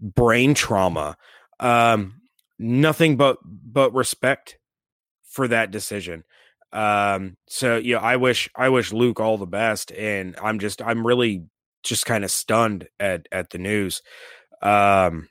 brain 0.00 0.54
trauma 0.54 1.16
um 1.60 2.20
nothing 2.58 3.16
but 3.16 3.38
but 3.44 3.92
respect 3.94 4.58
for 5.24 5.48
that 5.48 5.70
decision. 5.70 6.24
Um 6.72 7.36
so 7.48 7.76
yeah 7.76 7.98
i 7.98 8.16
wish 8.16 8.50
i 8.54 8.68
wish 8.68 8.92
luke 8.92 9.20
all 9.20 9.38
the 9.38 9.46
best 9.46 9.90
and 9.92 10.36
i'm 10.42 10.58
just 10.58 10.82
i'm 10.82 11.06
really 11.06 11.44
just 11.82 12.04
kind 12.04 12.24
of 12.24 12.30
stunned 12.30 12.88
at 13.00 13.26
at 13.32 13.50
the 13.50 13.58
news. 13.58 14.02
Um 14.60 15.28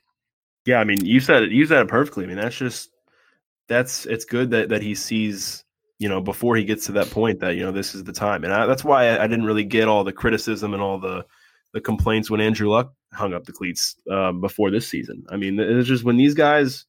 yeah 0.66 0.80
i 0.80 0.84
mean 0.84 1.04
you 1.04 1.20
said 1.20 1.44
it 1.44 1.52
you 1.52 1.64
said 1.64 1.80
it 1.80 1.88
perfectly 1.88 2.24
i 2.24 2.26
mean 2.26 2.36
that's 2.36 2.56
just 2.56 2.90
that's 3.68 4.04
it's 4.06 4.24
good 4.24 4.50
that 4.50 4.68
that 4.68 4.82
he 4.82 4.94
sees 4.94 5.64
you 5.98 6.08
know 6.08 6.20
before 6.20 6.56
he 6.56 6.64
gets 6.64 6.86
to 6.86 6.92
that 6.92 7.10
point 7.10 7.40
that 7.40 7.56
you 7.56 7.62
know 7.62 7.72
this 7.72 7.94
is 7.94 8.04
the 8.04 8.12
time 8.12 8.44
and 8.44 8.52
I, 8.52 8.66
that's 8.66 8.84
why 8.84 9.08
I, 9.08 9.24
I, 9.24 9.26
didn't 9.26 9.46
really 9.46 9.64
get 9.64 9.88
all 9.88 10.04
the 10.04 10.12
criticism 10.12 10.74
and 10.74 10.82
all 10.82 10.98
the 10.98 11.24
the 11.72 11.80
complaints 11.80 12.30
when 12.30 12.40
andrew 12.40 12.68
luck 12.68 12.92
hung 13.12 13.32
up 13.32 13.44
the 13.44 13.52
cleats 13.52 13.96
um, 14.10 14.40
before 14.40 14.70
this 14.70 14.88
season 14.88 15.24
i 15.30 15.36
mean 15.36 15.58
it's 15.58 15.88
just 15.88 16.04
when 16.04 16.16
these 16.16 16.34
guys 16.34 16.86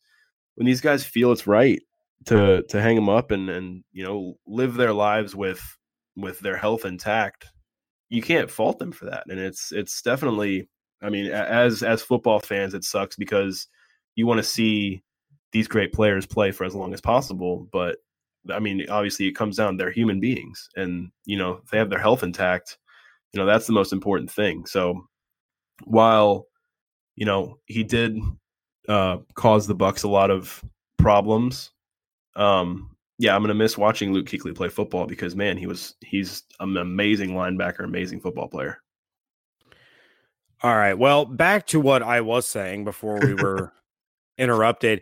when 0.55 0.65
these 0.65 0.81
guys 0.81 1.03
feel 1.03 1.31
it's 1.31 1.47
right 1.47 1.81
to 2.25 2.63
to 2.63 2.81
hang 2.81 2.95
them 2.95 3.09
up 3.09 3.31
and 3.31 3.49
and 3.49 3.83
you 3.91 4.03
know 4.03 4.37
live 4.45 4.75
their 4.75 4.93
lives 4.93 5.35
with 5.35 5.61
with 6.15 6.39
their 6.39 6.57
health 6.57 6.85
intact 6.85 7.47
you 8.09 8.21
can't 8.21 8.51
fault 8.51 8.79
them 8.79 8.91
for 8.91 9.05
that 9.05 9.23
and 9.29 9.39
it's 9.39 9.71
it's 9.71 10.01
definitely 10.01 10.67
i 11.01 11.09
mean 11.09 11.31
as 11.31 11.81
as 11.83 12.01
football 12.01 12.39
fans 12.39 12.73
it 12.73 12.83
sucks 12.83 13.15
because 13.15 13.67
you 14.15 14.27
want 14.27 14.37
to 14.37 14.43
see 14.43 15.01
these 15.51 15.67
great 15.67 15.93
players 15.93 16.25
play 16.25 16.51
for 16.51 16.65
as 16.65 16.75
long 16.75 16.93
as 16.93 16.99
possible 17.01 17.67
but 17.71 17.97
I 18.51 18.59
mean, 18.59 18.85
obviously, 18.89 19.27
it 19.27 19.35
comes 19.35 19.57
down 19.57 19.77
they're 19.77 19.91
human 19.91 20.19
beings, 20.19 20.69
and 20.75 21.11
you 21.25 21.37
know 21.37 21.61
they 21.71 21.77
have 21.77 21.89
their 21.89 21.99
health 21.99 22.23
intact. 22.23 22.77
You 23.33 23.39
know 23.39 23.45
that's 23.45 23.67
the 23.67 23.73
most 23.73 23.93
important 23.93 24.31
thing. 24.31 24.65
So 24.65 25.07
while 25.85 26.47
you 27.15 27.25
know 27.25 27.59
he 27.65 27.83
did 27.83 28.17
uh, 28.87 29.17
cause 29.35 29.67
the 29.67 29.75
Bucs 29.75 30.03
a 30.03 30.07
lot 30.07 30.31
of 30.31 30.63
problems, 30.97 31.71
um, 32.35 32.95
yeah, 33.17 33.35
I'm 33.35 33.41
gonna 33.41 33.53
miss 33.53 33.77
watching 33.77 34.13
Luke 34.13 34.27
Kuechly 34.27 34.55
play 34.55 34.69
football 34.69 35.05
because 35.05 35.35
man, 35.35 35.57
he 35.57 35.67
was 35.67 35.95
he's 36.01 36.43
an 36.59 36.77
amazing 36.77 37.31
linebacker, 37.31 37.83
amazing 37.83 38.21
football 38.21 38.47
player. 38.47 38.81
All 40.61 40.75
right. 40.75 40.97
Well, 40.97 41.25
back 41.25 41.67
to 41.67 41.79
what 41.79 42.03
I 42.03 42.21
was 42.21 42.45
saying 42.45 42.83
before 42.83 43.19
we 43.19 43.33
were 43.33 43.71
interrupted 44.37 45.01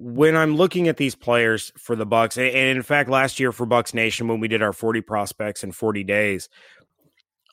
when 0.00 0.36
I'm 0.36 0.54
looking 0.54 0.86
at 0.86 0.96
these 0.96 1.14
players 1.14 1.72
for 1.76 1.96
the 1.96 2.06
Bucs, 2.06 2.38
and 2.38 2.76
in 2.76 2.82
fact, 2.82 3.10
last 3.10 3.40
year 3.40 3.50
for 3.50 3.66
Bucs 3.66 3.94
Nation 3.94 4.28
when 4.28 4.38
we 4.38 4.46
did 4.46 4.62
our 4.62 4.72
40 4.72 5.00
prospects 5.00 5.64
in 5.64 5.72
40 5.72 6.04
days, 6.04 6.48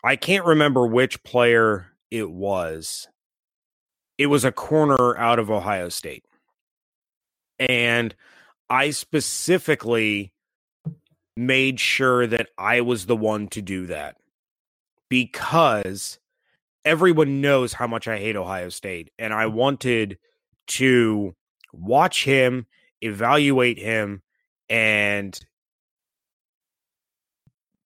I 0.06 0.16
can't 0.18 0.46
remember 0.46 0.86
which 0.86 1.24
player 1.24 1.88
it 2.12 2.30
was. 2.30 3.08
It 4.20 4.28
was 4.28 4.46
a 4.46 4.52
corner 4.52 5.18
out 5.18 5.40
of 5.40 5.50
Ohio 5.50 5.90
State. 5.90 6.24
And 7.58 8.14
I 8.70 8.92
specifically 8.92 10.32
made 11.36 11.80
sure 11.80 12.28
that 12.28 12.50
I 12.56 12.82
was 12.82 13.08
the 13.08 13.16
one 13.16 13.48
to 13.48 13.64
do 13.64 13.88
that 13.88 14.18
because 15.10 16.20
everyone 16.86 17.42
knows 17.42 17.74
how 17.74 17.88
much 17.88 18.08
I 18.08 18.20
hate 18.20 18.36
Ohio 18.36 18.70
State. 18.70 19.10
And 19.18 19.34
I 19.34 19.48
wanted 19.48 20.20
to 20.68 21.36
watch 21.74 22.26
him, 22.26 22.68
evaluate 23.02 23.80
him, 23.80 24.22
and 24.70 25.40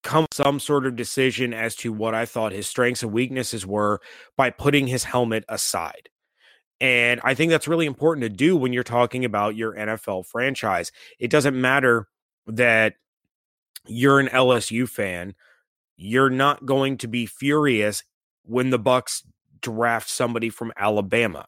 come 0.04 0.26
some 0.32 0.60
sort 0.60 0.86
of 0.86 0.96
decision 0.96 1.54
as 1.54 1.76
to 1.78 1.92
what 1.92 2.16
I 2.16 2.26
thought 2.26 2.52
his 2.52 2.68
strengths 2.68 3.04
and 3.04 3.12
weaknesses 3.12 3.66
were 3.66 4.00
by 4.38 4.50
putting 4.50 4.88
his 4.88 5.04
helmet 5.04 5.44
aside. 5.50 6.10
And 6.82 7.20
I 7.24 7.34
think 7.34 7.50
that's 7.50 7.68
really 7.68 7.86
important 7.86 8.24
to 8.24 8.30
do 8.30 8.56
when 8.56 8.72
you're 8.72 8.84
talking 8.84 9.26
about 9.26 9.56
your 9.56 9.74
NFL 9.74 10.26
franchise. 10.26 10.92
It 11.20 11.30
doesn't 11.30 11.60
matter 11.60 12.08
that 12.48 12.94
you're 13.86 14.20
an 14.20 14.28
LSU 14.28 14.88
fan, 14.88 15.36
you're 15.98 16.30
not 16.30 16.66
going 16.66 16.98
to 16.98 17.08
be 17.08 17.26
furious 17.26 18.04
when 18.44 18.70
the 18.70 18.80
Bucs 18.80 19.24
draft 19.62 20.10
somebody 20.10 20.50
from 20.50 20.72
Alabama. 20.78 21.46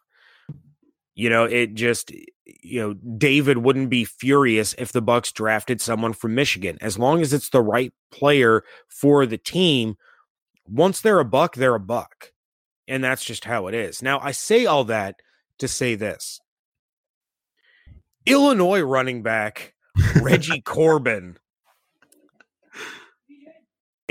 You 1.22 1.30
know, 1.30 1.44
it 1.44 1.76
just 1.76 2.12
you 2.64 2.82
know, 2.82 2.94
David 2.94 3.60
wouldn't 3.60 3.92
be 3.92 4.06
furious 4.06 4.74
if 4.80 4.92
the 4.92 5.04
Bucs 5.04 5.32
drafted 5.32 5.80
someone 5.80 6.14
from 6.14 6.34
Michigan. 6.34 6.80
As 6.82 6.98
long 6.98 7.22
as 7.22 7.32
it's 7.32 7.50
the 7.50 7.62
right 7.62 7.94
player 8.10 8.64
for 8.88 9.28
the 9.28 9.38
team, 9.38 9.98
once 10.68 11.00
they're 11.00 11.20
a 11.20 11.26
buck, 11.26 11.54
they're 11.54 11.76
a 11.76 11.80
buck. 11.80 12.32
And 12.88 13.04
that's 13.04 13.24
just 13.24 13.46
how 13.46 13.68
it 13.68 13.76
is. 13.76 14.02
Now, 14.02 14.20
I 14.20 14.32
say 14.32 14.66
all 14.66 14.84
that 14.86 15.18
to 15.60 15.68
say 15.68 15.94
this. 15.94 16.40
Illinois 18.26 18.82
running 18.82 19.22
back 19.22 19.76
Reggie 20.24 20.62
Corbin 20.62 21.38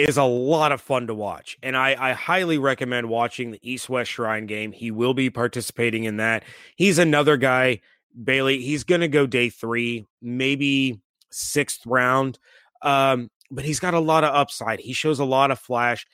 is 0.09 0.17
a 0.17 0.25
lot 0.25 0.73
of 0.73 0.81
fun 0.81 1.07
to 1.07 1.15
watch. 1.15 1.59
And 1.63 1.77
I, 1.77 1.97
I 1.99 2.13
highly 2.13 2.59
recommend 2.59 3.09
watching 3.09 3.51
the 3.51 3.61
East 3.63 3.89
West 3.89 4.11
Shrine 4.11 4.47
game. 4.47 4.73
He 4.73 4.91
will 4.91 5.15
be 5.15 5.31
participating 5.31 6.05
in 6.05 6.17
that. 6.19 6.45
He's 6.77 6.99
another 6.99 7.37
guy, 7.37 7.81
Bailey. 8.23 8.61
He's 8.61 8.85
going 8.85 9.01
to 9.01 9.09
go 9.09 9.27
day 9.27 9.51
three, 9.51 10.07
maybe 10.21 11.01
sixth 11.31 11.87
round. 11.87 12.39
Um, 12.83 13.31
but 13.51 13.65
he's 13.65 13.81
got 13.81 13.95
a 13.95 14.01
lot 14.01 14.25
of 14.25 14.35
upside. 14.35 14.81
He 14.81 14.93
shows 14.93 15.19
a 15.19 15.25
lot 15.25 15.51
of 15.51 15.59
flash. 15.59 16.07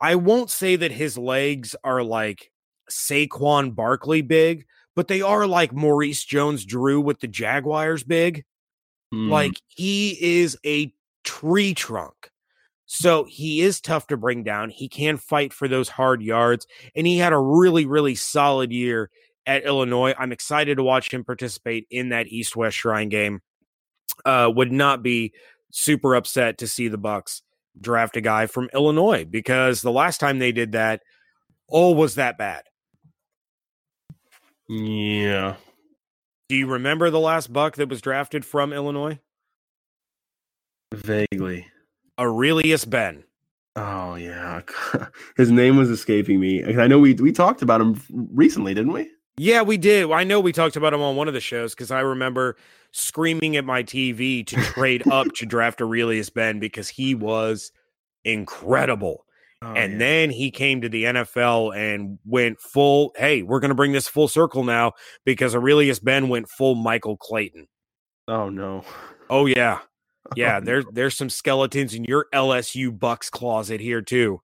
I 0.00 0.14
won't 0.14 0.50
say 0.50 0.76
that 0.76 0.92
his 0.92 1.18
legs 1.18 1.74
are 1.82 2.02
like 2.02 2.52
Saquon 2.90 3.74
Barkley 3.74 4.22
big, 4.22 4.66
but 4.94 5.08
they 5.08 5.22
are 5.22 5.46
like 5.46 5.72
Maurice 5.72 6.24
Jones 6.24 6.64
Drew 6.64 7.00
with 7.00 7.20
the 7.20 7.28
Jaguars 7.28 8.04
big. 8.04 8.44
Mm. 9.12 9.30
Like 9.30 9.60
he 9.68 10.16
is 10.40 10.58
a 10.64 10.92
tree 11.24 11.74
trunk. 11.74 12.30
So 12.90 13.24
he 13.24 13.60
is 13.60 13.82
tough 13.82 14.06
to 14.06 14.16
bring 14.16 14.44
down. 14.44 14.70
He 14.70 14.88
can 14.88 15.18
fight 15.18 15.52
for 15.52 15.68
those 15.68 15.90
hard 15.90 16.22
yards, 16.22 16.66
and 16.96 17.06
he 17.06 17.18
had 17.18 17.34
a 17.34 17.38
really, 17.38 17.84
really 17.84 18.14
solid 18.14 18.72
year 18.72 19.10
at 19.46 19.64
Illinois. 19.64 20.14
I'm 20.18 20.32
excited 20.32 20.78
to 20.78 20.82
watch 20.82 21.12
him 21.12 21.22
participate 21.22 21.86
in 21.90 22.08
that 22.08 22.28
East 22.28 22.56
West 22.56 22.78
Shrine 22.78 23.10
game. 23.10 23.42
Uh, 24.24 24.50
would 24.52 24.72
not 24.72 25.02
be 25.02 25.34
super 25.70 26.14
upset 26.14 26.58
to 26.58 26.66
see 26.66 26.88
the 26.88 26.98
Bucs 26.98 27.42
draft 27.78 28.16
a 28.16 28.22
guy 28.22 28.46
from 28.46 28.70
Illinois 28.72 29.26
because 29.26 29.82
the 29.82 29.92
last 29.92 30.18
time 30.18 30.38
they 30.38 30.50
did 30.50 30.72
that, 30.72 31.02
oh, 31.70 31.92
was 31.92 32.14
that 32.14 32.38
bad? 32.38 32.64
Yeah. 34.66 35.56
Do 36.48 36.56
you 36.56 36.66
remember 36.66 37.10
the 37.10 37.20
last 37.20 37.52
Buck 37.52 37.76
that 37.76 37.90
was 37.90 38.00
drafted 38.00 38.46
from 38.46 38.72
Illinois? 38.72 39.20
Vaguely. 40.92 41.66
Arrelious 42.18 42.88
Benn. 42.88 43.24
Oh 43.76 44.16
yeah, 44.16 44.62
his 45.36 45.50
name 45.50 45.76
was 45.76 45.90
escaping 45.90 46.40
me. 46.40 46.64
I 46.64 46.86
know 46.86 46.98
we 46.98 47.14
we 47.14 47.32
talked 47.32 47.62
about 47.62 47.80
him 47.80 48.00
recently, 48.34 48.74
didn't 48.74 48.92
we? 48.92 49.08
Yeah, 49.36 49.62
we 49.62 49.78
did. 49.78 50.10
I 50.10 50.24
know 50.24 50.40
we 50.40 50.52
talked 50.52 50.74
about 50.74 50.92
him 50.92 51.00
on 51.00 51.14
one 51.14 51.28
of 51.28 51.34
the 51.34 51.40
shows 51.40 51.74
because 51.74 51.92
I 51.92 52.00
remember 52.00 52.56
screaming 52.90 53.56
at 53.56 53.64
my 53.64 53.84
TV 53.84 54.44
to 54.46 54.56
trade 54.56 55.06
up 55.10 55.28
to 55.34 55.46
draft 55.46 55.80
Arrelious 55.80 56.32
Benn 56.32 56.58
because 56.58 56.88
he 56.88 57.14
was 57.14 57.70
incredible. 58.24 59.24
Oh, 59.62 59.72
and 59.74 59.92
yeah. 59.92 59.98
then 59.98 60.30
he 60.30 60.50
came 60.50 60.80
to 60.80 60.88
the 60.88 61.04
NFL 61.04 61.76
and 61.76 62.18
went 62.24 62.60
full. 62.60 63.12
Hey, 63.16 63.42
we're 63.42 63.60
going 63.60 63.70
to 63.70 63.76
bring 63.76 63.92
this 63.92 64.08
full 64.08 64.28
circle 64.28 64.64
now 64.64 64.92
because 65.24 65.54
Arrelious 65.54 66.02
Benn 66.02 66.28
went 66.28 66.48
full 66.48 66.74
Michael 66.74 67.16
Clayton. 67.16 67.68
Oh 68.26 68.48
no. 68.48 68.84
Oh 69.30 69.46
yeah. 69.46 69.78
Yeah, 70.36 70.60
there's 70.62 70.84
there's 70.92 71.16
some 71.16 71.30
skeletons 71.30 71.94
in 71.94 72.04
your 72.04 72.26
LSU 72.32 72.96
Bucs 72.96 73.30
closet 73.30 73.80
here 73.80 74.02
too. 74.02 74.40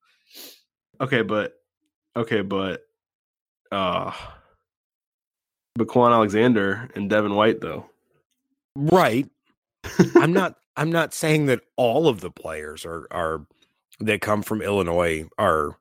Okay, 1.00 1.22
but 1.22 1.54
okay, 2.16 2.42
but 2.42 2.82
uh 3.72 4.12
but 5.74 5.88
Kwon 5.88 6.12
Alexander 6.12 6.88
and 6.94 7.10
Devin 7.10 7.34
White 7.34 7.60
though. 7.60 7.86
Right. 8.76 9.28
I'm 10.16 10.32
not 10.32 10.56
I'm 10.76 10.90
not 10.90 11.14
saying 11.14 11.46
that 11.46 11.60
all 11.76 12.08
of 12.08 12.20
the 12.20 12.30
players 12.30 12.84
are 12.84 13.06
are 13.10 13.46
that 14.00 14.20
come 14.20 14.42
from 14.42 14.62
Illinois 14.62 15.28
are 15.38 15.76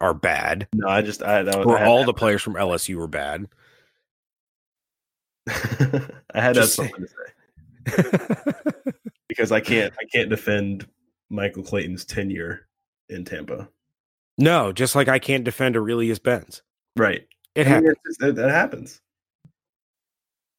are 0.00 0.14
bad. 0.14 0.68
No, 0.74 0.88
I 0.88 1.02
just 1.02 1.22
I 1.22 1.42
that 1.42 1.58
was, 1.58 1.66
or 1.66 1.78
I 1.78 1.86
all 1.86 2.04
the 2.04 2.14
players 2.14 2.42
from 2.42 2.54
LSU 2.54 2.96
were 2.96 3.08
bad. 3.08 3.48
I 5.48 6.10
had 6.34 6.56
that 6.56 6.68
something 6.68 7.06
to 7.06 7.08
say. 7.08 8.92
Because 9.32 9.52
I 9.52 9.60
can't 9.60 9.92
I 10.00 10.04
can't 10.12 10.28
defend 10.28 10.86
Michael 11.30 11.62
Clayton's 11.62 12.04
tenure 12.04 12.66
in 13.08 13.24
Tampa. 13.24 13.68
No, 14.38 14.72
just 14.72 14.94
like 14.94 15.08
I 15.08 15.18
can't 15.18 15.44
defend 15.44 15.74
Arrelious 15.76 16.22
Benn's. 16.22 16.62
Right. 16.96 17.26
It 17.54 17.66
happens. 17.66 17.90
it's 17.92 18.00
just- 18.06 18.20
that, 18.20 18.36
that 18.36 18.50
happens. 18.50 19.00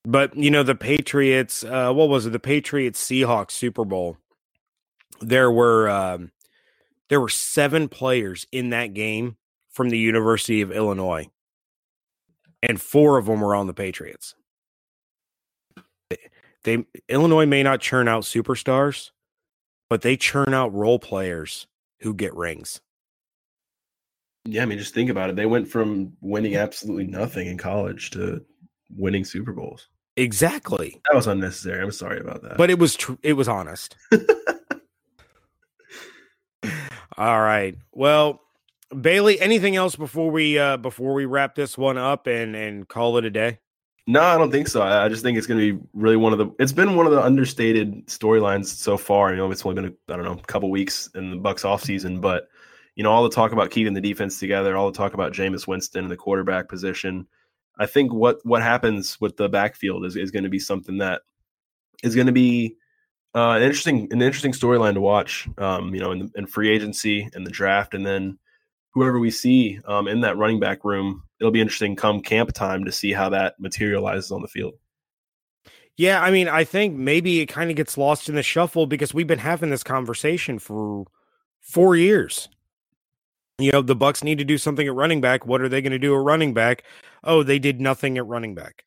But 0.06 0.36
you 0.36 0.52
know, 0.52 0.64
the 0.64 0.76
Patriots, 0.76 1.64
uh, 1.64 1.94
what 1.94 2.10
was 2.10 2.26
it? 2.26 2.32
The 2.32 2.40
Patriots 2.40 3.02
Seahawks 3.04 3.52
Super 3.52 3.86
Bowl. 3.86 4.18
There 5.22 5.50
were 5.50 5.88
um, 5.90 6.32
there 7.10 7.22
were 7.22 7.30
seven 7.30 7.88
players 7.88 8.46
in 8.52 8.72
that 8.72 8.94
game 8.94 9.38
from 9.72 9.90
the 9.90 9.98
University 9.98 10.62
of 10.62 10.72
Illinois, 10.72 11.30
and 12.62 12.82
four 12.82 13.18
of 13.18 13.28
them 13.28 13.40
were 13.40 13.56
on 13.56 13.68
the 13.68 13.74
Patriots. 13.74 14.36
They, 16.64 16.86
Illinois 17.10 17.46
may 17.46 17.62
not 17.64 17.82
churn 17.82 18.08
out 18.08 18.24
superstars, 18.24 19.12
but 19.90 20.02
they 20.02 20.16
churn 20.18 20.54
out 20.54 20.74
role 20.74 21.00
players 21.00 21.68
who 22.02 22.14
get 22.14 22.34
rings. 22.36 22.80
Yeah, 24.46 24.64
I 24.64 24.66
mean, 24.66 24.78
just 24.78 24.94
think 24.94 25.10
about 25.10 25.30
it. 25.30 25.36
They 25.36 25.46
went 25.46 25.68
from 25.68 26.14
winning 26.22 26.56
absolutely 26.56 27.08
nothing 27.08 27.48
in 27.48 27.58
college 27.58 28.12
to 28.12 28.44
winning 28.96 29.24
Super 29.26 29.54
Bowls. 29.54 29.88
Exactly, 30.16 31.02
That 31.10 31.16
was 31.16 31.28
unnecessary. 31.28 31.82
I'm 31.82 31.92
sorry 31.92 32.20
about 32.20 32.44
that. 32.44 32.58
but 32.58 32.70
it 32.70 32.78
was 32.78 32.96
tr- 32.96 33.14
it 33.24 33.34
was 33.34 33.48
honest. 33.48 33.96
All 37.18 37.42
right. 37.42 37.76
Well, 37.92 38.42
Bailey, 39.00 39.40
anything 39.40 39.76
else 39.76 39.96
before 39.96 40.30
we 40.32 40.58
uh 40.60 40.78
before 40.78 41.14
we 41.14 41.26
wrap 41.26 41.56
this 41.56 41.78
one 41.78 41.98
up 41.98 42.28
and 42.28 42.56
and 42.56 42.88
call 42.88 43.18
it 43.18 43.26
a 43.26 43.30
day? 43.30 43.60
No, 44.06 44.22
I 44.22 44.38
don't 44.38 44.52
think 44.52 44.68
so. 44.68 44.82
I 44.82 45.06
I 45.06 45.10
just 45.10 45.24
think 45.24 45.38
it's 45.38 45.48
going 45.48 45.60
to 45.60 45.74
be 45.78 45.88
really 45.94 46.18
one 46.18 46.34
of 46.34 46.40
the. 46.40 46.52
It's 46.60 46.74
been 46.74 46.96
one 46.96 47.06
of 47.06 47.14
the 47.14 47.22
understated 47.24 48.06
storylines 48.08 48.66
so 48.66 48.98
far. 48.98 49.32
You 49.32 49.38
know, 49.38 49.50
it's 49.50 49.66
only 49.66 49.82
been 49.82 49.92
a, 49.92 50.14
I 50.14 50.18
don't 50.18 50.26
know 50.26 50.34
a 50.34 50.46
couple 50.46 50.70
weeks 50.70 51.10
in 51.16 51.32
the 51.32 51.38
Bucs 51.38 51.64
off 51.64 51.84
season, 51.84 52.20
but 52.20 52.50
you 52.96 53.04
know, 53.04 53.12
all 53.12 53.24
the 53.24 53.30
talk 53.30 53.54
about 53.54 53.72
keeping 53.72 53.94
the 53.94 54.02
defense 54.02 54.40
together, 54.40 54.76
all 54.76 54.92
the 54.92 54.98
talk 54.98 55.14
about 55.14 55.32
Jameis 55.32 55.68
Winston 55.68 56.04
and 56.04 56.12
the 56.12 56.18
quarterback 56.18 56.68
position. 56.68 57.28
I 57.80 57.86
think 57.86 58.14
what 58.14 58.40
what 58.44 58.62
happens 58.62 59.20
with 59.22 59.38
the 59.38 59.48
backfield 59.48 60.06
is 60.06 60.18
is 60.18 60.32
going 60.32 60.44
to 60.44 60.50
be 60.50 60.60
something 60.60 60.98
that 60.98 61.22
is 62.04 62.14
going 62.14 62.28
to 62.28 62.34
be 62.34 62.76
uh, 63.36 63.52
an 63.52 63.64
interesting 63.64 64.10
an 64.12 64.22
interesting 64.22 64.52
storyline 64.52 64.96
to 64.96 65.02
watch. 65.02 65.48
Um, 65.58 65.96
you 65.96 66.02
know, 66.02 66.12
in, 66.12 66.20
the, 66.20 66.32
in 66.36 66.46
free 66.46 66.70
agency 66.70 67.30
and 67.34 67.48
the 67.48 67.52
draft, 67.52 67.94
and 67.94 68.06
then 68.06 68.38
whoever 68.94 69.20
we 69.20 69.32
see 69.32 69.80
um, 69.86 70.08
in 70.08 70.22
that 70.22 70.38
running 70.38 70.60
back 70.60 70.84
room, 70.84 71.24
it'll 71.40 71.52
be 71.52 71.62
interesting 71.62 71.96
come 71.96 72.22
camp 72.22 72.54
time 72.54 72.86
to 72.86 72.92
see 72.92 73.12
how 73.12 73.30
that 73.30 73.60
materializes 73.60 74.32
on 74.32 74.42
the 74.42 74.48
field. 74.48 74.74
Yeah, 75.96 76.22
I 76.22 76.32
mean, 76.32 76.48
I 76.48 76.64
think 76.64 76.96
maybe 76.96 77.42
it 77.42 77.48
kind 77.48 77.70
of 77.70 77.76
gets 77.76 77.98
lost 77.98 78.28
in 78.28 78.36
the 78.36 78.44
shuffle 78.44 78.88
because 78.88 79.14
we've 79.14 79.28
been 79.28 79.40
having 79.40 79.70
this 79.70 79.84
conversation 79.84 80.58
for 80.58 81.06
4 81.62 81.96
years. 81.96 82.50
You 83.60 83.72
know, 83.72 83.82
the 83.82 83.96
Bucs 83.96 84.24
need 84.24 84.40
to 84.40 84.44
do 84.44 84.58
something 84.58 84.88
at 84.88 84.96
running 84.96 85.22
back. 85.22 85.46
What 85.46 85.62
are 85.62 85.70
they 85.70 85.82
going 85.82 85.92
to 85.92 86.00
do 86.00 86.16
at 86.16 86.24
running 86.24 86.54
back? 86.54 86.84
Oh, 87.24 87.44
they 87.44 87.60
did 87.60 87.80
nothing 87.80 88.18
at 88.18 88.26
running 88.26 88.56
back. 88.56 88.86